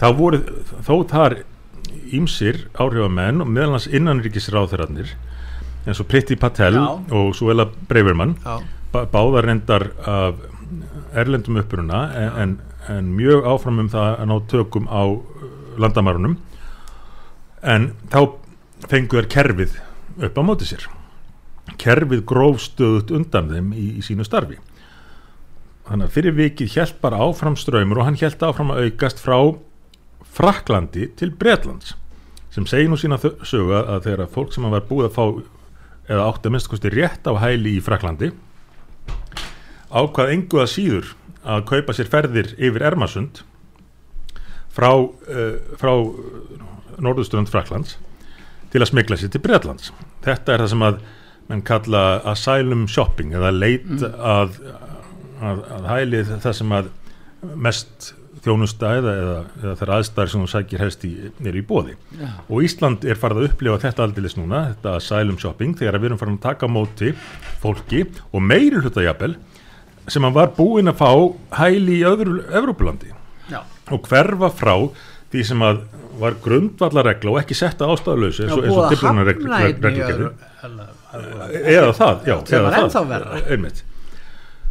þá 0.00 0.06
voru 0.18 0.40
þó 0.82 0.94
þar 1.12 1.36
ímsir 2.14 2.64
áhrifamenn 2.74 3.44
og 3.44 3.52
meðalans 3.54 3.86
innanríkisráþurarnir 3.94 5.12
eins 5.86 6.00
og 6.02 6.08
Pritti 6.10 6.34
Patel 6.40 6.74
Já. 6.80 6.88
og 7.14 7.36
Suela 7.38 7.68
Breivermann 7.88 8.34
báðar 8.94 9.46
reyndar 9.46 9.88
af 10.06 10.42
erlendum 11.14 11.60
uppruna 11.60 12.00
en, 12.18 12.32
en, 12.42 12.56
en 12.92 13.12
mjög 13.16 13.46
áfram 13.54 13.80
um 13.84 13.90
það 13.92 14.10
að 14.12 14.30
ná 14.30 14.34
tökum 14.50 14.90
á 14.90 15.02
uh, 15.04 15.46
landamarunum 15.80 16.36
en 17.64 17.90
þá 18.12 18.20
fenguður 18.90 19.30
kerfið 19.32 19.78
upp 20.24 20.38
á 20.38 20.42
móti 20.44 20.68
sér. 20.68 20.86
Kerfið 21.80 22.24
grófstöðut 22.28 23.12
undan 23.16 23.50
þeim 23.50 23.72
í, 23.72 23.86
í 23.98 24.04
sínu 24.04 24.26
starfi. 24.26 24.58
Þannig 25.88 26.08
að 26.08 26.16
fyrir 26.16 26.36
vikið 26.36 26.76
hjælt 26.76 27.00
bara 27.02 27.20
áfram 27.24 27.56
ströymur 27.60 28.00
og 28.00 28.08
hann 28.08 28.18
hjælt 28.20 28.42
áfram 28.44 28.72
að 28.72 28.88
aukast 28.88 29.20
frá 29.20 29.38
Fraklandi 30.34 31.10
til 31.18 31.30
Breitlands 31.38 31.94
sem 32.54 32.66
segir 32.70 32.90
nú 32.90 32.96
sína 32.98 33.18
sögu 33.18 33.74
að 33.74 34.04
þegar 34.06 34.30
fólk 34.30 34.54
sem 34.54 34.66
var 34.70 34.86
búið 34.88 35.08
að 35.08 35.16
fá 35.16 35.24
eða 36.04 36.26
átti 36.28 36.48
að 36.48 36.54
minnst 36.54 36.70
kosti 36.70 36.92
rétt 36.92 37.26
á 37.26 37.32
hæli 37.42 37.76
í 37.78 37.82
Fraklandi 37.82 38.30
ákvað 39.94 40.32
enguða 40.34 40.68
síður 40.70 41.12
að 41.44 41.66
kaupa 41.70 41.94
sér 41.96 42.10
ferðir 42.10 42.54
yfir 42.56 42.86
Ermasund 42.88 43.42
frá, 44.74 44.90
uh, 44.94 45.76
frá 45.80 45.92
norðusturund 47.02 47.50
Fraklands 47.52 47.98
til 48.72 48.82
að 48.82 48.90
smigla 48.90 49.18
sér 49.20 49.30
til 49.34 49.42
Breitlands 49.44 49.92
þetta 50.24 50.54
er 50.54 50.64
það 50.64 50.72
sem 50.72 50.88
að 50.88 50.98
menn 51.50 51.62
kalla 51.66 52.02
asylum 52.32 52.88
shopping 52.90 53.34
eða 53.36 53.52
leit 53.54 53.86
mm. 53.86 54.04
að, 54.16 54.58
að, 55.44 55.64
að 55.76 55.88
hæli 55.92 56.22
það 56.32 56.60
sem 56.60 56.76
að 56.78 56.92
mest 57.60 58.12
þjónustæða 58.44 59.12
eða, 59.20 59.36
eða 59.62 59.74
þeirra 59.80 59.98
aðstæðar 60.00 60.30
sem 60.32 60.42
þú 60.42 60.48
sækir 60.52 60.82
helst 60.82 61.04
í, 61.06 61.12
er 61.48 61.56
í 61.56 61.62
bóði 61.64 61.94
ja. 62.18 62.30
og 62.48 62.64
Ísland 62.66 63.06
er 63.08 63.20
farið 63.20 63.40
að 63.40 63.48
upplifa 63.50 63.80
þetta 63.86 64.04
aldilis 64.04 64.36
núna, 64.36 64.66
þetta 64.72 64.96
asylum 64.98 65.38
shopping 65.40 65.76
þegar 65.78 66.00
við 66.00 66.10
erum 66.10 66.20
farið 66.20 66.36
að 66.38 66.46
taka 66.48 66.70
móti 66.70 67.12
fólki 67.62 68.04
og 68.32 68.44
meiri 68.44 68.82
hlutajabel 68.82 69.36
sem 70.10 70.26
að 70.26 70.36
var 70.36 70.52
búin 70.56 70.90
að 70.90 71.00
fá 71.00 71.10
hæli 71.60 72.00
í 72.00 72.06
öðru 72.08 72.42
Evrópulandi 72.52 73.12
ja. 73.50 73.62
og 73.92 74.08
hverfa 74.08 74.50
frá 74.52 74.74
því 75.32 75.44
sem 75.48 75.64
að 75.64 75.84
var 76.20 76.36
grundvallarregla 76.42 77.32
og 77.32 77.40
ekki 77.40 77.56
setta 77.58 77.88
ástæðalösu 77.90 78.44
eins 78.44 78.54
og, 78.54 78.66
og 78.70 78.92
diplónareglugerður 78.92 80.28
eða 81.58 81.90
það, 81.96 82.28
já, 82.28 82.36
það 82.48 82.76
ennþá 82.80 83.02
verða 83.10 83.40
einmitt. 83.50 83.82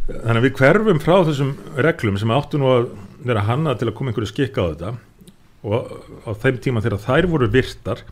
Þannig 0.04 0.38
að 0.38 0.44
við 0.46 0.56
hverfum 0.58 1.00
frá 1.00 1.14
þessum 1.28 1.52
reglum 1.86 2.18
sem 2.20 2.32
áttu 2.34 2.60
nú 2.60 2.70
að 2.72 2.88
vera 3.24 3.44
hanna 3.46 3.74
til 3.80 3.88
að 3.88 3.96
koma 3.98 4.12
einhverju 4.12 4.32
skikka 4.32 4.64
á 4.64 4.66
þetta 4.72 4.90
og 5.64 5.94
á 6.28 6.30
þeim 6.42 6.60
tíma 6.64 6.82
þegar 6.84 7.04
þær 7.06 7.30
voru 7.32 7.48
virtar 7.52 8.02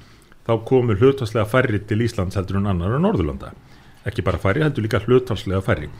þá 0.46 0.54
komur 0.68 1.00
hlutvarslega 1.00 1.48
færri 1.48 1.82
til 1.88 2.00
Íslands 2.04 2.38
heldur 2.38 2.60
en 2.60 2.70
annar 2.72 2.96
á 2.96 3.00
Norðurlanda. 3.00 3.52
Ekki 4.08 4.24
bara 4.26 4.40
færri, 4.42 4.64
heldur 4.64 4.84
líka 4.86 5.02
hlutvarslega 5.04 5.60
færri 5.64 5.90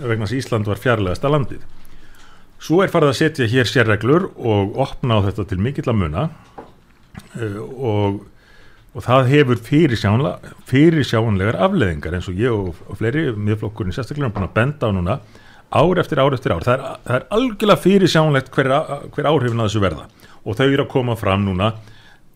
vegna 0.00 0.26
þess 0.26 0.34
að 0.34 0.40
Ísland 0.40 0.70
var 0.70 0.82
fjarlægast 0.82 1.26
að 1.26 1.34
landið. 1.36 1.68
Svo 2.60 2.82
er 2.84 2.92
farið 2.92 3.12
að 3.12 3.20
setja 3.20 3.48
hér 3.48 3.68
sérreglur 3.68 4.28
og 4.36 4.76
opna 4.80 5.20
á 5.20 5.24
þetta 5.28 5.46
til 5.48 5.60
mikill 5.64 5.88
að 5.88 6.00
muna 6.02 6.26
eh, 7.38 7.56
og 7.60 8.26
og 8.90 9.04
það 9.06 9.28
hefur 9.30 9.60
fyrirsjánlegar 10.66 11.58
afleðingar 11.62 12.16
eins 12.16 12.28
og 12.30 12.40
ég 12.40 12.50
og, 12.50 12.78
og 12.90 12.98
fleiri 12.98 13.28
miðflokkurinn 13.38 13.94
sérstaklega 13.94 14.30
er 14.30 14.34
búin 14.34 14.48
að 14.48 14.56
benda 14.56 14.90
á 14.90 14.94
núna 14.96 15.14
ár 15.70 16.00
eftir 16.02 16.18
ár 16.18 16.34
eftir 16.34 16.54
ár. 16.56 16.64
Það 16.66 16.74
er, 16.74 16.96
það 17.06 17.16
er 17.18 17.26
algjörlega 17.36 17.82
fyrirsjánlegt 17.84 18.50
hver, 18.56 18.72
hver 19.14 19.30
áhrifin 19.30 19.62
að 19.62 19.70
þessu 19.70 19.84
verða. 19.84 20.08
Og 20.42 20.58
þau 20.58 20.66
eru 20.66 20.82
að 20.82 20.92
koma 20.96 21.16
fram 21.20 21.46
núna 21.46 21.70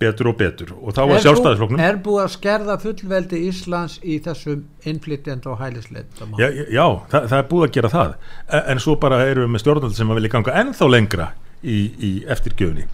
betur 0.02 0.30
og 0.32 0.36
betur. 0.40 0.74
Og 0.80 0.96
þá 0.96 1.00
var 1.10 1.22
sjálfstæðisflokknum. 1.24 1.80
Er 1.84 1.98
búið 2.02 2.24
að 2.24 2.32
skerða 2.34 2.76
fullveldi 2.82 3.40
Íslands 3.48 3.96
í 4.02 4.18
þessum 4.24 4.66
innflytjand 4.84 5.46
og 5.50 5.60
hælisleit 5.62 6.22
Já, 6.40 6.48
já 6.50 6.86
það, 7.12 7.30
það 7.30 7.38
er 7.38 7.48
búið 7.52 7.66
að 7.68 7.74
gera 7.78 7.92
það. 7.94 8.14
En, 8.48 8.62
en 8.74 8.84
svo 8.84 8.98
bara 9.00 9.22
erum 9.28 9.46
við 9.46 9.54
með 9.54 9.64
stjórnaldi 9.64 9.98
sem 10.00 10.12
að 10.12 10.20
vilja 10.20 10.34
ganga 10.34 10.56
ennþá 10.64 10.90
lengra 10.90 11.32
í, 11.62 11.78
í 11.94 12.12
eftirgjöfni 12.30 12.88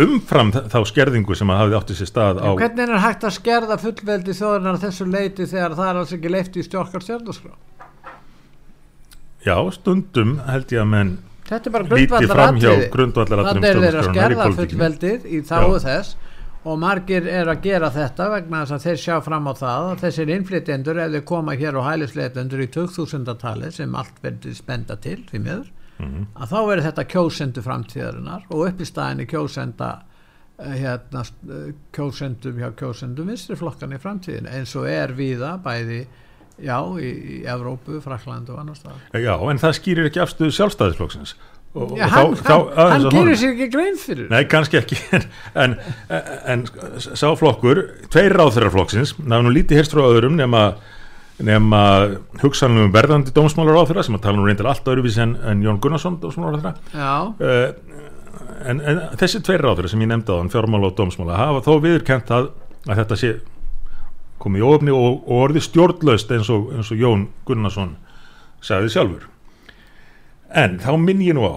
umfram 0.00 0.52
þá 0.52 0.78
skerðingu 0.88 1.36
sem 1.36 1.50
að 1.52 1.58
hafi 1.60 1.76
átti 1.76 1.96
sér 1.98 2.08
stað 2.08 2.40
á 2.40 2.50
Hvernig 2.56 2.86
er 2.86 3.02
hægt 3.02 3.26
að 3.28 3.34
skerða 3.36 3.76
fullveldi 3.80 4.36
þjóðunar 4.38 4.78
þessu 4.80 5.08
leiti 5.08 5.48
þegar 5.50 5.76
það 5.76 5.90
er 5.90 6.00
alls 6.00 6.14
ekki 6.16 6.32
leifti 6.32 6.62
í 6.62 6.64
stjórkar 6.64 7.04
stjórnarskrá? 7.04 7.52
Já, 9.44 9.56
stundum 9.76 10.38
held 10.48 10.72
ég 10.72 10.84
að 10.84 10.90
menn 10.94 11.12
Þetta 11.48 11.68
er 11.68 11.74
bara 11.74 11.86
grundvallar 12.94 13.44
Þannig 13.50 13.68
er 13.68 13.82
þeir 13.82 13.98
að 14.00 14.08
skerða 14.08 14.48
fullveldið 14.56 15.26
í 15.28 15.42
þáu 15.44 15.76
þess 15.82 16.16
og 16.62 16.78
margir 16.78 17.26
er 17.26 17.50
að 17.50 17.64
gera 17.64 17.90
þetta 17.90 18.28
vegna 18.36 18.62
þess 18.62 18.76
að 18.76 18.84
þeir 18.86 19.00
sjá 19.02 19.16
fram 19.26 19.48
á 19.50 19.52
það 19.58 19.88
að 19.90 20.02
þessir 20.04 20.32
innflytjendur 20.36 21.00
ef 21.02 21.12
þeir 21.16 21.24
koma 21.32 21.56
hér 21.58 21.78
og 21.80 21.86
hælisleitendur 21.88 22.62
í 22.62 22.68
2000-tali 22.76 23.72
sem 23.74 23.96
allt 23.98 24.22
verður 24.22 24.56
spenda 24.58 24.96
til 25.02 25.18
því 25.30 25.42
miður 25.42 25.68
mm 25.98 26.06
-hmm. 26.06 26.26
að 26.38 26.54
þá 26.54 26.58
verður 26.60 26.86
þetta 26.88 27.08
kjósendu 27.14 27.66
framtíðarinnar 27.66 28.48
og 28.48 28.66
upp 28.68 28.80
í 28.80 28.88
staðinni 28.88 29.26
kjósenda 29.26 29.90
eh, 30.58 30.76
hérna, 30.84 31.24
kjósendum 31.92 32.58
hjá 32.58 32.70
kjósendum 32.78 33.32
vinstriflokkan 33.32 33.92
í 33.92 34.02
framtíðin 34.02 34.50
eins 34.50 34.76
og 34.76 34.86
er 34.86 35.16
viða 35.18 35.56
bæði 35.58 36.06
já, 36.58 36.78
í, 37.00 37.10
í 37.10 37.36
Evrópu, 37.48 38.00
Frakland 38.04 38.50
og 38.52 38.60
annar 38.62 38.76
stað 38.78 39.18
Já, 39.18 39.34
en 39.34 39.58
það 39.58 39.76
skýrir 39.78 40.08
ekki 40.10 40.22
afstöðu 40.22 40.54
sjálfstæðisflokksins 40.58 41.34
Og, 41.72 41.94
já, 41.96 42.04
og 42.04 42.10
hann, 42.12 42.34
þá, 42.36 42.42
þá, 42.44 42.56
hann, 42.76 42.90
hann 42.92 43.04
gerir 43.14 43.38
sér 43.40 43.52
ekki 43.54 43.68
grein 43.72 43.94
fyrir 43.96 44.26
Nei, 44.28 44.42
kannski 44.44 44.76
ekki 44.76 44.98
en, 45.16 45.22
en, 45.56 45.76
en 46.52 46.64
sá 47.00 47.30
flokkur 47.40 47.80
tveir 48.12 48.36
ráþurarflokksins, 48.36 49.14
það 49.16 49.38
er 49.38 49.46
nú 49.46 49.54
lítið 49.54 49.80
hérst 49.80 49.96
frá 49.96 50.04
öðrum 50.04 50.36
nema 50.36 50.66
nema 51.42 51.80
hugsanlega 52.42 52.86
um 52.86 52.92
verðandi 52.92 53.32
dómsmálar 53.34 53.80
á 53.80 53.88
þeirra 53.88 54.04
sem 54.06 54.18
að 54.18 54.24
tala 54.26 54.38
nú 54.38 54.44
reyndar 54.46 54.68
allt 54.70 54.92
öðruvísi 54.92 55.22
en, 55.24 55.32
en 55.48 55.64
Jón 55.64 55.80
Gunnarsson 55.82 56.20
dómsmálar 56.20 56.60
á 56.60 56.60
þeirra 56.60 57.08
uh, 57.40 58.02
en, 58.68 58.84
en 58.84 59.00
þessi 59.20 59.40
tveir 59.44 59.64
á 59.64 59.72
þeirra 59.72 59.92
sem 59.94 60.04
ég 60.04 60.12
nefndi 60.12 60.28
á 60.28 60.38
þann 60.38 60.52
fjármála 60.52 60.90
og 60.92 60.96
dómsmála 61.00 61.40
hafa 61.40 61.64
þó 61.64 61.72
viðurkent 61.82 62.36
að, 62.36 62.52
að 62.84 63.02
þetta 63.02 63.20
sé 63.24 63.32
komið 64.42 64.62
í 64.62 64.68
ofni 64.68 64.94
og, 64.94 65.20
og 65.24 65.44
orði 65.48 65.64
stjórnlaust 65.64 66.36
eins 66.36 66.52
og, 66.52 66.70
eins 66.76 66.92
og 66.92 67.00
Jón 67.00 67.28
Gunnarsson 67.48 67.96
sagði 68.62 68.92
sjálfur 68.94 69.31
en 70.52 70.78
þá 70.82 70.92
minn 71.00 71.22
ég 71.24 71.36
nú 71.38 71.46
á 71.48 71.56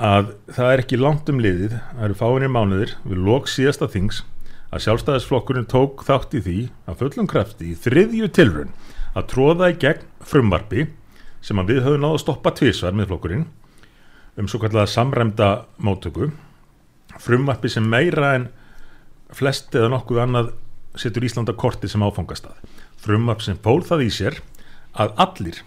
að 0.00 0.30
það 0.56 0.72
er 0.72 0.82
ekki 0.82 1.00
langt 1.00 1.28
um 1.32 1.40
liðið 1.42 1.74
það 1.76 2.04
eru 2.06 2.18
fáinir 2.20 2.52
mánuðir 2.52 2.94
við 3.04 3.24
lók 3.26 3.50
síðasta 3.52 3.88
þings 3.92 4.22
að 4.70 4.84
sjálfstæðisflokkurinn 4.86 5.68
tók 5.70 6.04
þátt 6.06 6.36
í 6.38 6.42
því 6.46 6.58
að 6.88 7.00
fullum 7.02 7.28
krafti 7.30 7.72
í 7.72 7.78
þriðju 7.78 8.30
tilrun 8.36 8.72
að 9.18 9.28
tróða 9.32 9.70
í 9.72 9.78
gegn 9.82 10.06
frumvarfi 10.24 10.86
sem 11.44 11.60
að 11.60 11.72
við 11.72 11.82
höfum 11.86 12.04
náðu 12.04 12.18
að 12.18 12.22
stoppa 12.24 12.52
tvísvar 12.56 12.96
með 12.96 13.10
flokkurinn 13.10 13.46
um 14.40 14.48
svo 14.48 14.60
kallega 14.62 14.88
samræmda 14.88 15.50
móttöku. 15.82 16.30
Frumvarfi 17.20 17.70
sem 17.72 17.86
meira 17.86 18.34
en 18.38 18.48
flest 19.34 19.74
eða 19.74 19.90
nokkuð 19.94 20.22
annað 20.24 20.52
setur 20.98 21.26
Íslanda 21.26 21.54
korti 21.58 21.88
sem 21.90 22.02
áfangastað. 22.02 22.56
Frumvarp 23.00 23.42
sem 23.44 23.58
fól 23.62 23.82
það 23.86 24.06
í 24.06 24.10
sér 24.14 24.38
að 25.00 25.14
allir, 25.24 25.60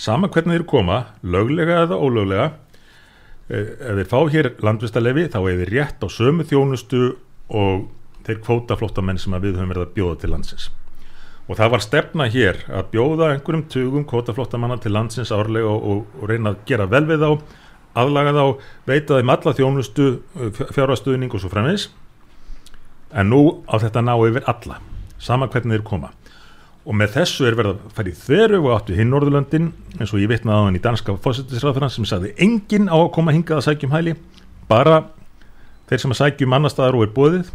sama 0.00 0.30
hvernig 0.32 0.58
þeir 0.60 0.66
koma 0.68 0.98
löglega 1.22 1.84
eða 1.84 2.00
ólöglega 2.00 2.50
eh, 3.52 3.72
ef 3.76 3.98
þeir 3.98 4.10
fá 4.10 4.18
hér 4.32 4.50
landvistalefi 4.64 5.28
þá 5.32 5.40
er 5.42 5.62
þeir 5.62 5.72
rétt 5.74 6.04
á 6.04 6.08
sömu 6.08 6.46
þjónustu 6.48 7.02
og 7.50 7.88
þeir 8.24 8.42
kvótaflóttamenn 8.46 9.20
sem 9.20 9.34
við 9.36 9.58
höfum 9.58 9.72
verið 9.72 9.86
að 9.86 9.96
bjóða 9.96 10.20
til 10.22 10.30
landsins. 10.32 10.68
Og 11.50 11.58
það 11.58 11.72
var 11.72 11.82
stefna 11.82 12.28
hér 12.30 12.60
að 12.68 12.92
bjóða 12.92 13.32
einhverjum 13.34 13.64
tugum 13.72 14.04
kvótaflóttamanna 14.08 14.78
til 14.80 14.92
landsins 14.94 15.32
árlega 15.34 15.68
og, 15.68 15.82
og, 15.82 16.20
og 16.20 16.30
reyna 16.30 16.54
að 16.54 16.62
gera 16.68 16.86
vel 16.88 17.02
við 17.08 17.24
þá 17.24 17.30
aðlaga 18.00 18.36
þá, 18.36 18.44
veita 18.86 19.18
þeim 19.18 19.34
alla 19.34 19.56
þjónustu 19.58 20.06
fjárhastuðning 20.76 21.34
og 21.34 21.42
svo 21.42 21.50
fremins 21.50 21.88
en 23.10 23.32
nú 23.32 23.42
á 23.66 23.74
þetta 23.82 24.04
ná 24.06 24.14
yfir 24.14 24.46
alla, 24.46 24.78
sama 25.18 25.50
hvernig 25.50 25.80
þeir 25.80 25.86
koma 25.88 26.12
og 26.84 26.96
með 26.96 27.16
þessu 27.18 27.46
er 27.46 27.56
verið 27.58 27.74
að 27.76 27.94
fara 27.96 28.10
í 28.10 28.16
þeirru 28.16 28.60
og 28.64 28.74
áttu 28.74 28.96
hinn 28.96 29.10
Norðurlöndin 29.12 29.70
eins 29.98 30.12
og 30.14 30.22
ég 30.22 30.30
vitnaði 30.30 30.62
á 30.62 30.66
hann 30.66 30.78
í 30.78 30.84
danska 30.84 31.16
fósittisráðurna 31.20 31.90
sem 31.92 32.06
sagði 32.08 32.32
enginn 32.40 32.88
á 32.88 32.96
að 32.96 33.10
koma 33.16 33.34
hingað 33.36 33.60
að 33.60 33.66
sækjum 33.68 33.92
hæli 33.92 34.14
bara 34.70 35.02
þeir 35.90 36.04
sem 36.04 36.14
að 36.14 36.20
sækjum 36.22 36.56
annar 36.56 36.72
staðar 36.72 36.96
og 36.96 37.04
er 37.04 37.12
bóðið 37.16 37.50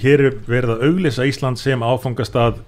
hér 0.00 0.24
er 0.24 0.38
verið 0.48 0.72
að 0.74 0.86
auglisa 0.88 1.26
Ísland 1.28 1.60
sem 1.60 1.84
áfangastað 1.84 2.62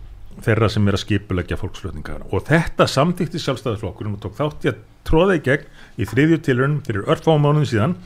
þeirra 0.45 0.69
sem 0.71 0.87
er 0.87 0.97
að 0.99 1.03
skipulegja 1.03 1.59
fólksflutningar. 1.61 2.27
Og 2.31 2.45
þetta 2.47 2.87
samtíkti 2.91 3.41
sjálfstæðarflokkurinn 3.41 4.19
og 4.19 4.23
tók 4.23 4.37
þátt 4.37 4.67
í 4.67 4.71
að 4.73 4.83
tróða 5.09 5.39
í 5.39 5.43
gegn 5.47 5.67
í 5.97 6.09
þriðju 6.11 6.39
tilrönum 6.45 6.83
fyrir 6.87 7.09
örfámánuðin 7.09 7.71
síðan. 7.71 7.97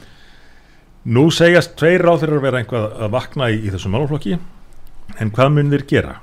Nú 1.11 1.27
segjast 1.35 1.75
tveir 1.81 2.05
ráð 2.05 2.23
þeirra 2.25 2.39
að 2.39 2.47
vera 2.47 2.63
einhvað 2.63 2.89
að 3.01 3.15
vakna 3.17 3.51
í, 3.51 3.61
í 3.67 3.73
þessum 3.75 3.97
málflokki 3.97 4.37
en 5.19 5.33
hvað 5.35 5.55
mun 5.57 5.73
þeir 5.75 5.87
gera? 5.91 6.19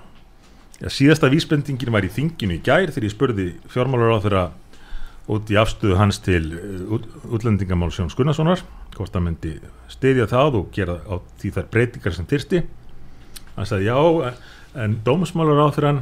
Já, 0.78 0.90
síðasta 0.94 1.30
vísbendingin 1.34 1.94
var 1.94 2.06
í 2.06 2.12
þinginu 2.14 2.60
í 2.60 2.64
gær 2.66 2.92
þegar 2.92 3.08
ég 3.08 3.14
spurði 3.14 3.46
fjármálar 3.74 4.18
á 4.18 4.24
þeirra 4.26 4.44
út 5.34 5.50
í 5.52 5.58
afstöðu 5.60 5.98
hans 6.00 6.22
til 6.24 6.44
uh, 6.54 7.00
útlendingamál 7.34 7.90
Sjón 7.92 8.12
Skunnarssonar 8.14 8.62
hvort 8.94 9.16
að 9.18 9.26
myndi 9.26 9.56
stiðja 9.92 10.28
það 10.30 10.62
og 10.62 10.70
gera 10.76 11.00
á 11.04 11.18
því 11.42 11.56
þær 11.56 11.72
breytingar 11.74 12.16
sem 12.16 12.30
þyrsti 12.30 12.62
hann 13.58 13.68
sagði 13.68 13.90
já 13.90 14.38
en 14.78 15.00
dómsmálar 15.06 15.66
á 15.66 15.68
þeirra 15.74 15.94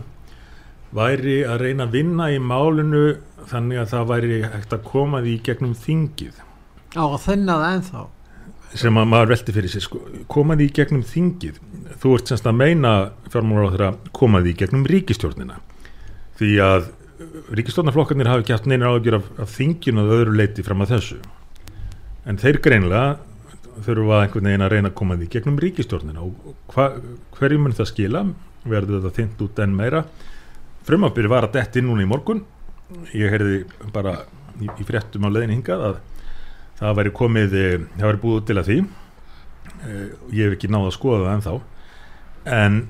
væri 0.95 1.38
að 1.47 1.63
reyna 1.63 1.88
að 1.88 1.95
vinna 1.95 2.27
í 2.31 2.39
málinu 2.39 3.05
þannig 3.49 3.81
að 3.81 3.89
það 3.93 4.11
væri 4.11 4.41
hægt 4.43 4.75
að 4.75 4.85
koma 4.88 5.21
því 5.23 5.35
gegnum 5.45 5.73
þingið. 5.79 6.38
Á 6.95 7.03
að 7.03 7.21
þenna 7.25 7.57
það 7.59 7.73
ennþá 7.77 8.03
sem 8.75 8.99
að 8.99 9.07
maður 9.11 9.31
velti 9.33 9.55
fyrir 9.55 9.71
sér 9.71 9.85
sko, 9.85 10.01
koma 10.31 10.57
því 10.59 10.67
gegnum 10.75 11.05
þingið. 11.07 11.61
Þú 12.01 12.17
ert 12.17 12.31
semst 12.31 12.49
að 12.49 12.59
meina 12.59 12.91
fjármálar 13.31 13.71
á 13.71 13.73
þeirra 13.75 13.89
koma 14.15 14.41
því 14.43 14.55
gegnum 14.61 14.85
ríkistjórnina 14.89 15.61
því 16.35 16.51
að 16.63 16.89
ríkistjórnarflokkarnir 17.55 18.27
hafi 18.27 18.43
ekki 18.43 18.55
haft 18.55 18.67
neina 18.69 18.91
ágjör 18.91 19.19
af, 19.21 19.29
af 19.39 19.53
þinginu 19.55 20.03
og 20.03 20.13
öðru 20.17 20.35
leiti 20.35 20.65
fram 20.65 20.83
að 20.83 20.95
þessu. 20.95 21.19
En 22.27 22.39
þeir 22.41 22.59
greinlega 22.63 23.05
þurfa 23.85 24.21
einhvern 24.23 24.49
veginn 24.49 24.65
að 24.65 24.73
reyna 24.73 24.91
að 24.91 24.97
koma 24.99 25.17
því 25.19 25.29
gegnum 25.31 25.59
ríkistjórnina 25.63 26.23
og 26.25 26.55
hva, 26.73 26.89
hverju 27.38 27.61
mun 27.61 27.75
það 27.75 27.91
skila? 27.91 28.23
Verður 28.65 29.03
þetta 29.03 29.19
þynt 29.19 29.45
út 29.45 29.61
enn 29.63 29.77
meira? 29.77 30.03
Frumabyrði 30.85 31.31
var 31.31 31.47
að 31.47 31.55
detti 31.57 31.83
núna 31.85 32.03
í 32.03 32.09
morgun. 32.09 32.43
Ég 33.15 33.31
heyrði 33.33 33.63
bara 33.93 34.17
í, 34.59 34.67
í 34.67 34.88
fréttum 34.88 35.27
á 35.27 35.29
leðinu 35.31 35.57
hingað 35.57 35.88
að 35.89 36.01
það 36.79 36.97
væri 36.99 37.13
komið, 37.15 37.55
eh, 37.59 37.85
það 37.95 38.09
væri 38.09 38.23
búið 38.23 38.45
til 38.45 38.57
að 38.59 38.67
því. 38.69 38.77
Eh, 39.85 40.09
ég 40.31 40.49
hef 40.49 40.57
ekki 40.57 40.71
náða 40.71 40.91
að 40.91 40.97
skoða 40.97 41.23
það 41.23 41.35
ennþá. 41.35 41.55
En 42.45 42.88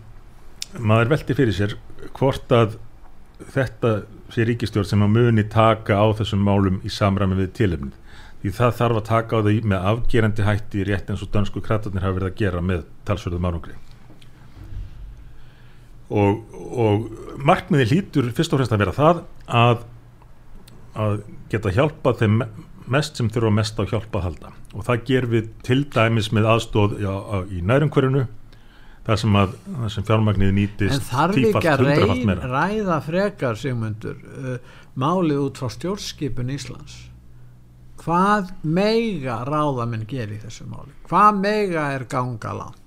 maður 0.79 1.11
veldi 1.13 1.37
fyrir 1.37 1.55
sér 1.55 1.77
hvort 2.13 2.49
að 2.51 2.77
þetta 3.51 4.05
sé 4.33 4.45
ríkistjórn 4.47 4.87
sem 4.87 5.03
að 5.03 5.13
muni 5.15 5.43
taka 5.43 5.99
á 5.99 6.05
þessum 6.17 6.43
málum 6.43 6.81
í 6.83 6.91
samræmi 6.91 7.37
við 7.39 7.53
tilöfnið 7.59 7.93
því 8.45 8.53
það 8.53 8.75
þarf 8.77 8.99
að 8.99 9.07
taka 9.07 9.39
á 9.41 9.45
því 9.45 9.55
með 9.65 9.87
afgerandi 9.89 10.45
hætti 10.45 10.83
rétt 10.85 11.09
eins 11.09 11.23
og 11.25 11.31
dansku 11.33 11.61
kratarnir 11.65 12.03
hafa 12.05 12.19
verið 12.19 12.29
að 12.29 12.39
gera 12.43 12.61
með 12.61 12.83
talsverðum 13.07 13.47
árangri. 13.49 13.73
Og, 16.13 16.43
og 16.53 17.07
markmiði 17.41 17.87
hlítur 17.89 18.29
fyrst 18.37 18.53
og 18.53 18.61
fremst 18.61 18.75
að 18.75 18.83
vera 18.83 18.93
það 18.93 19.23
að, 19.49 19.81
að 20.93 21.15
geta 21.49 21.73
hjálpað 21.73 22.21
þeim 22.21 22.43
mest 22.91 23.19
sem 23.19 23.29
þurfa 23.33 23.51
mest 23.55 23.79
á 23.79 23.83
hjálpa 23.87 24.19
að 24.19 24.25
halda. 24.29 24.53
Og 24.75 24.85
það 24.87 25.05
ger 25.09 25.27
við 25.31 25.49
til 25.65 25.81
dæmis 25.93 26.31
með 26.35 26.49
aðstóð 26.53 26.97
já, 27.03 27.13
í 27.49 27.61
nærumhverjunu 27.65 28.25
þar 29.05 29.21
sem, 29.21 29.35
sem 29.93 30.05
fjármagnið 30.07 30.53
nýtist 30.57 30.95
en 30.95 31.03
þarf 31.05 31.41
ekki 31.41 31.73
að 31.73 32.45
ræða 32.49 33.01
frekar 33.05 33.59
sigmundur 33.61 34.17
uh, 34.17 34.55
málið 34.97 35.43
út 35.43 35.61
frá 35.61 35.69
stjórnskipun 35.75 36.53
Íslands? 36.55 36.95
Hvað 38.01 38.51
meiga 38.61 39.39
ráðamenn 39.47 40.07
gerir 40.09 40.37
í 40.37 40.41
þessu 40.43 40.65
máli? 40.69 40.93
Hvað 41.09 41.39
meiga 41.41 41.85
er 41.95 42.05
ganga 42.09 42.53
langt 42.57 42.84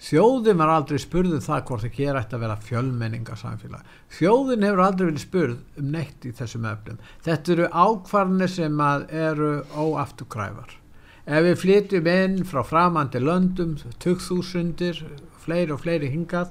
Þjóðin 0.00 0.56
var 0.56 0.70
aldrei 0.72 0.96
spurðum 1.02 1.42
það 1.44 1.64
hvort 1.68 1.86
ekki 1.90 2.06
er 2.08 2.16
ætti 2.16 2.36
að 2.38 2.44
vera 2.46 2.56
fjölmenningarsamfélag. 2.64 3.88
Þjóðin 4.16 4.64
hefur 4.64 4.82
aldrei 4.86 5.06
verið 5.10 5.24
spurð 5.26 5.82
um 5.82 5.90
neitt 5.92 6.24
í 6.24 6.32
þessum 6.38 6.68
öfnum. 6.70 7.02
Þetta 7.26 7.52
eru 7.54 7.66
ákvarðinir 7.68 8.52
sem 8.54 8.80
eru 8.80 9.50
óafturkræfar. 9.76 10.72
Ef 11.28 11.44
við 11.44 11.60
flytjum 11.60 12.10
inn 12.14 12.40
frá 12.48 12.62
framandi 12.64 13.20
löndum, 13.20 13.76
2000, 14.00 15.04
fleiri 15.44 15.76
og 15.76 15.84
fleiri 15.84 16.08
hingað, 16.14 16.48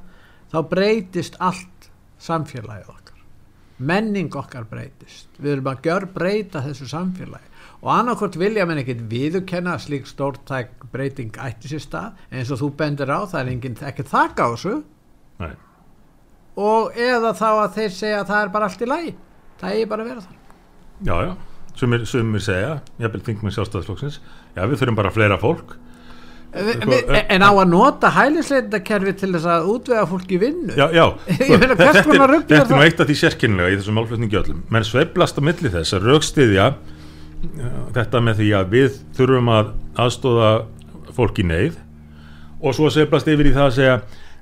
þá 0.54 0.60
breytist 0.70 1.42
allt 1.42 1.90
samfélagið 2.22 2.94
okkar. 2.94 3.26
Menning 3.80 4.36
okkar 4.38 4.70
breytist. 4.70 5.26
Við 5.42 5.58
erum 5.58 5.74
að 5.74 5.86
gjör 5.90 6.06
breyta 6.14 6.62
þessu 6.68 6.86
samfélagi 6.94 7.50
og 7.80 7.92
annarkort 7.94 8.36
vilja 8.40 8.66
menn 8.68 8.82
ekkert 8.82 9.06
viðurkenna 9.12 9.78
slík 9.80 10.08
stórtæk 10.10 10.88
breyting 10.92 11.36
ætti 11.40 11.72
sér 11.72 11.84
stað 11.84 12.24
eins 12.34 12.52
og 12.52 12.60
þú 12.60 12.72
bendir 12.82 13.12
á 13.12 13.24
það 13.24 13.40
er 13.42 13.52
enginn 13.54 13.78
ekkert 13.88 14.12
þakka 14.12 14.48
á 14.48 14.50
þessu. 14.56 14.76
Nei. 15.40 15.54
og 16.60 16.98
eða 17.00 17.32
þá 17.40 17.50
að 17.50 17.76
þeir 17.78 17.94
segja 17.96 18.24
að 18.24 18.32
það 18.34 18.42
er 18.44 18.50
bara 18.56 18.68
allt 18.68 18.82
í 18.84 18.90
lagi. 18.90 19.14
Það 19.62 19.78
er 19.78 19.92
bara 19.92 20.04
að 20.04 20.10
vera 20.12 20.26
það 20.26 20.36
Já, 21.00 21.16
já, 21.24 21.36
sumir, 21.80 22.02
sumir 22.04 22.44
segja 22.44 22.74
ég 23.00 23.14
vil 23.14 23.22
þingum 23.24 23.48
með 23.48 23.56
sjálfstæðisflokksins 23.56 24.20
já, 24.20 24.66
við 24.66 24.82
þurfum 24.82 25.00
bara 25.00 25.14
fleira 25.16 25.40
fólk. 25.40 25.78
Sko, 26.50 26.96
en 27.30 27.44
á 27.46 27.52
að 27.54 27.68
nota 27.70 28.10
hælisleitakerfi 28.10 29.12
til 29.22 29.30
þess 29.36 29.48
að 29.54 29.68
útvega 29.70 30.06
fólki 30.10 30.40
vinnu? 30.42 30.74
Já, 30.74 30.88
já, 30.92 31.06
meina, 31.62 31.76
þetta 31.78 32.56
er 32.58 32.72
nú 32.74 32.80
eitt 32.82 33.00
af 33.00 33.06
því 33.06 33.18
sérkynlega 33.22 33.76
í 33.76 33.78
þessum 33.78 34.00
málflutningi 34.00 34.40
öllum. 34.42 34.64
Menn 34.74 34.88
sveiflast 34.88 35.38
á 35.38 35.42
milli 35.46 35.72
þess 35.72 35.94
að 35.96 36.10
raukstiðja 36.10 36.72
þetta 37.96 38.22
með 38.24 38.42
því 38.42 38.50
að 38.58 38.74
við 38.74 38.98
þurfum 39.18 39.52
að 39.54 39.72
aðstóða 40.00 40.52
fólk 41.16 41.40
í 41.40 41.46
neyð 41.48 41.78
og 42.60 42.76
svo 42.76 42.90
seflast 42.92 43.30
yfir 43.32 43.50
í 43.50 43.56
það 43.56 43.68
að 43.68 43.76
segja 43.78 44.00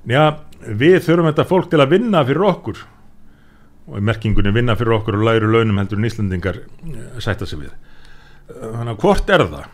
já, 0.08 0.22
við 0.66 1.00
þurfum 1.06 1.28
þetta 1.30 1.48
fólk 1.48 1.68
til 1.70 1.82
að 1.82 1.92
vinna 1.94 2.24
fyrir 2.26 2.46
okkur. 2.48 2.80
Og 3.88 4.04
merkingunni 4.04 4.52
vinna 4.52 4.76
fyrir 4.76 4.98
okkur 4.98 5.16
og 5.16 5.26
læru 5.28 5.50
launum 5.52 5.78
heldur 5.80 6.00
en 6.00 6.08
Íslandingar 6.08 6.60
eh, 6.60 7.18
sætta 7.24 7.48
sig 7.48 7.62
við. 7.62 7.72
Þannig 8.48 8.94
að 8.94 9.02
hvort 9.02 9.30
er 9.32 9.44
það? 9.44 9.64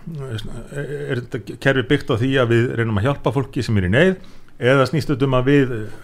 Er 0.75 1.21
þetta 1.21 1.59
kerfi 1.63 1.85
byggt 1.91 2.11
á 2.11 2.15
því 2.19 2.31
að 2.43 2.55
við 2.55 2.65
reynum 2.81 2.99
að 2.99 3.07
hjálpa 3.09 3.33
fólki 3.35 3.63
sem 3.63 3.77
er 3.79 3.87
í 3.87 3.93
neyð 3.93 4.17
eða 4.59 4.87
snýst 4.91 5.13
þetta 5.13 5.29
um 5.29 5.37
að 5.39 5.51
við 5.51 5.77
eh, 5.77 6.01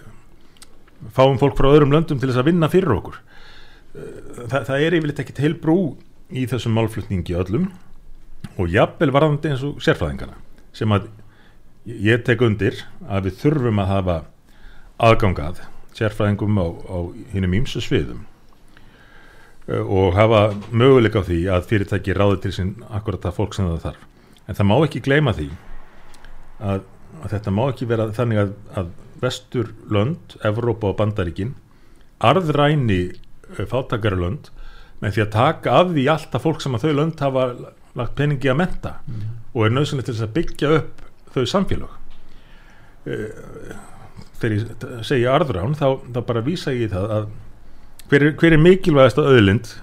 fáum 1.17 1.39
fólk 1.41 1.59
frá 1.59 1.71
öðrum 1.73 1.95
löndum 1.95 2.21
til 2.21 2.31
þess 2.31 2.43
að 2.43 2.51
vinna 2.51 2.71
fyrir 2.71 2.95
okkur? 2.97 3.19
Eh, 3.95 4.23
það, 4.47 4.61
það 4.71 4.87
er 4.87 4.99
yfirleitt 4.99 5.23
ekkit 5.25 5.43
heil 5.45 5.57
brú 5.61 5.81
í 6.31 6.47
þessum 6.51 6.77
málflutningi 6.79 7.37
öllum 7.39 7.71
og 8.57 8.71
jafnvel 8.71 9.13
varðandi 9.15 9.53
eins 9.53 9.65
og 9.67 9.81
sérfræðingana 9.83 10.39
sem 10.77 10.93
að 10.95 11.09
ég 11.91 12.23
tek 12.25 12.43
undir 12.45 12.77
að 13.09 13.29
við 13.29 13.39
þurfum 13.43 13.81
að 13.83 13.93
hafa 13.95 14.17
aðgangað 15.01 15.63
sérfræðingum 15.97 16.61
á, 16.61 16.67
á 16.69 16.99
hinnum 17.33 17.57
ímsu 17.61 17.83
sviðum 17.83 18.23
eh, 19.69 19.81
og 19.81 20.15
hafa 20.19 20.43
möguleika 20.71 21.25
á 21.25 21.29
því 21.29 21.41
að 21.57 21.67
fyrirtæki 21.73 22.17
ráði 22.17 22.41
til 22.45 22.55
sín 22.57 22.73
akkurat 22.91 23.25
það 23.25 23.37
fólk 23.39 23.57
sem 23.57 23.69
það 23.69 23.85
þarf. 23.89 24.07
En 24.47 24.59
það 24.59 24.71
má 24.71 24.77
ekki 24.85 25.05
gleyma 25.05 25.35
því 25.37 25.49
að, 26.61 26.85
að 27.23 27.35
þetta 27.35 27.57
má 27.57 27.65
ekki 27.69 27.91
vera 27.91 28.09
þannig 28.17 28.43
að, 28.45 28.55
að 28.77 28.95
vestur 29.21 29.75
lönd, 29.93 30.39
Evrópa 30.47 30.93
og 30.93 30.99
Bandaríkin 31.01 31.55
arðræni 32.21 33.03
eh, 33.11 33.67
fátakarlönd 33.67 34.53
með 35.01 35.15
því 35.17 35.25
að 35.25 35.31
taka 35.35 35.77
af 35.81 35.93
því 35.95 36.07
alltaf 36.15 36.45
fólk 36.45 36.65
sem 36.65 36.77
að 36.77 36.87
þau 36.87 36.97
lönd 36.99 37.23
hafa 37.25 37.45
lagt 37.99 38.17
peningi 38.19 38.51
að 38.51 38.59
menta 38.61 38.97
mm. 39.07 39.23
og 39.55 39.67
er 39.67 39.75
nöðsynlega 39.75 40.09
til 40.09 40.17
þess 40.17 40.27
að 40.27 40.35
byggja 40.39 40.73
upp 40.79 41.05
þau 41.35 41.45
samfélag 41.53 41.95
eh, 43.11 43.79
þegar 44.41 44.57
ég 44.57 45.07
segja 45.09 45.37
arðrán 45.37 45.77
þá, 45.79 45.87
þá 46.11 46.21
bara 46.27 46.45
vísa 46.45 46.75
ég 46.77 46.93
það 46.93 47.17
að 47.17 47.31
hver 48.11 48.27
er, 48.27 48.37
hver 48.39 48.57
er 48.57 48.63
mikilvægast 48.63 49.21
að 49.23 49.33
öðlind 49.37 49.75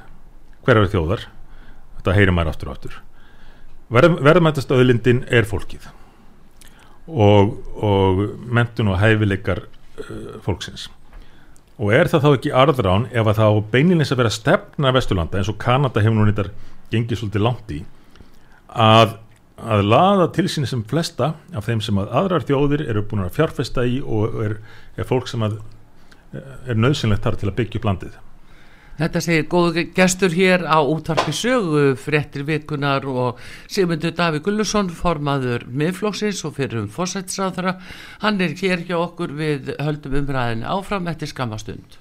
hverjar 0.67 0.89
þjóðar? 0.91 1.27
Þetta 1.97 2.15
heyrir 2.17 2.36
maður 2.36 2.51
aftur 2.51 2.69
og 2.69 2.75
aftur. 2.75 2.97
Verðmættast 3.88 4.73
öðlindin 4.75 5.23
er 5.32 5.47
fólkið 5.47 5.88
og, 7.08 7.53
og 7.80 8.19
mentun 8.51 8.91
og 8.91 8.99
hæfileikar 8.99 9.63
uh, 9.63 10.36
fólksins 10.43 10.89
og 11.77 11.93
er 11.93 12.09
það 12.09 12.25
þá 12.25 12.29
ekki 12.31 12.55
arðrán 12.63 13.05
ef 13.13 13.29
að 13.29 13.39
þá 13.39 13.47
beinilins 13.73 14.11
að 14.13 14.21
vera 14.23 14.33
stefna 14.33 14.91
Vesturlanda 14.95 15.39
eins 15.39 15.51
og 15.51 15.59
Kanada 15.61 16.01
hefur 16.01 16.17
nú 16.17 16.27
nýttar 16.27 16.51
gengið 16.91 17.21
svolítið 17.21 17.45
langt 17.45 17.73
í 17.75 17.79
að, 18.73 19.17
að 19.61 19.83
laða 19.85 20.29
til 20.35 20.47
sín 20.51 20.67
sem 20.69 20.83
flesta 20.89 21.33
af 21.53 21.67
þeim 21.69 21.83
sem 21.85 21.99
að 22.01 22.13
aðrar 22.21 22.47
þjóðir 22.47 22.87
eru 22.87 23.05
búin 23.05 23.25
að 23.25 23.35
fjárfesta 23.37 23.85
í 23.85 23.99
og 24.01 24.39
er, 24.45 24.57
er 24.97 25.09
fólk 25.09 25.29
sem 25.29 25.45
að 25.45 25.59
er 26.67 26.77
nöðsynlegt 26.77 27.23
þar 27.23 27.37
til 27.39 27.51
að 27.51 27.57
byggja 27.61 27.79
upp 27.81 27.87
landið 27.91 28.17
Þetta 28.97 29.21
segir 29.21 29.45
góðu 29.45 29.83
gestur 29.93 30.33
hér 30.33 30.63
á 30.65 30.81
útvarpi 30.81 31.33
sögu 31.36 31.91
fréttir 32.01 32.41
vikunar 32.47 33.05
og 33.05 33.38
Sigmundur 33.69 34.15
Daví 34.17 34.41
Gullusson 34.41 34.89
formaður 34.89 35.67
miðflóksins 35.69 36.41
og 36.49 36.55
fyrir 36.57 36.81
um 36.81 36.89
fórsættisráðara. 36.89 37.75
Hann 38.25 38.41
er 38.41 38.57
hér 38.57 38.81
hjá 38.88 38.97
okkur 38.97 39.36
við 39.38 39.75
höldum 39.77 40.17
umræðinu 40.23 40.65
áfram 40.73 41.12
eftir 41.13 41.29
skamastund. 41.29 41.99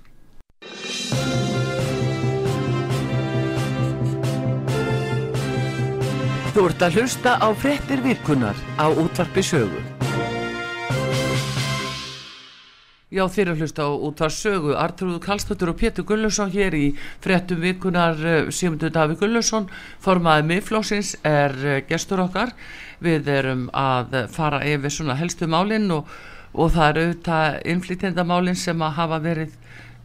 Þú 6.56 6.64
ert 6.70 6.86
að 6.86 6.96
hlusta 6.96 7.36
á 7.36 7.48
fréttir 7.52 8.00
vikunar 8.00 8.56
á 8.80 8.88
útvarpi 8.88 9.44
sögu. 9.44 9.84
Já, 13.06 13.22
þeir 13.30 13.52
eru 13.52 13.60
hlust 13.60 13.76
á 13.78 13.86
útvar 13.86 14.32
sögu. 14.34 14.72
Artrúðu 14.74 15.20
Kallstóttur 15.22 15.70
og 15.70 15.76
Pétur 15.78 16.02
Gullusson 16.08 16.50
hér 16.50 16.74
í 16.74 16.86
frettum 17.22 17.60
vikunar 17.62 18.18
eh, 18.18 18.48
Sigmundur 18.50 18.90
Daví 18.90 19.14
Gullusson 19.20 19.68
formaði 20.02 20.48
miðflósins 20.48 21.12
er 21.22 21.54
eh, 21.62 21.76
gestur 21.86 22.24
okkar. 22.24 22.50
Við 22.98 23.30
erum 23.30 23.68
að 23.70 24.26
fara 24.34 24.58
yfir 24.66 25.14
helstu 25.20 25.46
málinn 25.46 25.86
og, 25.94 26.10
og 26.50 26.74
það 26.74 26.88
eru 26.88 27.04
auðvitað 27.06 27.60
innflýtjendamálinn 27.76 28.58
sem 28.58 28.82
að 28.82 28.98
hafa 28.98 29.22
verið 29.22 29.54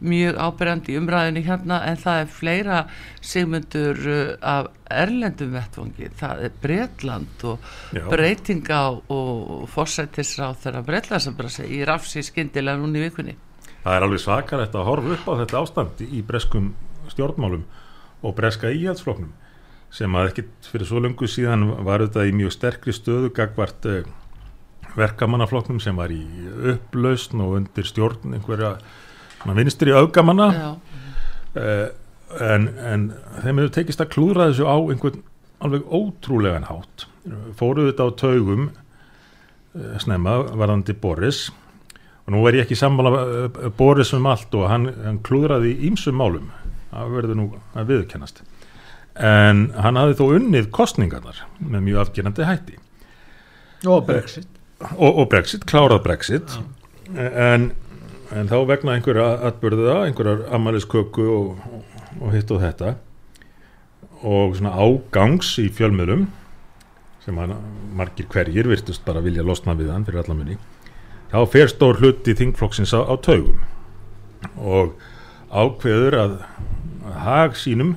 mjög 0.02 0.38
ábyrjandi 0.38 0.96
umræðinu 0.98 1.42
hérna 1.46 1.80
en 1.88 1.98
það 2.00 2.20
er 2.22 2.30
fleira 2.36 2.78
segmundur 3.22 4.00
uh, 4.02 4.22
af 4.40 4.70
erlendum 4.92 5.54
vettvangi, 5.56 6.10
það 6.20 6.44
er 6.46 6.56
Breitland 6.62 7.44
og 7.48 7.68
Já. 7.96 8.04
breytinga 8.10 8.80
og 9.14 9.68
fórsættisra 9.72 10.50
á 10.50 10.58
þeirra 10.64 10.84
Breitland 10.86 11.24
sem 11.24 11.36
bara 11.38 11.52
segja 11.52 11.78
í 11.78 11.86
rafsi 11.88 12.24
skindilega 12.26 12.80
núni 12.80 13.00
í 13.00 13.06
vikunni. 13.06 13.36
Það 13.82 13.96
er 13.96 14.06
alveg 14.06 14.22
svakar 14.22 14.62
þetta 14.62 14.82
að 14.82 14.90
horfa 14.90 15.14
upp 15.16 15.30
á 15.30 15.32
þetta 15.42 15.62
ástand 15.62 16.02
í 16.06 16.24
breskum 16.26 16.72
stjórnmálum 17.10 17.64
og 18.22 18.34
breska 18.38 18.70
íhjaldsfloknum 18.70 19.32
sem 19.92 20.14
að 20.16 20.30
ekkit 20.30 20.68
fyrir 20.72 20.88
svo 20.88 21.00
lungu 21.04 21.28
síðan 21.28 21.66
var 21.84 22.04
þetta 22.06 22.24
í 22.28 22.34
mjög 22.36 22.54
sterkri 22.54 22.94
stöðu 22.96 23.32
gagvart 23.36 23.88
uh, 23.90 24.04
verkamannafloknum 24.96 25.80
sem 25.80 25.96
var 25.96 26.12
í 26.12 26.22
upplausn 26.74 27.40
og 27.44 27.56
undir 27.60 27.88
stjórn 27.88 28.36
einhverja 28.36 28.76
vinstir 29.58 29.90
í 29.90 29.96
augamanna 29.96 30.48
uh, 30.52 31.88
en, 32.40 32.68
en 32.68 33.08
þeim 33.42 33.62
hefur 33.62 33.74
tekist 33.74 34.04
að 34.04 34.12
klúra 34.14 34.48
þessu 34.50 34.68
á 34.68 34.76
einhvern 34.76 35.24
alveg 35.62 35.82
ótrúlegan 35.94 36.66
hátt. 36.66 37.06
Fóruð 37.58 37.92
þetta 37.92 38.06
á 38.06 38.10
taugum 38.18 38.70
uh, 38.70 39.98
snemma 40.02 40.38
varðandi 40.58 40.96
Boris. 40.98 41.48
Og 42.22 42.34
nú 42.34 42.42
er 42.46 42.60
ég 42.60 42.66
ekki 42.66 42.78
sammála 42.78 43.12
uh, 43.18 43.60
Boris 43.76 44.14
um 44.16 44.26
allt 44.30 44.54
og 44.58 44.68
hann, 44.70 44.88
hann 45.02 45.20
klúðraði 45.26 45.76
ímsum 45.90 46.18
málum. 46.18 46.50
Það 46.92 47.14
verður 47.18 47.38
nú 47.38 47.46
að 47.78 47.94
viðkennast 47.94 48.42
en 49.12 49.66
hann 49.76 49.98
hafði 50.00 50.16
þó 50.18 50.24
unnið 50.38 50.68
kostningarnar 50.74 51.42
með 51.60 51.86
mjög 51.88 52.02
afgerandi 52.06 52.48
hætti. 52.48 52.78
Og 53.84 54.04
Brexit. 54.06 54.48
Og, 54.96 55.10
og 55.10 55.28
Brexit, 55.30 55.66
klárað 55.68 56.02
Brexit. 56.06 56.58
Ja. 57.12 57.28
en 57.52 57.72
en 58.32 58.48
þá 58.48 58.58
vegna 58.68 58.96
einhverja 58.96 59.26
atbyrða, 59.48 59.96
einhverjar 60.06 60.46
amalisköku 60.56 61.24
og, 61.32 61.64
og 62.20 62.34
hitt 62.34 62.50
og 62.54 62.62
þetta 62.62 62.94
og 64.22 64.54
svona 64.56 64.74
ágangs 64.78 65.56
í 65.60 65.66
fjölmiðlum 65.74 66.28
sem 67.22 67.38
hann, 67.38 67.54
margir 67.94 68.28
hverjir 68.30 68.68
virtust 68.70 69.04
bara 69.06 69.22
vilja 69.24 69.44
losna 69.46 69.76
við 69.78 69.92
hann 69.94 70.06
fyrir 70.06 70.22
allamunni 70.22 70.58
þá 71.32 71.40
fer 71.50 71.70
stór 71.70 72.00
hluti 72.00 72.34
þingflokksins 72.38 72.94
á, 72.96 73.00
á 73.02 73.14
taugum 73.22 73.60
og 74.58 74.96
ákveður 75.52 76.18
að, 76.18 76.38
að 77.06 77.18
hag 77.26 77.58
sínum 77.60 77.96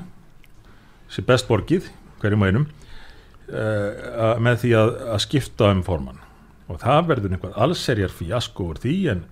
sem 1.12 1.26
best 1.26 1.48
borgið 1.50 1.90
hverjum 2.22 2.46
einum 2.46 2.68
uh, 3.50 4.36
með 4.42 4.62
því 4.66 4.76
að, 4.82 4.94
að 5.16 5.24
skipta 5.26 5.72
um 5.74 5.86
forman 5.86 6.22
og 6.66 6.82
það 6.82 7.10
verður 7.12 7.36
einhvað 7.36 7.58
allserjar 7.66 8.14
fjasko 8.14 8.72
úr 8.72 8.82
því 8.82 8.96
en 9.14 9.26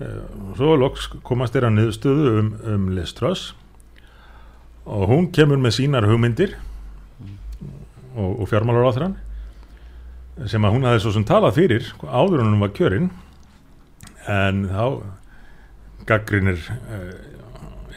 og 0.00 0.52
svo 0.56 0.76
loks 0.80 1.08
komast 1.26 1.56
þér 1.56 1.68
að 1.68 1.74
niðurstöðu 1.76 2.30
um, 2.40 2.52
um 2.72 2.86
Liz 2.96 3.12
Truss 3.16 3.50
og 4.88 5.08
hún 5.10 5.28
kemur 5.34 5.60
með 5.60 5.76
sínar 5.76 6.06
hugmyndir 6.08 6.56
og, 8.16 8.40
og 8.40 8.46
fjármálar 8.48 8.88
á 8.88 8.94
þeirra 8.96 10.48
sem 10.48 10.64
að 10.64 10.76
hún 10.76 10.86
hafi 10.88 11.02
svo 11.04 11.12
sem 11.12 11.26
talað 11.28 11.58
fyrir 11.58 11.90
áður 12.06 12.40
en 12.40 12.52
hún 12.54 12.62
var 12.64 12.72
kjörinn 12.76 13.10
en 14.30 14.64
þá 14.70 14.84
gaggrinir 16.08 16.62
eh, 16.64 17.12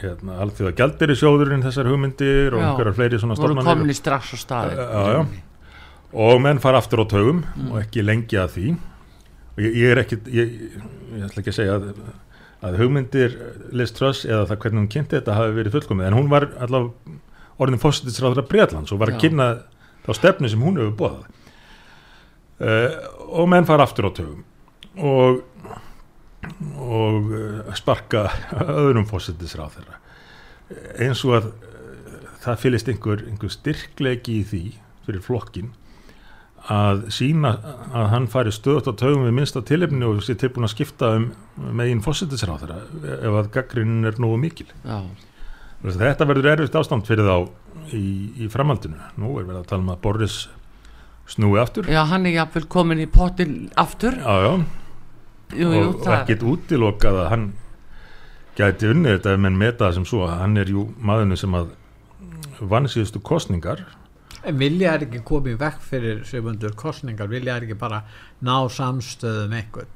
hérna, 0.02 0.38
allþjóða 0.44 0.76
gældir 0.76 1.14
í 1.14 1.18
sjóðurinn 1.18 1.64
þessar 1.64 1.88
hugmyndir 1.88 2.54
og 2.54 2.66
einhverjar 2.66 2.98
fleiri 2.98 3.20
svona 3.22 3.38
stofnarnir 3.38 3.64
voru 3.64 3.80
komin 3.80 3.94
í 3.94 3.96
strax 3.96 4.34
og 4.36 4.42
staði 4.44 4.76
og 6.14 6.42
menn 6.42 6.60
fara 6.62 6.82
aftur 6.82 7.02
á 7.02 7.06
taugum 7.10 7.42
mm. 7.42 7.70
og 7.72 7.80
ekki 7.80 8.04
lengja 8.04 8.44
því 8.52 8.74
og 9.54 9.64
ég, 9.64 9.76
ég 9.82 9.92
er 9.92 10.02
ekki 10.02 10.20
ég, 10.34 10.54
ég 11.14 11.26
ætla 11.28 11.42
ekki 11.42 11.52
að 11.52 11.58
segja 11.58 11.76
að, 11.78 11.90
að 12.64 12.80
hugmyndir 12.82 13.36
Liz 13.76 13.94
Truss 13.94 14.24
eða 14.26 14.48
það 14.50 14.60
hvernig 14.64 14.82
hún 14.82 14.90
kynnti 14.96 15.18
þetta 15.18 15.38
hafi 15.38 15.56
verið 15.58 15.76
fullkomið. 15.78 16.08
En 16.08 16.18
hún 16.18 16.32
var 16.32 16.48
allavega 16.64 17.20
orðin 17.62 17.82
fósittisráður 17.82 18.42
af 18.42 18.50
Breitlands 18.50 18.92
og 18.94 19.00
var 19.02 19.12
að 19.12 19.20
kynna 19.22 19.48
þá 20.04 20.12
stefni 20.18 20.50
sem 20.50 20.62
hún 20.62 20.78
hefur 20.80 20.96
bóðað 20.98 21.26
uh, 22.64 22.96
og 23.40 23.50
menn 23.50 23.68
fara 23.68 23.86
aftur 23.86 24.10
á 24.10 24.16
tögum 24.16 24.42
og 24.98 25.42
og 26.76 27.30
uh, 27.32 27.70
sparka 27.78 28.26
öðrum 28.74 29.06
fósittisráð 29.08 29.78
þeirra 29.78 30.00
eins 31.04 31.22
og 31.24 31.38
að 31.38 31.48
uh, 31.52 32.18
það 32.44 32.60
fylgist 32.64 32.90
einhver, 32.92 33.24
einhver 33.30 33.54
styrklegi 33.54 34.40
í 34.40 34.44
því 34.50 34.64
fyrir 35.06 35.24
flokkin 35.24 35.72
að 36.72 37.04
sína 37.12 37.52
að 37.92 38.06
hann 38.12 38.26
fari 38.32 38.52
stöðt 38.54 38.88
á 38.88 38.92
taugum 38.96 39.26
við 39.26 39.36
minnsta 39.36 39.60
tilefni 39.66 40.06
og 40.08 40.22
sé 40.24 40.36
tilbúin 40.40 40.64
að 40.64 40.72
skipta 40.72 41.10
um 41.18 41.26
meginn 41.76 42.00
fósittisráð 42.04 42.64
þeirra 42.64 43.16
ef 43.18 43.38
að 43.40 43.50
gaggrinn 43.56 44.08
er 44.08 44.20
nógu 44.22 44.38
mikil. 44.40 44.68
Já. 44.84 45.02
þetta 45.84 46.28
verður 46.30 46.50
erfitt 46.54 46.78
ástand 46.80 47.04
fyrir 47.08 47.28
þá 47.28 47.36
í, 47.92 48.06
í 48.44 48.48
framhaldinu. 48.52 48.96
Nú 49.20 49.34
er 49.38 49.48
verið 49.48 49.60
að 49.60 49.68
tala 49.72 49.84
um 49.84 49.92
að 49.92 50.00
Boris 50.06 50.38
snúi 51.28 51.60
aftur. 51.60 51.88
Já, 51.88 52.04
hann 52.08 52.24
er 52.26 52.38
jáfnvel 52.38 52.64
komin 52.72 53.02
í 53.04 53.10
potin 53.12 53.68
aftur. 53.76 54.16
Já, 54.16 54.48
já. 54.48 54.54
Jú, 55.54 55.68
jú, 55.70 55.90
og 56.00 56.08
ekkit 56.16 56.42
útilokað 56.48 57.20
að 57.20 57.28
hann 57.30 57.44
gæti 58.56 58.88
unnið 58.90 59.18
þetta 59.18 59.34
menn 59.42 59.58
meta 59.58 59.90
sem 59.94 60.06
svo 60.08 60.24
að 60.26 60.38
hann 60.40 60.56
er 60.58 60.70
jú 60.72 60.86
maðurnu 61.04 61.36
sem 61.38 61.54
að 61.58 61.74
vann 62.64 62.88
síðustu 62.90 63.20
kostningar 63.22 63.82
En 64.44 64.58
vilja 64.60 64.94
er 64.96 65.06
ekki 65.06 65.22
komið 65.26 65.58
vekk 65.62 65.82
fyrir 65.84 66.22
sömundur 66.28 66.74
kostningar, 66.78 67.30
vilja 67.30 67.56
er 67.56 67.66
ekki 67.66 67.78
bara 67.80 68.02
ná 68.44 68.56
samstöðum 68.72 69.54
einhvern? 69.60 69.90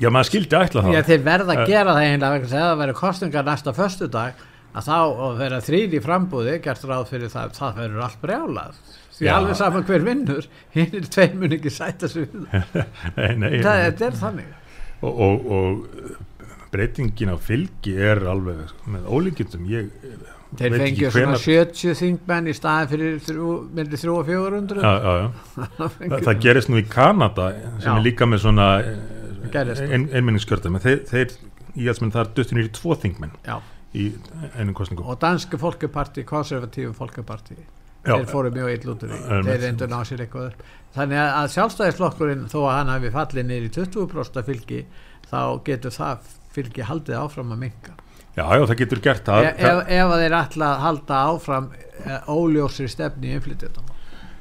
Já, 0.00 0.08
maður 0.10 0.30
skildi 0.30 0.58
ætla 0.58 0.82
það. 0.82 0.96
Já, 0.96 1.02
þeir 1.06 1.22
verða 1.28 1.54
að 1.54 1.62
uh, 1.62 1.68
gera 1.70 1.94
það 1.94 2.08
einlega 2.08 2.34
vegna 2.34 2.50
þegar 2.50 2.66
það 2.66 2.80
verður 2.82 2.98
kostningar 2.98 3.46
næsta 3.46 3.74
förstu 3.76 4.08
dag 4.10 4.42
að 4.74 4.88
þá 4.88 4.98
vera 5.38 5.60
þrýri 5.62 6.00
frambúði 6.02 6.56
gert 6.64 6.86
ráð 6.90 7.06
fyrir 7.12 7.30
það, 7.30 7.54
það 7.58 7.80
verður 7.82 8.04
allt 8.08 8.20
brjálað. 8.24 8.80
Því 9.14 9.28
já. 9.28 9.32
alveg 9.36 9.58
saman 9.60 9.86
hver 9.86 10.06
vinnur 10.08 10.48
hinn 10.74 10.96
er 10.98 11.08
tveir 11.14 11.36
mun 11.38 11.54
ekki 11.54 11.70
sæta 11.70 12.10
sig 12.10 12.26
nei, 13.18 13.34
nei, 13.38 13.50
það 13.62 13.84
er, 13.84 13.94
er 14.08 14.16
þannig. 14.18 14.48
Og, 15.04 15.20
og, 15.28 15.46
og 15.54 16.72
breytingin 16.74 17.30
á 17.30 17.38
fylgi 17.38 17.94
er 17.94 18.24
alveg 18.32 18.72
með 18.90 19.06
ólíkjum 19.06 19.68
ég 19.70 19.92
Þeir 20.58 20.76
fengið 20.78 21.14
svona 21.14 21.38
70 21.40 21.98
þingmenn 21.98 22.50
í 22.50 22.54
staðin 22.54 22.90
fyrir 22.92 23.18
myndi 23.74 23.98
3 24.00 24.12
og 24.14 24.28
400 24.28 24.84
já, 24.84 24.92
já, 25.04 25.12
já. 25.20 25.58
það, 26.12 26.18
það 26.28 26.42
gerist 26.44 26.70
nú 26.70 26.80
í 26.80 26.86
Kanada 26.90 27.48
sem 27.82 27.90
er 27.94 28.04
líka 28.04 28.28
með 28.28 28.44
svona 28.44 28.68
ein, 28.84 30.08
einmenningskjörðum 30.10 30.80
þeir, 30.84 31.00
þeir 31.10 31.34
í 31.74 31.88
alls 31.90 32.02
menn 32.02 32.14
það 32.14 32.26
er 32.26 32.34
döttinir 32.38 32.68
í 32.68 32.74
tvo 32.74 32.98
þingmenn 33.02 33.34
í 33.94 34.10
einum 34.58 34.74
kostningum 34.76 35.10
og 35.10 35.18
danski 35.22 35.58
fólkeparti, 35.60 36.24
konservatífum 36.28 36.94
fólkeparti 36.98 37.58
þeir 38.04 38.28
fóru 38.28 38.52
mjög 38.52 38.88
út 38.92 39.04
úr 39.06 39.12
því. 39.14 39.20
Þeir 39.48 39.60
reyndu 39.62 39.88
ná 39.88 39.98
sér 40.06 40.24
eitthvað 40.26 40.56
þannig 40.94 41.20
að 41.24 41.50
sjálfstæðisflokkurinn 41.54 42.48
þó 42.52 42.58
að 42.64 42.74
hann 42.76 42.92
hafi 42.92 43.12
fallið 43.14 43.46
neyri 43.48 43.70
20% 43.74 44.48
fylgi 44.48 44.80
þá 45.30 45.38
getur 45.66 45.94
það 45.94 46.32
fylgi 46.54 46.86
haldið 46.86 47.20
áfram 47.22 47.54
að 47.54 47.62
minga 47.64 47.96
Já, 48.34 48.44
já, 48.50 48.64
það 48.66 48.78
getur 48.80 49.00
gert 49.02 49.28
það. 49.28 49.44
E 49.46 49.50
ef, 49.68 49.80
ef 49.94 50.14
þeir 50.18 50.36
ætla 50.40 50.70
að 50.72 50.80
halda 50.82 51.18
áfram 51.30 51.68
e, 51.74 52.16
óljósri 52.34 52.88
stefni 52.90 53.30
í 53.30 53.36
inflytjöndum. 53.38 53.92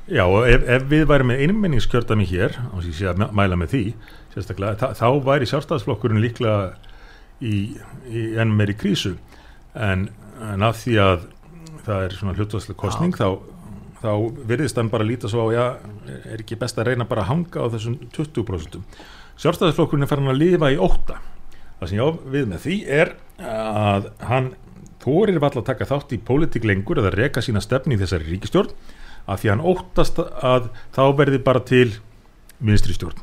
Já, 0.09 0.23
og 0.25 0.47
ef, 0.49 0.65
ef 0.67 0.87
við 0.91 1.05
væri 1.11 1.27
með 1.29 1.43
einmenningskjördami 1.45 2.25
hér, 2.27 2.57
á 2.59 2.75
því 2.81 3.05
að 3.11 3.21
mæla 3.37 3.59
með 3.59 3.75
því, 3.75 3.83
sérstaklega, 4.33 4.89
þá, 4.97 5.05
væri 5.23 5.47
sjálfstæðsflokkurinn 5.47 6.23
líklega 6.23 6.73
í, 7.39 7.77
í 8.09 8.25
enn 8.41 8.51
meiri 8.57 8.75
krísu, 8.75 9.13
en, 9.77 10.09
en 10.43 10.65
af 10.65 10.81
því 10.81 10.97
að 11.05 11.27
það 11.85 12.07
er 12.07 12.17
svona 12.17 12.35
hlutvarslega 12.35 12.79
kostning, 12.81 13.15
þá, 13.15 13.37
þá 14.01 14.11
virðist 14.49 14.81
hann 14.81 14.91
bara 14.91 15.07
líta 15.07 15.31
svo 15.31 15.47
á, 15.47 15.55
já, 15.55 15.65
er 16.33 16.41
ekki 16.41 16.57
best 16.59 16.81
að 16.81 16.89
reyna 16.89 17.07
bara 17.07 17.23
að 17.23 17.31
hanga 17.31 17.63
á 17.63 17.71
þessum 17.77 17.95
20%. 18.17 18.81
Sjálfstæðsflokkurinn 19.39 20.03
er 20.03 20.11
farin 20.11 20.33
að 20.33 20.41
lifa 20.41 20.73
í 20.73 20.81
óta. 20.81 21.21
Það 21.83 21.89
sem 21.91 21.99
ég 21.99 22.07
á 22.07 22.11
við 22.31 22.45
með 22.47 22.61
því 22.63 22.75
er 22.95 23.09
að 23.43 24.05
hann 24.23 24.45
þorir 25.03 25.39
vall 25.43 25.57
að 25.59 25.65
taka 25.67 25.87
þátt 25.89 26.13
í 26.15 26.19
pólitík 26.23 26.63
lengur 26.63 27.01
eða 27.01 27.11
reka 27.11 27.41
sína 27.43 27.59
stefni 27.59 27.97
í 27.97 27.99
þessari 27.99 28.29
ríkistjórn 28.29 28.71
af 29.27 29.41
því 29.41 29.51
hann 29.51 29.63
óttast 29.67 30.21
að 30.23 30.69
þá 30.95 31.03
verði 31.17 31.39
bara 31.43 31.63
til 31.67 31.89
ministri 32.63 32.95
stjórn 32.95 33.19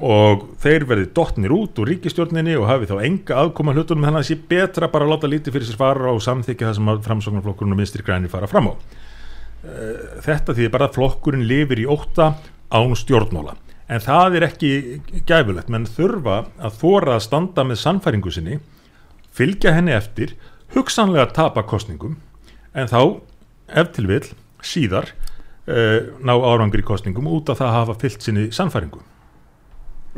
og 0.00 0.44
þeir 0.62 0.86
verði 0.88 1.08
dottnir 1.16 1.52
út 1.52 1.80
úr 1.82 1.90
ríkistjórninni 1.90 2.54
og 2.60 2.68
hafi 2.70 2.88
þá 2.88 2.94
enga 3.02 3.40
aðkoma 3.42 3.74
hlutunum 3.74 4.06
þannig 4.06 4.20
að 4.20 4.22
það 4.22 4.28
sé 4.30 4.52
betra 4.54 4.88
bara 4.92 5.08
að 5.08 5.12
láta 5.12 5.30
lítið 5.32 5.56
fyrir 5.56 5.68
sér 5.68 5.80
fara 5.80 6.14
og 6.14 6.22
samþykja 6.24 6.70
það 6.70 6.78
sem 6.78 6.92
framsóknarflokkurinn 7.08 7.74
og 7.74 7.80
ministri 7.82 8.06
græni 8.06 8.30
fara 8.32 8.48
fram 8.48 8.70
á. 8.70 8.74
Eh, 9.60 10.22
þetta 10.24 10.56
því 10.56 10.70
bara 10.72 10.88
að 10.88 10.96
flokkurinn 10.96 11.44
lifir 11.50 11.82
í 11.82 11.90
ótta 11.90 12.30
án 12.70 12.94
stjórnmála 12.96 13.58
en 13.90 14.02
það 14.04 14.38
er 14.38 14.46
ekki 14.46 14.72
gæfulegt 15.26 15.70
menn 15.72 15.88
þurfa 15.88 16.44
að 16.62 16.76
þóra 16.82 17.16
að 17.16 17.24
standa 17.26 17.64
með 17.66 17.80
sannfæringu 17.82 18.32
sinni 18.34 18.58
fylgja 19.34 19.74
henni 19.74 19.94
eftir 19.96 20.36
hugsanlega 20.74 21.30
tapa 21.34 21.64
kostningum 21.66 22.18
en 22.74 22.90
þá 22.90 23.00
ef 23.82 23.92
til 23.96 24.06
vil 24.10 24.24
síðar 24.62 25.10
uh, 25.10 26.10
ná 26.22 26.34
árangri 26.34 26.84
kostningum 26.86 27.30
út 27.30 27.50
af 27.50 27.58
það 27.60 27.70
að 27.70 27.78
hafa 27.78 27.98
fyllt 28.04 28.26
sinni 28.26 28.50
sannfæringu 28.54 29.02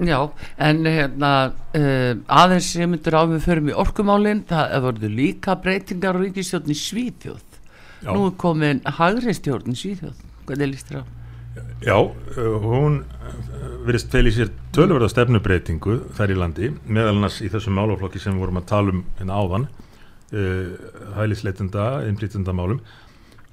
Já, 0.01 0.17
en 0.57 0.87
hérna 0.89 1.31
uh, 1.77 2.13
aðeins 2.33 2.71
sem 2.73 2.89
myndur 2.89 3.17
á 3.17 3.29
við 3.29 3.43
förum 3.45 3.67
í 3.69 3.75
orkumálinn, 3.77 4.45
það 4.49 4.79
voru 4.87 5.11
líka 5.13 5.57
breytingar 5.61 6.17
og 6.17 6.25
ríkistjórn 6.25 6.73
í 6.73 6.77
Svíþjóð 6.81 7.59
Já. 8.03 8.13
nú 8.13 8.31
er 8.31 8.39
komin 8.41 8.81
Hagreistjórn 8.89 9.77
í 9.77 9.77
Svíþjóð, 9.77 10.23
hvernig 10.49 10.73
líst 10.73 10.89
þér 10.89 11.05
á? 11.05 11.22
Já, 11.83 11.97
uh, 11.99 12.59
hún 12.63 13.03
verist 13.87 14.13
fel 14.13 14.29
í 14.31 14.33
sér 14.35 14.53
tölverða 14.75 15.11
stefnubreitingu 15.11 15.99
þær 16.17 16.33
í 16.33 16.39
landi, 16.39 16.69
meðal 16.87 17.17
annars 17.17 17.41
í 17.43 17.51
þessum 17.53 17.75
málaflokki 17.77 18.23
sem 18.23 18.39
vorum 18.39 18.61
að 18.61 18.69
tala 18.71 18.95
um 18.95 19.03
hérna 19.19 19.41
áðan 19.41 19.71
hælisleitenda, 21.13 22.07
innflýtendamálum 22.09 22.79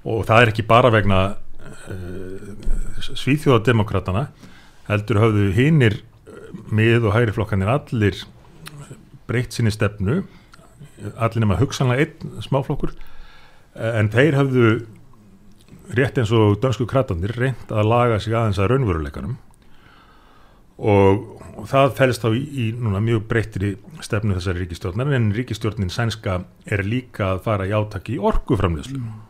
og 0.08 0.22
það 0.24 0.42
er 0.42 0.52
ekki 0.52 0.64
bara 0.70 0.88
vegna 0.94 1.18
uh, 1.92 2.52
svíþjóðademokratana 3.10 4.28
heldur 4.88 5.20
hafðu 5.20 5.50
hinnir 5.58 5.98
mið 6.72 7.10
og 7.10 7.16
hægri 7.18 7.34
flokkanir 7.36 7.72
allir 7.74 8.22
breytt 9.28 9.54
sinni 9.54 9.72
stefnu 9.74 10.22
allir 11.16 11.44
nema 11.44 11.58
hugsanlega 11.60 12.06
einn 12.06 12.40
smáflokkur 12.44 12.94
en 13.76 14.10
þeir 14.12 14.38
hafðu 14.38 14.70
rétt 15.96 16.18
eins 16.20 16.32
og 16.36 16.58
dönsku 16.62 16.86
kratanir 16.90 17.34
reynd 17.36 17.72
að 17.72 17.90
laga 17.90 18.20
sig 18.20 18.34
aðeins 18.34 18.60
að 18.60 18.72
raunveruleikanum 18.74 19.38
og, 20.80 21.24
og 21.60 21.64
það 21.70 21.96
fælst 21.98 22.24
þá 22.24 22.30
í, 22.34 22.44
í 22.44 22.68
núna 22.76 23.02
mjög 23.04 23.26
breyttri 23.30 23.74
stefnu 24.04 24.36
þessari 24.38 24.64
ríkistjórnar 24.64 25.16
en 25.16 25.32
ríkistjórnin 25.36 25.92
sænska 25.92 26.42
er 26.64 26.84
líka 26.86 27.34
að 27.34 27.42
fara 27.48 27.68
í 27.68 27.74
átaki 27.74 28.16
í 28.16 28.22
orguframleyslu 28.30 29.02
mm 29.02 29.26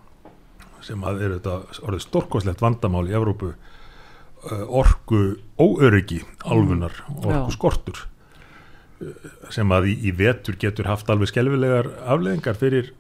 sem 0.85 1.03
að 1.07 1.25
er 1.25 1.35
þetta 1.37 1.83
orðið 1.87 2.05
stórkoslegt 2.07 2.63
vandamál 2.65 3.05
í 3.09 3.17
Evrópu 3.17 3.53
uh, 3.53 4.65
orgu 4.67 5.23
óöryggi 5.61 6.23
alfunar, 6.49 6.95
mm. 7.07 7.21
orgu 7.27 7.55
skortur 7.55 8.01
uh, 8.01 9.29
sem 9.53 9.71
að 9.75 9.91
í, 9.93 9.97
í 10.09 10.15
vetur 10.17 10.59
getur 10.61 10.91
haft 10.91 11.11
alveg 11.13 11.33
skelvilegar 11.33 11.91
afleðingar 12.07 12.59
fyrir 12.61 12.93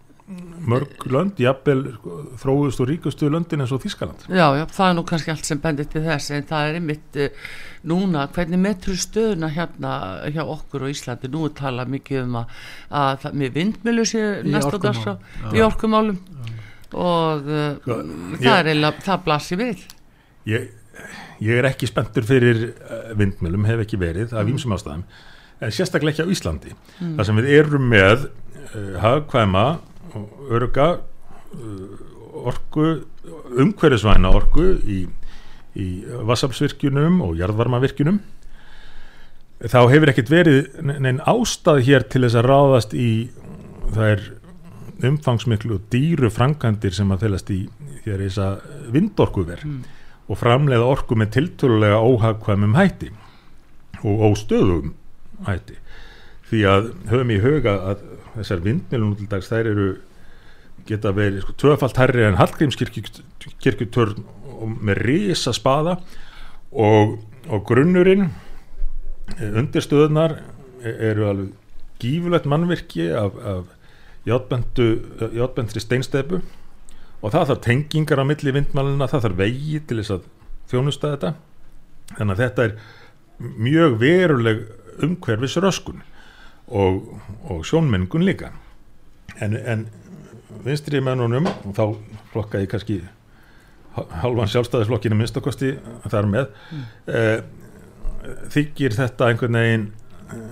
mörg 0.71 1.07
lönd, 1.11 1.41
jafnvel 1.41 1.97
þróðust 2.39 2.83
og 2.83 2.91
ríkustu 2.91 3.31
löndin 3.33 3.65
eins 3.65 3.73
og 3.75 3.83
Þískaland 3.83 4.27
Já, 4.29 4.47
já, 4.59 4.65
það 4.71 4.87
er 4.87 4.97
nú 4.99 5.05
kannski 5.09 5.33
allt 5.33 5.49
sem 5.49 5.61
bendir 5.63 5.89
til 5.91 6.05
þess 6.05 6.35
en 6.37 6.47
það 6.47 6.69
er 6.69 6.79
einmitt 6.79 7.19
uh, 7.19 7.49
núna 7.89 8.27
hvernig 8.35 8.61
metru 8.61 8.97
stöðuna 8.99 9.51
hérna 9.55 9.93
hjá 10.33 10.43
okkur 10.45 10.85
og 10.87 10.93
Íslandi, 10.93 11.31
nú 11.33 11.47
er 11.49 11.55
talað 11.57 11.95
mikið 11.95 12.23
um 12.27 12.37
að, 12.43 12.59
að 13.01 13.27
með 13.41 13.57
vindmilu 13.57 14.05
sé 14.09 14.25
næsta 14.45 14.81
dags 14.83 15.07
í 15.55 15.65
orkumálum. 15.65 16.21
Og 16.91 17.49
uh, 17.49 17.79
Hva, 17.87 17.99
það 18.37 18.45
ég, 18.45 18.53
er 18.59 18.71
eða 18.75 18.93
það 19.07 19.25
blasir 19.27 19.61
við. 19.61 19.85
Ég, 20.51 20.71
ég 21.47 21.61
er 21.61 21.69
ekki 21.71 21.89
spenntur 21.89 22.27
fyrir 22.29 22.65
uh, 22.69 23.13
vindmjölum, 23.19 23.69
hef 23.69 23.85
ekki 23.87 24.01
verið 24.01 24.35
af 24.35 24.51
ímsum 24.51 24.75
mm. 24.75 24.79
ástæðum, 24.79 25.05
en 25.61 25.77
sérstaklega 25.77 26.17
ekki 26.17 26.27
á 26.27 26.33
Íslandi. 26.35 26.75
Mm. 26.99 27.15
þar 27.17 27.31
sem 27.31 27.41
við 27.41 27.55
erum 27.61 27.89
með 27.95 28.27
uh, 28.27 28.99
hagkvæma 29.05 29.69
örga 30.51 30.89
uh, 30.99 32.45
orgu 32.51 32.91
umhverjusvæna 33.61 34.31
orgu 34.33 34.73
í, 34.87 35.01
í 35.77 35.87
vassafsvirkjunum 36.29 37.21
og 37.27 37.39
jarðvarmavirkjunum 37.41 38.21
þá 39.61 39.81
hefur 39.93 40.13
ekkert 40.13 40.33
verið 40.33 40.61
neinn 40.81 41.21
ástæð 41.29 41.83
hér 41.89 42.07
til 42.09 42.25
þess 42.25 42.39
að 42.41 42.47
ráðast 42.49 42.95
í 42.97 43.11
það 43.91 44.13
er 44.15 44.23
umfangsmiklu 45.11 45.77
og 45.77 45.89
dýru 45.93 46.31
frangandir 46.33 46.95
sem 46.97 47.11
að 47.13 47.27
felast 47.27 47.53
í 47.53 47.61
þér 48.05 48.25
þess 48.25 48.41
að 48.45 48.95
vindorkuver 48.95 49.65
mm. 49.67 49.83
og 50.31 50.41
framleiða 50.41 50.89
orku 50.89 51.19
með 51.19 51.35
tiltölulega 51.37 52.01
óhagkvæmum 52.01 52.77
hætti 52.79 53.11
og 54.01 54.25
óstöðum 54.31 54.95
hætti 55.49 55.77
því 56.51 56.63
að 56.67 56.91
höfum 57.13 57.35
í 57.35 57.41
huga 57.45 57.77
að 57.93 58.07
þessar 58.37 58.63
vindmjölun 58.65 59.17
til 59.19 59.29
dags 59.31 59.51
þær 59.51 59.71
eru 59.73 59.89
geta 60.89 61.13
verið 61.15 61.43
sko, 61.45 61.57
tvöfalt 61.61 61.99
herri 62.01 62.25
en 62.27 62.39
Hallgrímskirkutörn 62.41 64.23
með 64.81 65.03
risa 65.05 65.53
spada 65.57 65.99
og, 66.71 67.19
og 67.49 67.65
grunnurinn 67.69 68.29
eh, 69.39 69.51
undirstöðunar 69.51 70.39
e-, 70.83 70.97
eru 71.11 71.29
alveg 71.31 71.53
gífulegt 72.01 72.49
mannverki 72.49 73.11
af, 73.13 73.37
af 73.45 73.77
játbendri 74.29 75.83
steinstepu 75.83 76.41
og 77.21 77.33
það 77.35 77.51
þarf 77.51 77.63
tengingar 77.65 78.23
á 78.23 78.25
milli 78.25 78.55
vindmæluna, 78.57 79.09
það 79.11 79.27
þarf 79.27 79.41
vegi 79.41 79.81
til 79.85 79.99
þess 80.01 80.15
að 80.15 80.29
þjónusta 80.71 81.11
þetta. 81.15 81.33
Þannig 82.15 82.33
að 82.33 82.43
þetta 82.45 82.65
er 82.65 82.73
mjög 83.41 83.99
veruleg 84.01 84.63
umhverfis 85.05 85.59
röskun 85.61 86.01
og, 86.71 87.21
og 87.51 87.65
sjónmengun 87.67 88.25
líka 88.27 88.53
en, 89.41 89.57
en 89.57 89.87
vinstri 90.65 91.01
mennunum 91.05 91.49
og 91.51 91.73
þá 91.77 91.85
flokka 92.33 92.61
ég 92.63 92.71
kannski 92.71 93.01
halvan 94.23 94.51
sjálfstæðisflokkinu 94.51 95.19
minnstakosti 95.19 95.75
þar 96.11 96.29
með 96.31 96.51
mm. 96.51 96.85
eh, 97.11 97.39
þykir 98.55 98.95
þetta 98.97 99.31
einhvern 99.31 99.59
veginn 99.59 99.87
eh, 100.31 100.45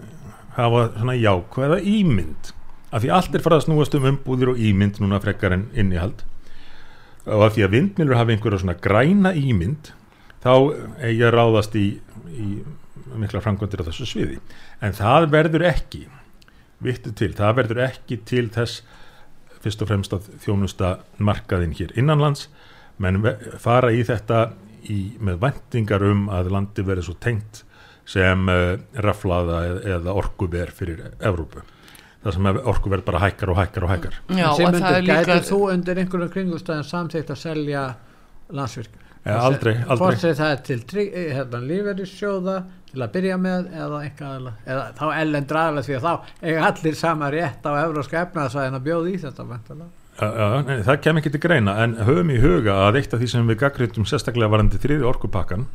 hafa 0.58 0.88
svona 0.96 1.18
jákvæða 1.18 1.78
ímynd 1.86 2.50
af 2.88 3.04
því 3.04 3.12
allt 3.14 3.36
er 3.36 3.44
farað 3.44 3.62
að 3.62 3.68
snúast 3.68 3.94
um 3.98 4.08
umbúðir 4.10 4.54
og 4.54 4.60
ímynd 4.64 4.98
núna 5.02 5.20
frekkar 5.22 5.54
en 5.54 5.68
innihald 5.76 6.24
og 7.28 7.44
af 7.44 7.54
því 7.54 7.66
að 7.66 7.74
vindmilur 7.76 8.18
hafa 8.18 8.34
einhverja 8.34 8.62
svona 8.64 8.78
græna 8.82 9.34
ímynd 9.36 9.92
þá 10.42 10.52
eigi 11.04 11.24
að 11.26 11.34
ráðast 11.34 11.76
í, 11.78 11.86
í 12.32 12.48
mikla 13.16 13.42
framkvæmdir 13.44 13.82
á 13.84 13.88
þessu 13.88 14.06
sviði. 14.09 14.38
En 14.84 14.96
það 14.96 15.28
verður 15.32 15.66
ekki 15.70 16.06
vittu 16.84 17.12
til, 17.16 17.32
það 17.36 17.56
verður 17.62 17.84
ekki 17.88 18.20
til 18.28 18.46
þess 18.54 18.82
fyrst 19.62 19.82
og 19.82 19.90
fremst 19.90 20.14
að 20.14 20.28
þjónusta 20.44 20.92
markaðinn 21.18 21.74
hér 21.78 21.94
innanlands. 21.98 22.46
Menn 23.02 23.22
fara 23.62 23.90
í 23.94 24.04
þetta 24.06 24.52
í, 24.86 25.16
með 25.22 25.40
vendingar 25.42 26.04
um 26.06 26.28
að 26.34 26.52
landi 26.54 26.84
verður 26.86 27.11
svo 27.11 27.16
tengt 27.22 27.64
sem 28.09 28.46
uh, 28.48 28.78
raflaða 29.04 29.64
eða 29.96 30.14
orkuver 30.16 30.72
fyrir 30.74 31.02
Evrópu. 31.18 31.64
Það 32.22 32.34
sem 32.34 32.48
orku 32.50 32.90
verður 32.90 33.06
bara 33.11 33.24
hækkar 33.26 33.52
og 33.52 33.59
hækkar 33.61 33.84
og 33.86 33.92
hækkar. 33.92 34.16
Já, 34.34 34.46
sem 34.59 34.70
undir, 34.70 35.02
líka... 35.04 35.18
gætið 35.26 35.50
þú 35.50 35.59
undir 35.74 36.00
einhverju 36.02 36.30
kringustæðin 36.34 36.88
samþýtt 36.88 37.34
að 37.34 37.42
selja 37.42 37.84
landsvirkjum 38.54 39.07
ja, 39.24 39.38
aldrei, 39.38 39.74
aldrei. 39.84 40.00
fórsið 40.02 40.34
það 40.38 40.54
til 40.68 40.80
eh, 41.04 41.30
hérna, 41.36 41.60
lífeyrissjóða 41.70 42.56
til 42.88 43.04
að 43.04 43.14
byrja 43.16 43.38
með 43.40 43.68
eða, 43.76 44.00
eitthvað, 44.06 44.50
eða 44.64 44.84
þá 44.98 45.06
ellen 45.12 45.48
draðlega 45.48 45.86
því 45.88 45.96
að 45.98 46.06
þá 46.06 46.12
er 46.52 46.60
allir 46.70 46.98
sama 46.98 47.30
rétt 47.34 47.68
á 47.68 47.72
euróska 47.84 48.22
efnaðsvæðin 48.24 48.78
að 48.78 48.86
bjóða 48.88 49.12
í 49.12 49.18
þetta 49.24 49.48
ja, 50.18 50.28
ja, 50.28 50.48
nei, 50.66 50.78
það 50.86 51.02
kem 51.04 51.20
ekki 51.20 51.34
til 51.34 51.42
greina 51.44 51.76
en 51.84 51.98
höfum 52.08 52.32
í 52.32 52.40
huga 52.42 52.80
að 52.86 53.02
eitt 53.02 53.12
af 53.14 53.22
því 53.22 53.30
sem 53.34 53.52
við 53.52 53.60
gaggrítum 53.62 54.08
sérstaklega 54.08 54.54
varandi 54.54 54.80
þriði 54.80 55.06
orkupakkan 55.10 55.68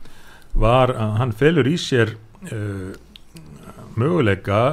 var 0.54 0.94
að 0.94 1.16
hann 1.22 1.38
felur 1.38 1.70
í 1.70 1.78
sér 1.82 2.16
uh, 2.50 2.92
möguleika 3.98 4.64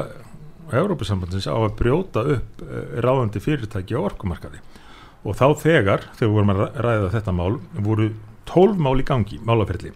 Európa-sambandins 0.71 1.49
á 1.51 1.57
að 1.57 1.77
brjóta 1.81 2.23
upp 2.37 2.61
eh, 2.63 2.99
ráðandi 3.03 3.43
fyrirtæki 3.43 3.97
á 3.99 4.07
orkumarkaði. 4.07 4.61
Og 5.27 5.35
þá 5.37 5.47
þegar, 5.61 6.05
þegar 6.15 6.29
við 6.29 6.37
vorum 6.37 6.53
að 6.55 6.61
ræða 6.87 7.09
þetta 7.17 7.35
mál, 7.37 7.57
voru 7.75 8.07
tólf 8.51 8.79
mál 8.83 8.99
í 9.01 9.07
gangi, 9.07 9.41
málaferli. 9.47 9.95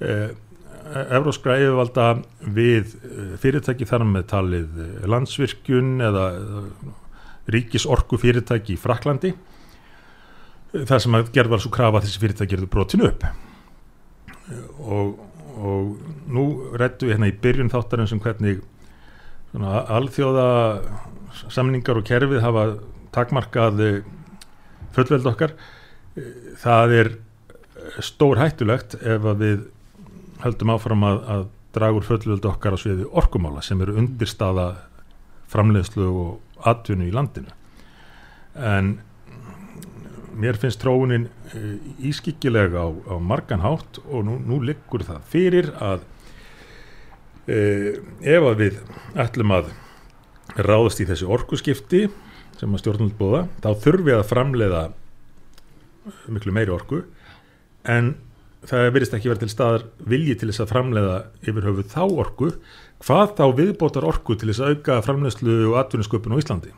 Uh, 0.00 0.32
Evróskra 0.84 1.56
yfirvalda 1.62 2.10
við 2.54 2.90
fyrirtæki 3.40 3.86
þar 3.88 4.04
með 4.04 4.26
talið 4.28 4.82
landsvirkjun 5.08 5.94
eða 6.04 6.26
ríkisorku 7.54 8.18
fyrirtæki 8.20 8.76
í 8.76 8.80
Fraklandi 8.80 9.32
þar 10.74 11.02
sem 11.02 11.16
að 11.16 11.30
gerð 11.34 11.54
var 11.54 11.62
svo 11.62 11.72
krafa 11.74 12.02
þessi 12.04 12.20
fyrirtæki 12.22 12.52
gerðu 12.52 12.68
brotinu 12.72 13.08
upp. 13.08 13.24
Og, 14.82 15.14
og 15.56 16.14
nú 16.28 16.46
rættu 16.76 17.08
við 17.08 17.16
hérna 17.16 17.30
í 17.30 17.36
byrjun 17.44 17.72
þáttarins 17.72 18.14
um 18.14 18.22
hvernig 18.24 18.60
alþjóða 19.54 20.48
samningar 21.46 22.00
og 22.00 22.08
kerfið 22.08 22.42
hafa 22.42 22.66
takmarkað 23.14 23.84
fullveld 24.94 25.30
okkar. 25.30 25.54
Það 26.60 26.98
er 26.98 27.14
stór 28.04 28.40
hættulegt 28.40 28.96
ef 29.00 29.26
að 29.28 29.42
við 29.42 29.64
höldum 30.44 30.74
áfram 30.74 31.06
að, 31.06 31.20
að 31.34 31.44
draga 31.74 31.98
úr 31.98 32.06
fullveld 32.06 32.46
okkar 32.48 32.76
á 32.76 32.78
sviði 32.78 33.08
orkumála 33.10 33.62
sem 33.64 33.80
eru 33.82 33.96
undirstaða 34.00 34.68
framleiðslu 35.50 36.06
og 36.08 36.66
atvinnu 36.68 37.08
í 37.08 37.14
landinu. 37.14 37.50
En 38.54 38.96
mér 40.38 40.58
finnst 40.58 40.80
tróunin 40.82 41.28
eh, 41.54 41.76
ískikkilega 42.10 42.86
á, 42.86 42.88
á 42.90 43.14
marganhátt 43.22 44.00
og 44.04 44.26
nú, 44.26 44.38
nú 44.42 44.60
liggur 44.64 45.04
það 45.06 45.26
fyrir 45.30 45.70
að 45.78 46.04
e, 47.46 47.58
ef 48.24 48.46
að 48.48 48.62
við 48.62 48.80
ætlum 49.20 49.54
að 49.54 49.70
ráðast 50.54 51.02
í 51.02 51.08
þessi 51.08 51.28
orkuskipti 51.28 52.04
sem 52.58 52.74
að 52.74 52.82
stjórnum 52.82 53.12
búða, 53.18 53.44
þá 53.62 53.70
þurfum 53.84 54.08
við 54.08 54.18
að 54.18 54.28
framleiða 54.30 54.82
miklu 56.34 56.54
meiri 56.54 56.74
orku 56.74 57.02
en 57.84 58.14
það 58.64 58.86
verðist 58.94 59.16
ekki 59.16 59.30
verið 59.30 59.44
til 59.44 59.52
staðar 59.52 59.84
vilji 60.08 60.38
til 60.40 60.48
þess 60.50 60.64
að 60.64 60.72
framleiða 60.72 61.18
yfir 61.44 61.68
höfuð 61.68 61.90
þá 61.92 62.02
orku. 62.04 62.52
Hvað 63.04 63.34
þá 63.40 63.44
viðbótar 63.58 64.08
orku 64.08 64.38
til 64.38 64.48
þess 64.50 64.64
að 64.64 64.72
auka 64.72 65.02
framleiðslu 65.04 65.58
og 65.68 65.76
atvinnusköpun 65.82 66.36
á 66.36 66.40
Íslandi? 66.40 66.72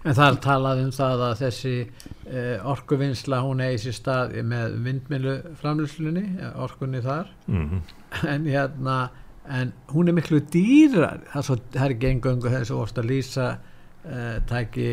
En 0.00 0.16
það 0.16 0.30
er 0.30 0.36
talað 0.44 0.78
um 0.80 0.92
það 0.96 1.22
að 1.26 1.32
þessi 1.42 1.74
eh, 1.80 2.68
orkuvinnsla 2.72 3.40
hún 3.44 3.60
eigi 3.64 3.82
sér 3.84 3.96
stað 3.98 4.36
með 4.48 4.76
vindmilu 4.86 5.34
framlýslunni, 5.60 6.22
orkunni 6.56 7.02
þar. 7.04 7.28
Mm 7.46 7.66
-hmm. 7.68 7.82
en 8.34 8.46
hérna 8.48 9.00
en 9.48 9.72
hún 9.90 10.08
er 10.08 10.16
miklu 10.16 10.40
dýrar 10.52 11.22
það 11.32 11.40
er, 11.40 11.46
svo, 11.46 11.58
það 11.74 11.84
er 11.84 11.94
ekki 11.96 12.10
engöngu 12.10 12.52
þessu 12.52 12.78
orst 12.78 12.98
að 13.00 13.10
lýsa 13.10 13.46
eh, 14.04 14.36
tæki 14.50 14.88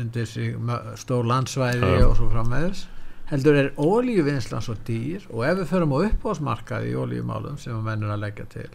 undir 0.00 0.28
sig 0.28 0.56
stór 1.00 1.26
landsvæði 1.28 1.92
ja. 1.98 2.06
og 2.08 2.16
svo 2.16 2.28
frammeðis 2.32 2.86
heldur 3.30 3.58
er 3.58 3.70
ólíuvinnslan 3.80 4.64
svo 4.64 4.76
dýr 4.86 5.26
og 5.30 5.44
ef 5.46 5.60
við 5.60 5.70
förum 5.70 5.94
á 5.96 5.98
uppbóðsmarkaði 6.08 6.92
í 6.92 6.96
ólíumálum 6.98 7.58
sem 7.60 7.74
við 7.76 7.86
mennum 7.86 8.14
að 8.14 8.24
leggja 8.26 8.48
til 8.52 8.70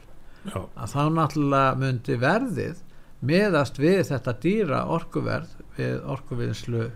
Já. 0.48 0.62
að 0.64 0.94
þá 0.94 1.02
náttúrulega 1.18 1.80
myndi 1.82 2.18
verðið 2.22 2.84
meðast 3.28 3.82
við 3.82 4.00
þetta 4.12 4.34
dýra 4.44 4.86
orkuverð 4.94 5.54
við 5.78 6.00
orkuvinnslu 6.16 6.88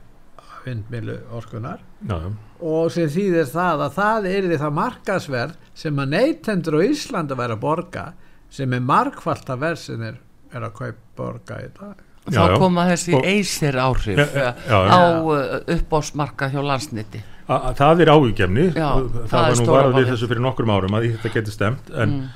vindmilu 0.66 1.18
orkunar 1.34 1.82
Já. 2.08 2.18
og 2.62 2.92
sem 2.94 3.10
þýðir 3.10 3.50
það 3.50 3.86
að 3.88 3.96
það 3.98 4.28
er 4.32 4.48
því 4.50 4.60
það 4.62 4.78
markasverð 4.80 5.72
sem 5.84 6.02
að 6.04 6.14
neytendur 6.16 6.78
á 6.78 6.82
Íslanda 6.86 7.38
væri 7.40 7.58
að 7.58 7.64
borga 7.66 8.06
sem 8.52 8.74
er 8.78 8.86
markvallt 8.86 9.50
að 9.50 9.66
verðsin 9.66 10.06
er, 10.06 10.22
er 10.52 10.68
að 10.68 10.78
kaupa 10.78 11.18
borga 11.18 11.62
í 11.66 11.70
dag 11.80 12.08
þá 12.28 12.38
já, 12.38 12.44
já. 12.52 12.58
koma 12.62 12.86
þessi 12.92 13.18
eisir 13.26 13.78
áhrif 13.82 14.22
já, 14.22 14.54
á 14.70 15.02
uh, 15.22 15.58
uppbásmarka 15.76 16.52
hjá 16.54 16.62
landsniti 16.62 17.24
það 17.50 18.04
er 18.04 18.12
ávíkjefni 18.14 18.68
það, 18.76 19.10
það 19.32 19.48
var 19.48 19.58
nú 19.58 19.74
varað 19.74 19.98
við 19.98 20.14
þessu 20.14 20.30
fyrir 20.30 20.46
nokkrum 20.46 20.72
árum 20.72 20.98
að 20.98 21.08
þetta 21.16 21.34
getur 21.34 21.56
stemt 21.56 21.90
en 21.92 22.14
mm. 22.14 22.30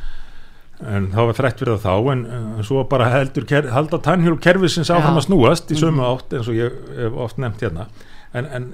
en 0.96 1.08
það 1.14 1.30
var 1.30 1.40
þrætt 1.40 1.62
fyrir 1.62 1.78
það 1.78 1.86
þá 1.86 2.12
en, 2.16 2.26
en 2.40 2.68
svo 2.68 2.84
bara 2.92 3.12
heldur 3.14 3.48
halda 3.78 4.02
tannhjálp 4.10 4.42
kerfisins 4.44 4.92
áfram 4.92 5.22
að 5.22 5.28
snúast 5.30 5.72
í 5.72 5.80
sömu 5.80 6.02
mhm. 6.02 6.10
átt 6.10 6.36
eins 6.36 6.52
og 6.52 6.60
ég 6.60 6.82
hef 6.98 7.22
oft 7.28 7.40
nefnt 7.42 7.64
hérna. 7.64 7.88
En, 8.36 8.50
en 8.52 8.66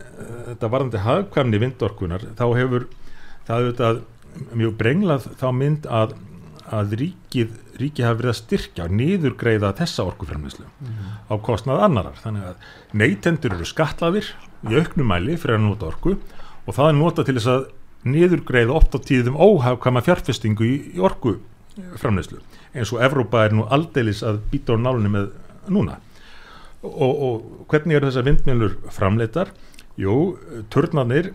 þetta 0.48 0.72
varðandi 0.74 1.04
hagkvæmni 1.04 1.60
vindorkunar 1.62 2.24
þá 2.40 2.46
hefur 2.58 2.88
það 3.46 3.58
auðvitað 3.60 4.02
mjög 4.58 4.78
brenglað 4.80 5.28
þá 5.38 5.48
mynd 5.54 5.86
að, 5.92 6.16
að 6.72 6.96
ríkið 7.02 7.61
ríkið 7.80 8.08
hafi 8.08 8.20
verið 8.22 8.32
að 8.32 8.40
styrkja 8.40 8.86
og 8.86 8.96
niðurgreiða 9.00 9.74
þessa 9.80 10.06
orkuframleyslu 10.10 10.66
mm. 10.68 11.12
á 11.32 11.34
kostnað 11.46 11.84
annarar 11.88 12.18
þannig 12.22 12.50
að 12.50 12.66
neytendur 13.02 13.56
eru 13.58 13.68
skatlaðir 13.70 14.32
í 14.68 14.80
auknumæli 14.82 15.38
fyrir 15.40 15.60
að 15.60 15.66
nota 15.68 15.90
orku 15.92 16.18
og 16.18 16.76
það 16.76 16.90
er 16.90 16.98
nota 17.00 17.26
til 17.28 17.38
þess 17.38 17.52
að 17.54 17.66
niðurgreiða 18.12 18.78
oft 18.78 18.98
á 18.98 19.00
tíðum 19.06 19.38
óhagkvæma 19.38 20.04
fjárfestingu 20.06 20.68
í, 20.68 20.76
í 20.98 21.02
orku 21.02 21.38
framleyslu 22.02 22.42
eins 22.74 22.92
og 22.94 23.04
Evrópa 23.04 23.46
er 23.46 23.56
nú 23.56 23.68
aldeilis 23.72 24.24
að 24.28 24.42
býta 24.52 24.76
á 24.76 24.82
nálunni 24.82 25.12
með 25.12 25.30
núna 25.72 26.00
og, 26.82 27.12
og 27.12 27.68
hvernig 27.72 27.98
eru 27.98 28.10
þessar 28.10 28.28
vindmjölur 28.28 28.78
framleitar? 28.94 29.52
Jú, 30.00 30.36
törnarnir 30.74 31.32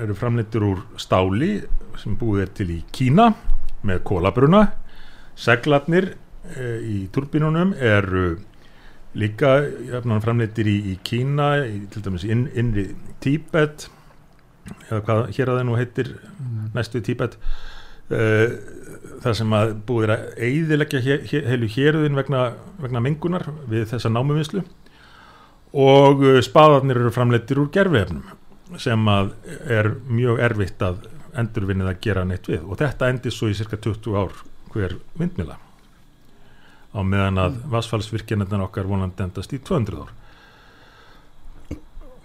eru 0.00 0.16
framleitur 0.18 0.64
úr 0.66 0.82
stáli 1.00 1.60
sem 2.00 2.16
búið 2.18 2.44
er 2.44 2.52
til 2.56 2.68
í 2.74 2.78
Kína 2.94 3.30
með 3.86 4.02
kólabruna 4.08 4.64
seglarnir 5.38 6.12
e, 6.54 6.68
í 6.82 6.98
turbínunum 7.14 7.74
eru 7.78 8.38
líka 9.18 9.60
framleitir 10.22 10.68
í, 10.68 10.76
í 10.92 10.98
Kína 11.06 11.54
í, 11.64 11.80
til 11.92 12.04
dæmis 12.04 12.26
inn, 12.28 12.46
innri 12.58 12.90
Tíbet 13.24 13.88
eða 14.90 15.00
hvað 15.06 15.24
hér 15.36 15.50
að 15.50 15.60
það 15.60 15.66
nú 15.70 15.78
heitir 15.78 16.14
mm. 16.18 16.70
næstu 16.76 17.02
Tíbet 17.04 17.38
Uh, 18.08 18.54
það 19.20 19.34
sem 19.36 19.50
að 19.52 19.70
búið 19.84 20.10
að 20.14 20.22
eiðilegja 20.40 21.00
heilu 21.28 21.66
héruðin 21.68 22.14
vegna, 22.16 22.38
vegna 22.80 23.02
mengunar 23.04 23.42
við 23.68 23.82
þessa 23.90 24.08
námuvinslu 24.08 24.62
og 25.76 26.24
uh, 26.24 26.38
spaðarnir 26.40 27.02
eru 27.02 27.12
framleittir 27.12 27.60
úr 27.60 27.68
gerfefnum 27.74 28.22
sem 28.80 29.10
að 29.12 29.34
er 29.68 29.90
mjög 30.08 30.40
erfitt 30.46 30.86
að 30.88 31.04
endurvinnið 31.36 31.90
að 31.90 32.00
gera 32.06 32.24
neitt 32.24 32.48
við. 32.48 32.64
Og 32.64 32.80
þetta 32.80 33.12
endir 33.12 33.36
svo 33.36 33.50
í 33.52 33.58
cirka 33.58 33.76
20 33.76 34.16
ár 34.16 34.40
hver 34.72 34.98
vindmila 35.18 35.58
á 36.92 37.00
meðan 37.04 37.40
að 37.42 37.58
vassfallsvirkjarnirna 37.72 38.66
okkar 38.66 38.88
vonandi 38.88 39.24
endast 39.26 39.52
í 39.52 39.60
200 39.60 40.02
ár. 40.02 40.12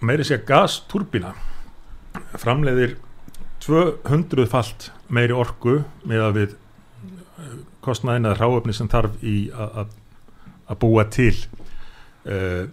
Meiri 0.04 0.24
sé 0.26 0.40
gasturbina 0.46 1.34
framleiðir 2.40 2.96
200 3.64 4.48
falt 4.50 4.90
meiri 5.08 5.36
orgu 5.36 5.80
með 6.08 6.24
að 6.26 6.38
við 6.38 6.56
eh, 6.56 7.58
kostnaðin 7.84 8.28
að 8.28 8.40
ráöfni 8.40 8.76
sem 8.76 8.90
þarf 8.92 9.20
í 9.24 9.36
að 9.54 10.78
búa 10.80 11.04
til 11.12 11.34
uh, 12.24 12.64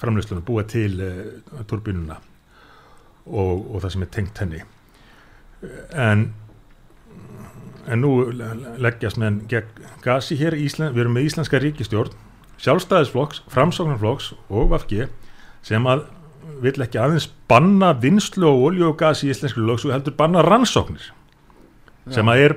framleyslunum, 0.00 0.44
búa 0.44 0.66
til 0.68 1.00
uh, 1.00 1.62
turbínuna 1.68 2.18
og, 3.24 3.64
og 3.74 3.80
það 3.80 3.94
sem 3.94 4.04
er 4.04 4.10
tengt 4.12 4.42
henni. 4.42 4.60
En 5.96 6.30
en 7.90 8.04
nú 8.04 8.12
leggjast 8.30 9.18
meðan 9.20 9.42
gegn 9.50 9.88
gasi 10.04 10.38
hér 10.40 10.56
í 10.56 10.66
Ísland, 10.68 10.94
við 10.94 11.04
erum 11.04 11.16
með 11.18 11.30
Íslandska 11.30 11.60
ríkistjórn 11.62 12.14
sjálfstæðisflokks, 12.60 13.44
framsóknarflokks 13.50 14.32
og 14.48 14.72
VFG 14.72 15.06
sem 15.66 15.86
að 15.88 16.06
vill 16.60 16.76
ekki 16.84 17.00
aðeins 17.00 17.28
banna 17.48 17.92
vinslu 17.96 18.48
og 18.48 18.66
olju 18.70 18.90
og 18.90 18.98
gas 19.00 19.24
í 19.24 19.30
íslensklu 19.32 19.64
lögsu 19.68 19.92
heldur 19.92 20.16
banna 20.16 20.42
rannsóknir 20.44 21.06
Já. 21.08 22.18
sem 22.18 22.30
að 22.32 22.44
er 22.44 22.56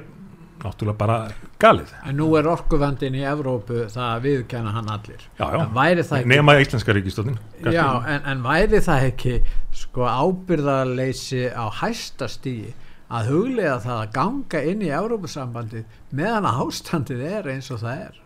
náttúrulega 0.64 1.00
bara 1.00 1.18
galið 1.60 1.92
en 2.08 2.18
nú 2.20 2.30
er 2.40 2.48
orkuvandin 2.52 3.16
í 3.20 3.24
Evrópu 3.28 3.86
það 3.92 4.06
að 4.10 4.28
viðkjana 4.28 4.76
hann 4.76 4.92
allir 4.92 5.26
já, 5.40 5.46
já. 5.56 6.22
nema 6.28 6.58
íslenska 6.60 6.96
ríkistóttin 6.96 7.40
en, 7.64 8.22
en 8.32 8.44
væri 8.44 8.84
það 8.84 9.08
ekki 9.10 9.36
sko 9.76 10.08
ábyrðarleysi 10.08 11.48
á 11.52 11.66
hæsta 11.82 12.30
stíi 12.32 12.74
að 13.14 13.32
huglega 13.32 13.78
það 13.84 14.02
að 14.02 14.12
ganga 14.18 14.66
inn 14.72 14.84
í 14.84 14.92
Evrópusambandi 14.94 15.86
meðan 16.12 16.50
að 16.50 16.62
ástandið 16.66 17.26
er 17.30 17.50
eins 17.54 17.72
og 17.74 17.84
það 17.84 18.06
er 18.08 18.20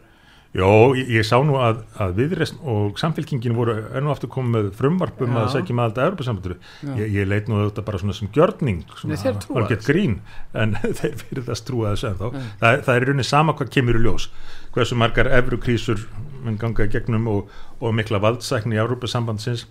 Jó, 0.56 0.96
ég, 0.96 1.10
ég 1.12 1.26
sá 1.28 1.36
nú 1.46 1.58
að, 1.60 1.82
að 2.02 2.14
viðreist 2.18 2.56
og 2.66 2.96
samfélkingin 2.98 3.56
voru 3.58 3.76
enn 3.98 4.08
og 4.08 4.14
aftur 4.16 4.32
komið 4.32 4.54
með 4.56 4.70
frumvarpum 4.80 5.36
Já. 5.36 5.40
að 5.42 5.50
segja 5.54 5.76
með 5.76 5.90
alltaf 5.90 6.08
Europasambanduru. 6.08 6.58
Ég, 6.98 7.12
ég 7.14 7.28
leit 7.28 7.52
nú 7.52 7.60
þetta 7.60 7.84
bara 7.86 8.00
svona 8.02 8.16
sem 8.18 8.32
gjörning, 8.34 8.80
svona 8.98 9.20
að 9.20 9.42
það 9.44 9.68
gett 9.74 9.86
grín, 9.90 10.16
en 10.58 10.74
þeir 11.02 11.20
fyrir 11.20 11.46
það 11.50 11.60
strúa 11.62 11.94
þessu 11.94 12.10
en 12.10 12.18
þá. 12.22 12.26
Það, 12.64 12.80
það 12.88 12.94
er 12.96 13.08
rauninni 13.10 13.28
sama 13.28 13.58
hvað 13.60 13.74
kemur 13.76 14.00
í 14.00 14.04
ljós. 14.08 14.30
Hversu 14.74 14.98
margar 14.98 15.30
efrukrísur 15.38 16.08
mun 16.46 16.60
ganga 16.62 16.88
í 16.88 16.94
gegnum 16.96 17.30
og, 17.36 17.54
og 17.78 17.96
mikla 18.00 18.24
valdsækni 18.24 18.80
í 18.80 18.82
Europasambandsins 18.82 19.68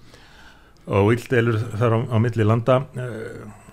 og 0.87 1.15
yldelur 1.17 1.59
þar 1.81 1.99
á, 1.99 1.99
á 2.15 2.17
milli 2.23 2.47
landa. 2.47 2.83
Eh, 2.95 3.66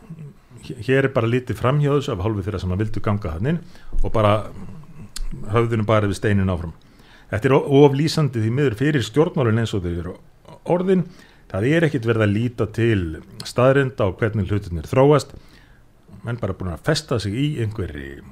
hér 0.64 1.08
er 1.08 1.14
bara 1.16 1.30
lítið 1.30 1.60
framhjóðs 1.60 2.10
af 2.14 2.24
hálfu 2.24 2.46
þeirra 2.46 2.62
sem 2.62 2.74
að 2.74 2.84
vildu 2.84 3.04
ganga 3.04 3.36
þannig 3.36 4.04
og 4.04 4.14
bara 4.14 4.34
höfðunum 5.54 5.88
bara 5.90 6.10
við 6.10 6.20
steinin 6.20 6.52
áfram. 6.54 6.74
Þetta 7.32 7.50
er 7.50 7.56
oflýsandi 7.82 8.44
því 8.44 8.52
miður 8.54 8.78
fyrir 8.80 9.06
stjórnmálinn 9.06 9.64
eins 9.64 9.74
og 9.74 9.84
þau 9.86 9.94
eru 9.94 10.16
orðin. 10.70 11.06
Það 11.52 11.68
er 11.70 11.88
ekkit 11.88 12.08
verið 12.10 12.26
að 12.26 12.34
líta 12.34 12.70
til 12.74 13.00
staðrinda 13.46 14.08
og 14.10 14.18
hvernig 14.22 14.50
hlutinir 14.50 14.90
þróast 14.90 15.36
menn 16.24 16.40
bara 16.42 16.56
búin 16.58 16.74
að 16.74 16.86
festa 16.88 17.20
sig 17.20 17.36
í 17.36 17.48
einhverji 17.62 18.24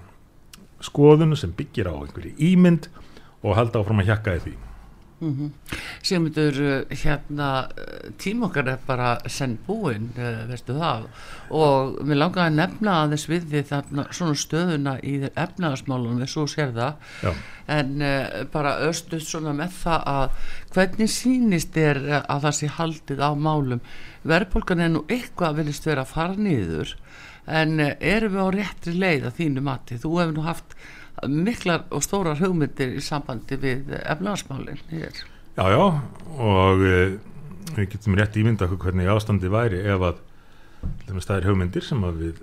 skoðun 0.81 1.35
sem 1.37 1.53
byggir 1.53 1.91
á 1.91 1.93
einhverji 1.93 2.33
ímynd 2.51 2.87
og 3.43 3.57
halda 3.57 3.81
áfram 3.81 4.01
að 4.01 4.13
hjakka 4.13 4.37
í 4.39 4.43
því 4.45 4.53
Mm 5.21 5.35
-hmm. 5.37 5.77
Sigmundur, 6.01 6.61
eh, 6.61 6.97
hérna 6.97 7.67
tím 8.17 8.43
okkar 8.43 8.67
er 8.67 8.79
bara 8.87 9.19
senn 9.27 9.57
búinn, 9.67 10.09
eh, 10.17 10.47
veistu 10.47 10.73
það 10.73 11.03
og 11.49 11.99
mér 12.05 12.17
langar 12.17 12.47
að 12.47 12.55
nefna 12.55 12.93
aðeins 13.03 13.27
við 13.29 13.43
því 13.51 13.61
þarna 13.69 14.05
svona 14.11 14.35
stöðuna 14.35 14.93
í 15.03 15.29
efnaðasmálunum 15.35 16.21
við 16.23 16.31
svo 16.31 16.45
sér 16.47 16.71
það 16.75 16.93
Já. 17.21 17.33
en 17.67 18.01
uh, 18.01 18.43
bara 18.51 18.77
östuð 18.87 19.25
svona 19.25 19.53
með 19.53 19.75
það 19.83 20.07
að 20.13 20.29
hvernig 20.73 21.09
sínist 21.09 21.77
er 21.77 21.99
að 22.21 22.41
það 22.47 22.57
sé 22.59 22.71
haldið 22.77 23.19
á 23.19 23.31
málum 23.35 23.83
verðbólgan 24.23 24.79
er 24.79 24.89
nú 24.89 25.03
eitthvað 25.07 25.49
að 25.49 25.61
viljast 25.61 25.85
vera 25.85 26.01
að 26.01 26.13
fara 26.15 26.35
nýður 26.35 26.95
en 27.47 27.79
uh, 27.79 27.93
erum 27.99 28.33
við 28.37 28.41
á 28.41 28.49
réttri 28.55 28.95
leið 28.95 29.29
að 29.29 29.37
þínu 29.41 29.65
mati, 29.67 29.99
þú 29.99 30.15
hefur 30.19 30.35
nú 30.37 30.47
haft 30.47 30.75
miklar 31.27 31.85
og 31.91 32.03
stórar 32.05 32.39
hugmyndir 32.39 32.95
í 32.97 33.03
sambandi 33.03 33.57
við 33.61 33.91
efnarsmálinn 34.01 34.81
hér. 34.91 35.23
Já, 35.57 35.65
já, 35.67 35.83
og 36.39 36.85
e, 36.87 37.01
við 37.75 37.89
getum 37.91 38.15
rétt 38.17 38.37
ímynda 38.39 38.69
hvernig 38.71 39.09
ástandi 39.11 39.51
væri 39.51 39.81
ef 39.83 40.07
að 40.11 40.21
það 41.11 41.35
er 41.35 41.47
hugmyndir 41.49 41.85
sem 41.85 42.01
við 42.17 42.41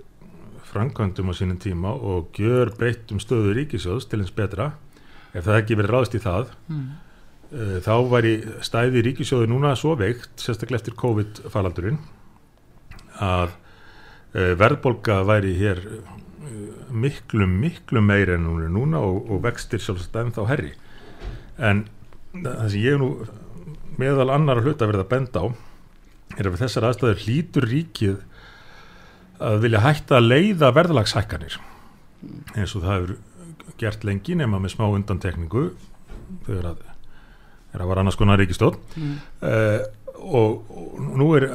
framkvæmdum 0.69 1.31
á 1.31 1.33
sínum 1.33 1.59
tíma 1.59 1.91
og 1.91 2.29
gjör 2.37 2.71
breyttum 2.77 3.19
stöðu 3.21 3.55
ríkisjóðs 3.57 4.07
til 4.09 4.21
eins 4.21 4.33
betra 4.35 4.71
ef 5.33 5.45
það 5.45 5.57
ekki 5.61 5.77
verið 5.79 5.95
ráðst 5.95 6.17
í 6.17 6.21
það 6.23 6.53
mm. 6.69 6.85
e, 7.49 7.65
þá 7.85 7.95
væri 8.13 8.33
stæði 8.65 9.03
ríkisjóðu 9.09 9.49
núna 9.49 9.73
svo 9.79 9.95
veikt, 9.99 10.31
sérstaklega 10.37 10.83
eftir 10.83 10.97
COVID-falaldurinn 11.01 11.99
að 13.25 13.55
e, 14.33 14.53
verðbolga 14.61 15.23
væri 15.27 15.55
hér 15.57 15.83
miklu, 16.89 17.47
miklu 17.47 18.01
meir 18.01 18.33
en 18.35 18.47
hún 18.49 18.63
er 18.65 18.73
núna 18.73 19.01
og, 19.05 19.29
og 19.29 19.43
vextir 19.45 19.81
sjálfsagt 19.83 20.17
ennþá 20.21 20.47
herri 20.49 20.73
en 21.57 21.85
það 22.33 22.65
sem 22.71 22.85
ég 22.85 22.99
nú 23.01 23.09
meðal 23.99 24.29
annar 24.33 24.61
hlut 24.63 24.81
að 24.81 24.93
verða 24.93 25.05
að 25.05 25.11
benda 25.13 25.43
á 25.43 25.47
er 26.39 26.49
að 26.49 26.59
þessar 26.61 26.89
aðstæður 26.89 27.23
hlítur 27.25 27.67
ríkið 27.69 28.19
að 29.39 29.63
vilja 29.65 29.83
hætta 29.83 30.19
að 30.19 30.29
leiða 30.29 30.71
verðalagshækkanir 30.75 31.59
eins 32.55 32.75
og 32.75 32.83
það 32.83 32.95
hefur 32.95 33.15
gert 33.79 34.03
lengi 34.07 34.35
nema 34.35 34.59
með 34.59 34.75
smá 34.75 34.87
undantekningu 34.89 35.69
þegar 36.47 36.73
að 36.73 36.85
það 37.73 37.89
var 37.91 38.01
annars 38.01 38.17
konar 38.19 38.39
ríkistótt 38.41 38.97
mm. 38.97 39.13
uh, 39.45 39.81
og, 40.19 40.71
og 40.73 41.13
nú 41.19 41.29
er, 41.37 41.45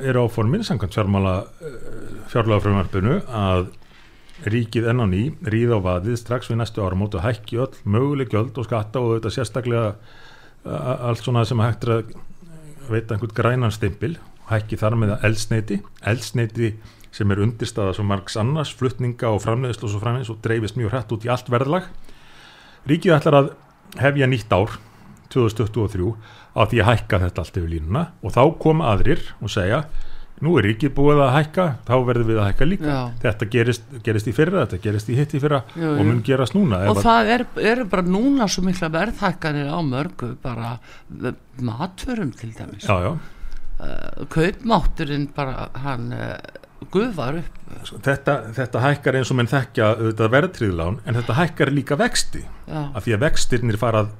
er 0.00 0.18
áformin 0.22 0.64
samkvæmt 0.64 0.94
fjármála 0.96 1.34
fjármála 2.32 2.62
frumvarpinu 2.64 3.18
að 3.28 3.66
ríkið 4.44 4.90
enn 4.90 5.00
á 5.00 5.06
ný, 5.08 5.22
ríð 5.48 5.72
á 5.72 5.78
vaðið 5.80 6.20
strax 6.20 6.50
við 6.50 6.60
næstu 6.60 6.84
áramót 6.84 7.16
og 7.16 7.24
hækki 7.24 7.60
öll 7.62 7.78
möguleg 7.88 8.32
göld 8.32 8.58
og 8.60 8.68
skatta 8.68 9.00
og 9.00 9.16
þetta 9.16 9.32
sérstaklega 9.32 9.94
allt 10.66 11.22
svona 11.24 11.44
sem 11.48 11.60
hægt 11.62 11.86
er 11.86 11.94
að 11.94 12.16
veita 12.90 13.14
einhvern 13.14 13.36
grænan 13.36 13.74
stimpil 13.74 14.16
hækki 14.50 14.78
þar 14.78 14.98
með 15.00 15.14
eldsneiti 15.26 15.80
eldsneiti 16.06 16.74
sem 17.16 17.30
er 17.32 17.40
undirstaða 17.40 17.94
svo 17.96 18.04
margs 18.06 18.36
annars, 18.36 18.74
fluttninga 18.76 19.30
og 19.32 19.40
framleiðslu 19.44 19.88
og 19.88 19.94
svo 19.94 20.00
framleiðs 20.02 20.32
og 20.34 20.42
dreifist 20.44 20.76
mjög 20.76 20.92
hrætt 20.92 21.14
út 21.16 21.24
í 21.24 21.30
allt 21.32 21.48
verðlag. 21.52 21.86
Ríkið 22.86 23.14
ætlar 23.16 23.38
að 23.38 23.48
hefja 24.02 24.28
nýtt 24.28 24.52
ár 24.52 24.74
2023 25.32 26.10
á 26.56 26.62
því 26.68 26.82
að 26.82 26.90
hækka 26.90 27.22
þetta 27.24 27.42
allt 27.42 27.56
yfir 27.56 27.72
línuna 27.72 28.02
og 28.20 28.36
þá 28.36 28.42
koma 28.60 28.90
aðrir 28.92 29.24
og 29.40 29.52
segja 29.52 29.86
nú 30.44 30.56
er 30.60 30.66
ríkið 30.68 30.92
búið 30.96 31.22
að 31.24 31.32
hækka 31.36 31.64
þá 31.86 31.94
verður 32.08 32.26
við 32.28 32.40
að 32.40 32.48
hækka 32.50 32.68
líka 32.68 32.90
Já. 32.90 32.98
þetta 33.22 33.48
gerist, 33.54 33.86
gerist 34.04 34.28
í 34.28 34.34
fyrra, 34.36 34.64
þetta 34.66 34.80
gerist 34.84 35.08
í 35.08 35.16
hitt 35.16 35.32
í 35.36 35.40
fyrra 35.40 35.62
jú, 35.72 35.84
jú. 35.84 35.92
og 35.94 36.10
mun 36.10 36.20
gerast 36.26 36.56
núna 36.56 36.82
og 36.90 37.00
það 37.04 37.30
er, 37.36 37.46
er 37.72 37.82
bara 37.88 38.04
núna 38.04 38.48
svo 38.52 38.66
mikla 38.66 38.90
verðhækkanir 38.92 39.70
á 39.72 39.80
mörgu 39.86 40.34
bara 40.42 40.76
matförum 41.64 42.34
til 42.36 42.52
dæmis 42.56 42.84
já, 42.84 42.96
já. 43.06 43.14
Uh, 43.76 44.26
kaupmátturinn 44.32 45.30
bara 45.36 45.70
hann 45.84 46.12
uh, 46.16 46.36
guðvar 46.92 47.40
upp 47.40 47.96
þetta, 48.04 48.36
þetta 48.56 48.82
hækkar 48.84 49.18
eins 49.18 49.32
og 49.32 49.40
menn 49.40 49.50
þekkja 49.50 49.88
verðtriðlán 50.20 51.00
en 51.04 51.18
þetta 51.18 51.38
hækkar 51.40 51.72
líka 51.72 51.96
vexti 52.00 52.44
af 52.68 53.06
því 53.06 53.16
að 53.16 53.24
vextirnir 53.24 53.80
farað 53.80 54.12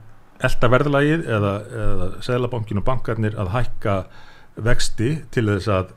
elda 0.45 0.71
verðlagið 0.73 1.29
eða, 1.37 1.53
eða 1.83 2.09
seglabankin 2.25 2.81
og 2.81 2.87
bankarnir 2.89 3.37
að 3.41 3.53
hækka 3.55 3.97
vexti 4.67 5.13
til 5.33 5.47
þess 5.51 5.71
að 5.73 5.95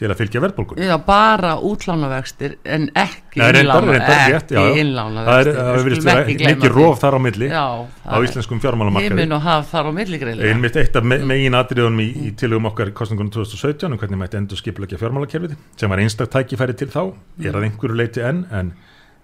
til 0.00 0.08
að 0.08 0.16
fylgja 0.16 0.40
verðbólkunni. 0.40 0.86
Já, 0.88 0.94
bara 1.04 1.50
útlánavextir 1.66 2.54
en 2.64 2.86
ekki 2.96 3.42
innlána 3.44 5.24
það 5.26 5.50
hefur 5.50 5.88
verið 5.90 6.40
mikið 6.40 6.72
róf 6.72 7.02
þar 7.02 7.16
á 7.16 7.20
milli 7.20 7.50
já, 7.50 7.64
á 7.84 8.16
íslenskum 8.24 8.62
fjármálamarkaði. 8.64 9.12
Heiminn 9.12 9.36
og 9.36 9.44
haf 9.44 9.68
þar 9.74 9.90
á 9.90 9.92
milli 9.98 10.20
greiðlega 10.22 10.54
einmitt 10.54 10.80
eitt 10.80 10.96
af 10.96 11.04
me 11.04 11.20
megin 11.28 11.58
atriðunum 11.58 12.00
í, 12.00 12.08
í 12.30 12.32
tilugum 12.40 12.70
okkar 12.72 12.94
kostningunum 12.96 13.32
2017 13.36 13.92
um 13.92 14.00
hvernig 14.00 14.22
mætti 14.22 14.40
endur 14.40 14.60
skipleggja 14.60 15.00
fjármálakerfið 15.02 15.56
sem 15.76 15.92
var 15.92 16.00
einstak 16.00 16.32
tækifæri 16.32 16.78
til 16.80 16.88
þá 16.92 17.02
er 17.44 17.60
að 17.60 17.68
einhverju 17.68 18.00
leiti 18.00 18.24
enn 18.24 18.46
en, 18.56 18.72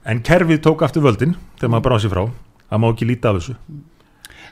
en 0.04 0.24
kerfið 0.28 0.60
tók 0.68 0.84
aftur 0.84 1.08
völdin 1.08 1.38
þegar 1.56 1.72
maður 1.72 1.88
bráði 1.88 2.04
sér 2.04 2.16
frá. 2.18 2.24
Það 2.66 2.82
má 2.82 2.90
ekki 2.92 3.08
líta 3.08 3.32
af 3.32 3.40
þessu 3.40 3.56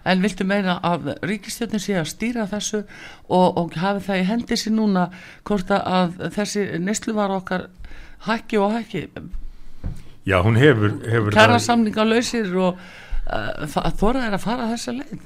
en 0.05 0.25
viltu 0.25 0.45
meina 0.49 0.79
að 0.85 1.15
ríkistjóðin 1.25 1.83
sé 1.83 1.97
að 2.01 2.11
stýra 2.13 2.49
þessu 2.51 2.83
og, 3.29 3.57
og 3.61 3.77
hafi 3.81 4.05
það 4.09 4.21
í 4.21 4.27
hendi 4.29 4.59
sér 4.61 4.77
núna 4.77 5.07
hvort 5.49 5.73
að 5.75 6.19
þessi 6.37 6.67
neslu 6.83 7.17
var 7.17 7.33
okkar 7.35 7.69
hækki 8.29 8.61
og 8.61 8.77
hækki? 8.79 9.07
Já, 10.25 10.41
hún 10.45 10.57
hefur, 10.57 10.99
hefur 11.05 11.37
Kæra 11.37 11.61
samninga 11.61 12.05
lausir 12.09 12.53
og 12.57 12.79
uh, 12.79 13.91
þóra 14.01 14.29
er 14.29 14.37
að 14.37 14.45
fara 14.45 14.71
þessa 14.73 14.97
leið? 14.97 15.17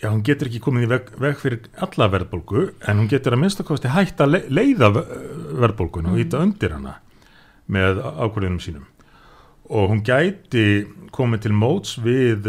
Já, 0.00 0.10
hún 0.10 0.24
getur 0.24 0.50
ekki 0.50 0.60
komið 0.60 0.84
í 0.84 0.88
veg, 0.90 1.12
veg 1.20 1.36
fyrir 1.40 1.68
alla 1.84 2.10
verðbólgu 2.12 2.64
en 2.84 2.98
hún 3.00 3.08
getur 3.08 3.36
að 3.36 3.44
minnstakosti 3.44 3.92
hægt 3.92 4.20
að 4.20 4.40
leiða 4.52 4.90
verðbólgun 4.92 6.10
og 6.12 6.18
íta 6.20 6.40
mm. 6.40 6.48
undir 6.48 6.74
hana 6.76 6.98
með 7.72 8.02
ákvörðunum 8.02 8.60
sínum. 8.60 8.88
Og 9.72 9.88
hún 9.88 10.02
gæti 10.04 10.84
komið 11.14 11.46
til 11.46 11.54
móts 11.56 11.94
við 12.04 12.48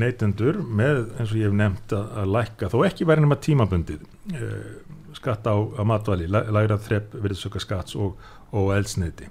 neytendur 0.00 0.58
með 0.62 1.02
eins 1.16 1.32
og 1.32 1.38
ég 1.40 1.48
hef 1.48 1.56
nefnt 1.56 1.94
að, 1.96 2.32
lækka 2.34 2.70
þó 2.72 2.78
ekki 2.88 3.08
verið 3.08 3.26
nema 3.26 3.38
tímabundið 3.46 4.04
uh, 4.36 4.70
skatta 5.16 5.54
á, 5.54 5.58
á 5.80 5.82
matvæli, 5.88 6.28
læra 6.28 6.78
þrepp 6.82 7.16
virðsöka 7.24 7.62
skatts 7.62 7.96
og, 7.98 8.18
og 8.52 8.72
eldsneiti 8.76 9.30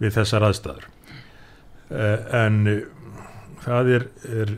við 0.00 0.14
þessar 0.18 0.48
aðstæður 0.50 0.86
uh, 0.86 2.18
en 2.44 2.60
uh, 2.70 2.84
það 3.64 3.94
er, 3.96 4.06
er 4.30 4.54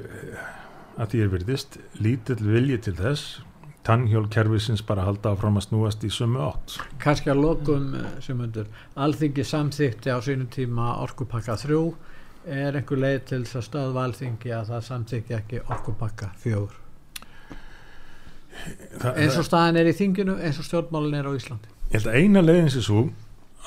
að 1.01 1.14
því 1.14 1.24
er 1.24 1.33
virðist 1.33 1.80
lítill 2.03 2.43
vilji 2.45 2.78
til 2.87 2.99
þess 2.99 3.41
tannhjólkerfisins 3.87 4.83
bara 4.87 5.07
halda 5.07 5.33
áfram 5.35 5.59
að 5.59 5.66
snúast 5.66 6.05
í 6.07 6.11
sumu 6.12 6.43
átt. 6.45 6.76
Kanski 7.03 7.33
að 7.33 7.41
lokum 7.43 7.89
sem 8.22 8.39
undur, 8.39 8.68
alþingi 8.95 9.45
samþýtti 9.47 10.12
á 10.14 10.18
sínum 10.22 10.51
tíma 10.53 10.95
orkupakka 11.03 11.57
þrjú 11.64 11.83
er 12.47 12.78
einhver 12.78 13.03
leið 13.03 13.18
til 13.30 13.43
þess 13.45 13.59
að 13.61 13.66
stöðva 13.68 14.07
alþingi 14.09 14.55
að 14.57 14.70
það 14.72 14.86
samþykja 14.88 15.40
ekki 15.43 15.61
orkupakka 15.66 16.30
fjögur 16.43 16.78
Þa, 19.01 19.12
eins 19.16 19.36
og 19.40 19.47
staðin 19.47 19.78
er 19.80 19.88
í 19.88 19.95
þinginu 19.97 20.34
eins 20.45 20.59
og 20.61 20.66
stjórnmálin 20.68 21.18
er 21.18 21.28
á 21.28 21.32
Íslandi 21.32 21.70
Ég 21.93 21.99
held 21.99 22.11
að 22.11 22.18
eina 22.20 22.43
leiðins 22.45 22.76
er 22.78 22.84
svo 22.86 23.05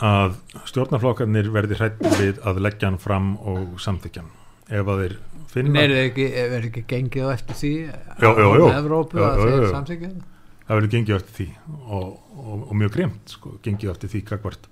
að 0.05 0.35
stjórnarflokkarnir 0.69 1.49
verði 1.55 1.79
hrætt 1.79 2.03
við 2.19 2.41
að 2.43 2.61
leggja 2.65 2.89
hann 2.91 2.99
fram 3.01 3.33
og 3.39 3.79
samþykja 3.81 4.23
hann 4.23 4.31
ef 4.75 4.91
að 4.91 5.01
þeir 5.03 5.17
finna 5.51 5.81
Er 5.81 5.93
það 5.95 6.05
ekki, 6.09 6.29
ekki 6.59 6.85
gengið 6.91 7.27
á 7.27 7.29
eftir 7.33 7.59
því 7.61 7.73
jó, 7.85 8.29
jó, 8.29 8.47
jó. 8.59 8.65
á 8.67 8.77
Evrópu 8.79 9.21
að 9.23 9.43
þeir 9.43 9.67
samþykja 9.71 10.11
það? 10.11 10.23
Það 10.65 10.79
verður 10.79 10.93
gengið 10.95 11.15
á 11.15 11.17
eftir 11.19 11.35
því 11.39 11.47
og, 11.85 12.07
og, 12.35 12.55
og 12.65 12.73
mjög 12.81 12.95
gremt 12.95 13.35
sko, 13.35 13.53
gengið 13.65 13.91
á 13.91 13.93
eftir 13.95 14.13
því 14.13 14.23
kakvart 14.31 14.69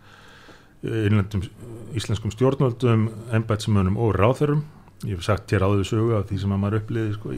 innlendum 0.84 1.44
íslenskum 1.96 2.34
stjórnvöldum, 2.34 3.10
ennbætsmönum 3.36 3.98
og 4.02 4.16
ráþörum 4.18 4.64
ég 5.04 5.18
hef 5.18 5.26
sagt 5.26 5.52
hér 5.52 5.66
áður 5.68 5.88
sögu 5.88 6.14
af 6.18 6.28
því 6.30 6.40
sem 6.44 6.54
að 6.56 6.62
maður 6.62 6.78
uppliði 6.80 7.16
sko, 7.18 7.34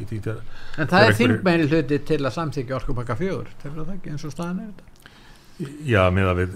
En 0.78 0.89
það 0.91 1.06
er 1.06 1.16
þingmeini 1.20 1.70
hluti 1.70 2.00
til 2.06 2.20
að 2.22 2.36
samþykja 2.36 2.78
orkupakka 2.78 3.18
fjögur 3.18 3.50
það 3.64 3.93
ekki 3.96 4.14
eins 4.14 4.26
og 4.26 4.34
staðan 4.34 4.60
er 4.62 4.70
þetta? 4.70 4.91
Já, 5.88 6.04
með 6.14 6.30
að 6.30 6.41
við 6.41 6.56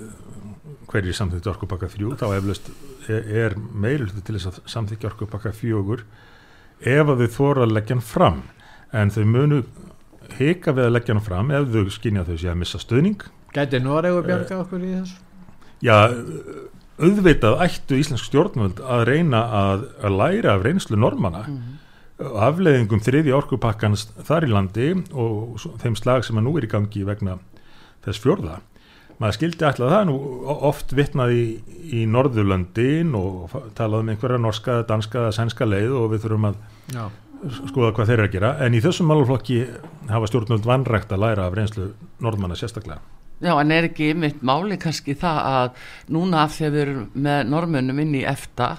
hverjir 0.89 1.17
samþykja 1.17 1.53
orkupakka 1.53 1.89
fjögur 1.89 2.19
þá 2.19 2.27
eflaust 2.37 2.71
er, 3.09 3.29
er 3.45 3.57
meiri 3.57 4.05
hluti 4.05 4.25
til 4.27 4.37
að 4.37 4.61
samþykja 4.69 5.11
orkupakka 5.13 5.53
fjögur 5.57 6.05
ef 6.79 7.13
að 7.13 7.25
þau 7.25 7.35
þóra 7.39 7.65
að 7.65 7.75
leggja 7.75 7.97
hann 7.97 8.05
fram. 8.05 8.43
En 8.93 9.11
þau 9.13 9.23
munu 9.29 9.63
hika 10.37 10.73
við 10.77 10.89
að 10.89 10.95
leggja 10.95 11.15
hann 11.15 11.25
fram 11.25 11.51
ef 11.53 11.69
þau 11.73 11.93
skinja 11.93 12.25
þau 12.27 12.35
sé 12.37 12.51
að 12.51 12.61
missa 12.61 12.81
stöðning 12.81 13.25
Gæti 13.53 13.79
Noregu 13.81 14.21
bjarga 14.25 14.59
okkur 14.61 14.83
í 14.85 14.91
þessu? 14.93 15.17
Já, 15.81 15.95
auðvitað 16.99 17.61
ættu 17.65 17.99
íslensk 17.99 18.27
stjórnvöld 18.29 18.81
að 18.83 19.05
reyna 19.09 19.43
að, 19.59 19.85
að 20.03 20.17
læra 20.21 20.55
af 20.55 20.65
reynslu 20.65 20.99
normana 20.99 21.45
mm 21.47 21.57
-hmm. 21.57 22.33
afleðingum 22.47 23.03
þriði 23.03 23.35
orkupakkans 23.35 24.09
þar 24.27 24.47
í 24.47 24.51
landi 24.51 24.89
og 25.13 25.59
þeim 25.83 25.95
slag 25.95 26.25
sem 26.25 26.37
að 26.37 26.43
nú 26.43 26.57
er 26.57 26.67
í 26.67 26.73
gangi 26.73 27.05
vegna 27.05 27.39
þess 28.03 28.19
fjörða 28.19 28.59
maður 29.19 29.35
skildi 29.35 29.65
alltaf 29.67 29.91
það 29.91 30.05
nú 30.07 30.17
oft 30.69 30.93
vittnaði 30.95 31.39
í, 31.39 31.47
í 32.01 32.05
Norðurlöndin 32.07 33.15
og 33.19 33.51
talaði 33.75 34.05
um 34.05 34.09
einhverja 34.13 34.37
norska, 34.37 34.83
danska, 34.87 35.31
sænska 35.35 35.65
leið 35.67 35.91
og 35.91 36.11
við 36.13 36.23
þurfum 36.23 36.45
að 36.45 36.55
Já. 36.93 37.09
skoða 37.67 37.93
hvað 37.95 38.11
þeir 38.11 38.17
eru 38.17 38.27
að 38.27 38.35
gera 38.37 38.51
en 38.65 38.73
í 38.73 38.81
þessum 38.83 39.11
máluflokki 39.11 39.59
hafa 40.07 40.27
stjórnvöld 40.31 40.65
vannrægt 40.65 41.11
að 41.11 41.23
læra 41.25 41.47
af 41.47 41.57
reynslu 41.57 41.91
norðmanna 42.23 42.55
sérstaklega 42.59 43.01
Já, 43.39 43.53
en 43.55 43.71
er 43.71 43.87
ekki 43.87 44.11
mitt 44.19 44.41
máli 44.43 44.75
kannski 44.81 45.15
það 45.19 45.39
að 45.49 45.83
núna 46.11 46.43
af 46.43 46.57
því 46.57 46.65
að 46.67 46.73
við 46.75 46.81
erum 46.85 47.05
með 47.27 47.43
normunum 47.53 48.01
inn 48.03 48.17
í 48.19 48.25
EFTA 48.27 48.73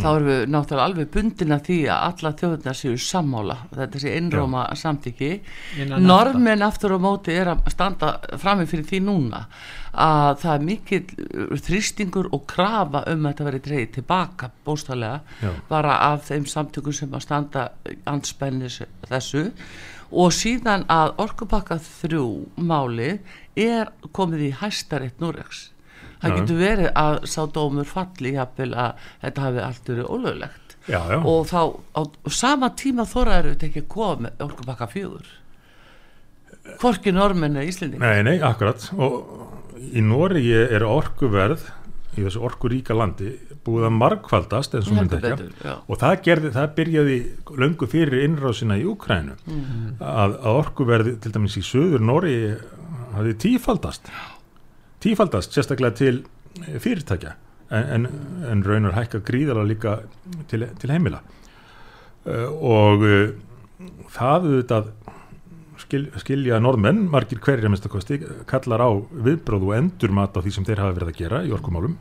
þá 0.00 0.08
erum 0.10 0.28
við 0.28 0.40
náttúrulega 0.50 0.86
alveg 0.88 1.10
bundin 1.14 1.54
að 1.54 1.66
því 1.66 1.78
að 1.92 2.06
alla 2.06 2.32
þjóðunar 2.40 2.78
séu 2.78 2.96
sammála. 3.04 3.56
Þetta 3.74 4.02
sé 4.02 4.14
innróma 4.18 4.64
samtiki 4.78 5.30
normin 6.00 6.64
aftur 6.66 6.96
á 6.96 6.98
móti 7.02 7.36
er 7.36 7.52
að 7.52 7.70
standa 7.74 8.14
framið 8.40 8.72
fyrir 8.72 8.88
því 8.90 9.02
núna 9.06 9.44
að 9.90 10.32
það 10.42 10.52
er 10.54 10.66
mikil 10.66 11.60
þrýstingur 11.66 12.30
og 12.34 12.44
krafa 12.50 13.04
um 13.10 13.24
að 13.24 13.32
þetta 13.32 13.48
veri 13.48 13.62
dreyið 13.66 13.94
tilbaka 13.98 14.50
bóstallega 14.66 15.54
bara 15.70 15.96
af 16.10 16.28
þeim 16.30 16.46
samtökum 16.50 16.96
sem 16.96 17.14
að 17.14 17.26
standa 17.26 17.70
anspennis 18.10 18.82
þessu. 19.08 19.48
Og 20.10 20.32
síðan 20.34 20.88
að 20.90 21.12
orkupakka 21.22 21.76
þrjú 21.78 22.24
máli 22.58 23.12
er 23.58 23.92
komið 24.16 24.48
í 24.48 24.54
hæstaritt 24.60 25.22
Núreks 25.22 25.68
það 26.20 26.36
getur 26.36 26.60
verið 26.60 26.90
að 27.00 27.18
sá 27.30 27.40
dómur 27.54 27.88
falli 27.88 28.34
jafnvel 28.36 28.70
að 28.78 29.08
þetta 29.24 29.46
hafi 29.46 29.64
allt 29.64 29.90
verið 29.92 30.10
ólöglegt. 30.10 30.76
Já, 30.88 31.00
já. 31.12 31.18
og 31.28 31.44
þá 31.46 31.60
á 31.92 32.02
sama 32.32 32.70
tíma 32.76 33.04
þóraður 33.08 33.52
þetta 33.52 33.68
ekki 33.68 33.82
komið 33.90 34.44
orkupakka 34.46 34.88
fjögur. 34.90 35.28
Hvorki 36.80 37.12
normenni 37.14 37.64
í 37.64 37.70
Íslandi 37.70 38.00
Nei, 38.00 38.22
nei, 38.26 38.38
akkurat. 38.44 38.88
Og 38.96 39.84
í 39.92 40.02
Nóri 40.04 40.44
er 40.52 40.84
orkuverð 40.86 41.68
í 42.18 42.24
þessu 42.24 42.42
orkuríka 42.44 42.96
landi 42.96 43.32
búið 43.64 43.86
að 43.86 43.96
markvaldast 44.00 44.74
eins 44.76 44.88
og 44.90 45.98
það, 46.00 46.14
gerði, 46.24 46.50
það 46.56 46.70
byrjaði 46.78 47.16
löngu 47.60 47.88
fyrir 47.90 48.24
innrásina 48.24 48.78
í 48.80 48.86
Ukrænu 48.88 49.36
mm. 49.36 50.00
að, 50.00 50.36
að 50.40 50.56
orkuverði 50.62 51.14
til 51.22 51.32
dæmis 51.36 51.58
í 51.60 51.64
söður 51.64 52.02
Nóri 52.08 52.34
hafið 53.16 53.38
tífaldast. 53.44 54.10
Tífaldast 55.00 55.54
sérstaklega 55.56 55.96
til 55.96 56.22
fyrirtækja 56.82 57.36
en, 57.70 57.84
en, 57.96 58.08
en 58.50 58.64
raunar 58.66 58.96
hækka 58.96 59.22
gríðala 59.26 59.64
líka 59.68 60.00
til, 60.50 60.66
til 60.80 60.92
heimila. 60.92 61.22
Uh, 62.26 62.48
og 62.50 63.06
uh, 63.06 63.30
það 64.12 64.50
auðvitað 64.50 64.90
skil, 65.80 66.06
skilja 66.20 66.60
norðmenn, 66.62 67.06
margir 67.10 67.40
hverja 67.42 67.70
minnstakosti, 67.70 68.20
kallar 68.50 68.84
á 68.84 68.90
viðbróð 69.10 69.68
og 69.70 69.76
endurmat 69.78 70.36
á 70.36 70.42
því 70.44 70.54
sem 70.54 70.66
þeir 70.68 70.84
hafa 70.84 70.98
verið 70.98 71.12
að 71.12 71.20
gera 71.22 71.42
í 71.46 71.54
orkumálum. 71.56 71.96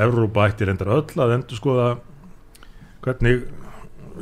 Európa 0.00 0.46
ætti 0.48 0.68
reyndar 0.68 0.92
öll 0.94 1.20
að 1.20 1.34
endur 1.36 1.58
skoða 1.58 1.88
hvernig 3.04 3.44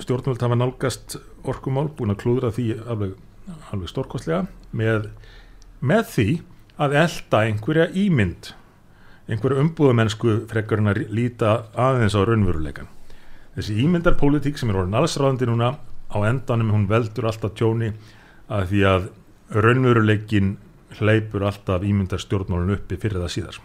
stjórnvöld 0.02 0.42
hafa 0.42 0.56
nálgast 0.58 1.18
orkumál 1.48 1.88
búin 1.96 2.14
að 2.14 2.22
klúðra 2.22 2.52
því 2.54 2.68
alveg, 2.88 3.14
alveg 3.72 3.90
stórkostlega 3.92 4.46
með, 4.76 5.10
með 5.80 6.04
því 6.12 6.28
að 6.78 6.94
elda 7.02 7.42
einhverja 7.46 7.88
ímynd. 7.94 8.52
Einhverju 9.28 9.64
umbúðamennsku 9.64 10.38
frekar 10.50 10.80
en 10.80 10.92
að 10.94 11.02
líta 11.12 11.58
aðeins 11.76 12.16
á 12.16 12.22
raunveruleikan 12.24 12.88
þessi 13.58 13.80
ímyndarpolitík 13.82 14.58
sem 14.58 14.70
er 14.70 14.78
orðin 14.78 14.96
allsráðandi 15.00 15.48
núna 15.48 15.72
á 16.14 16.18
endanum 16.28 16.70
hún 16.76 16.86
veldur 16.90 17.26
alltaf 17.26 17.56
tjóni 17.58 17.90
að 18.46 18.68
því 18.70 18.84
að 18.92 19.08
raunveruleikin 19.66 20.52
hleypur 21.00 21.48
alltaf 21.48 21.86
ímyndarstjórnmálun 21.88 22.76
uppi 22.76 23.00
fyrir 23.02 23.18
það 23.24 23.34
síðar 23.34 23.58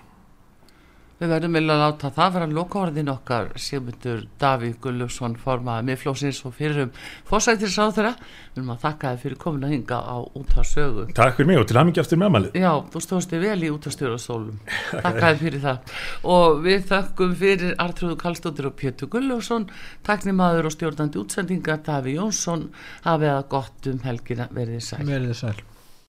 Við 1.21 1.29
verðum 1.29 1.53
vel 1.55 1.69
að 1.69 1.79
láta 1.79 2.09
það 2.11 2.31
vera 2.33 2.45
lokavarðin 2.49 3.11
okkar 3.13 3.51
Sigmundur 3.61 4.23
Davík 4.41 4.79
Gullufsson 4.81 5.35
formaði 5.39 5.85
með 5.87 5.99
flósins 6.01 6.39
og 6.47 6.55
fyrir 6.57 6.87
um 6.87 6.93
fórsættir 7.29 7.69
sáþurra. 7.69 8.15
Við 8.53 8.59
erum 8.59 8.71
að 8.73 8.79
þakka 8.81 9.11
þið 9.11 9.21
fyrir 9.23 9.39
komin 9.43 9.67
að 9.67 9.75
hinga 9.75 9.99
á 10.01 10.17
útvarsögu. 10.25 11.05
Takk 11.15 11.37
fyrir 11.37 11.49
mig 11.51 11.61
og 11.61 11.67
til 11.69 11.79
aðmyggja 11.79 12.03
eftir 12.03 12.21
meðmalið. 12.23 12.57
Já, 12.59 12.71
þú 12.93 13.03
stóðst 13.05 13.35
þið 13.35 13.45
vel 13.45 13.57
í 13.61 13.71
útvarstjórastólum. 13.77 14.61
Takk 14.91 15.19
að 15.23 15.27
þið 15.27 15.43
fyrir 15.45 15.65
það. 15.67 15.97
Og 16.35 16.63
við 16.65 16.87
þakkum 16.91 17.35
fyrir 17.43 17.75
Artrúðu 17.85 18.17
Kallstóttir 18.23 18.69
og 18.71 18.79
Pétur 18.81 19.11
Gullufsson, 19.13 19.69
taknimaður 20.07 20.71
og 20.71 20.75
stjórnandi 20.75 21.21
útsendinga 21.21 21.77
Daví 21.85 22.17
Jónsson. 22.17 22.71
Hafið 23.05 23.37
að 23.37 23.45
gott 23.53 23.93
um 23.93 24.01
helgina 24.07 24.49
verðið 24.51 24.89
sæl. 24.89 25.05
Verðið 25.07 25.39
sæl. 25.45 25.55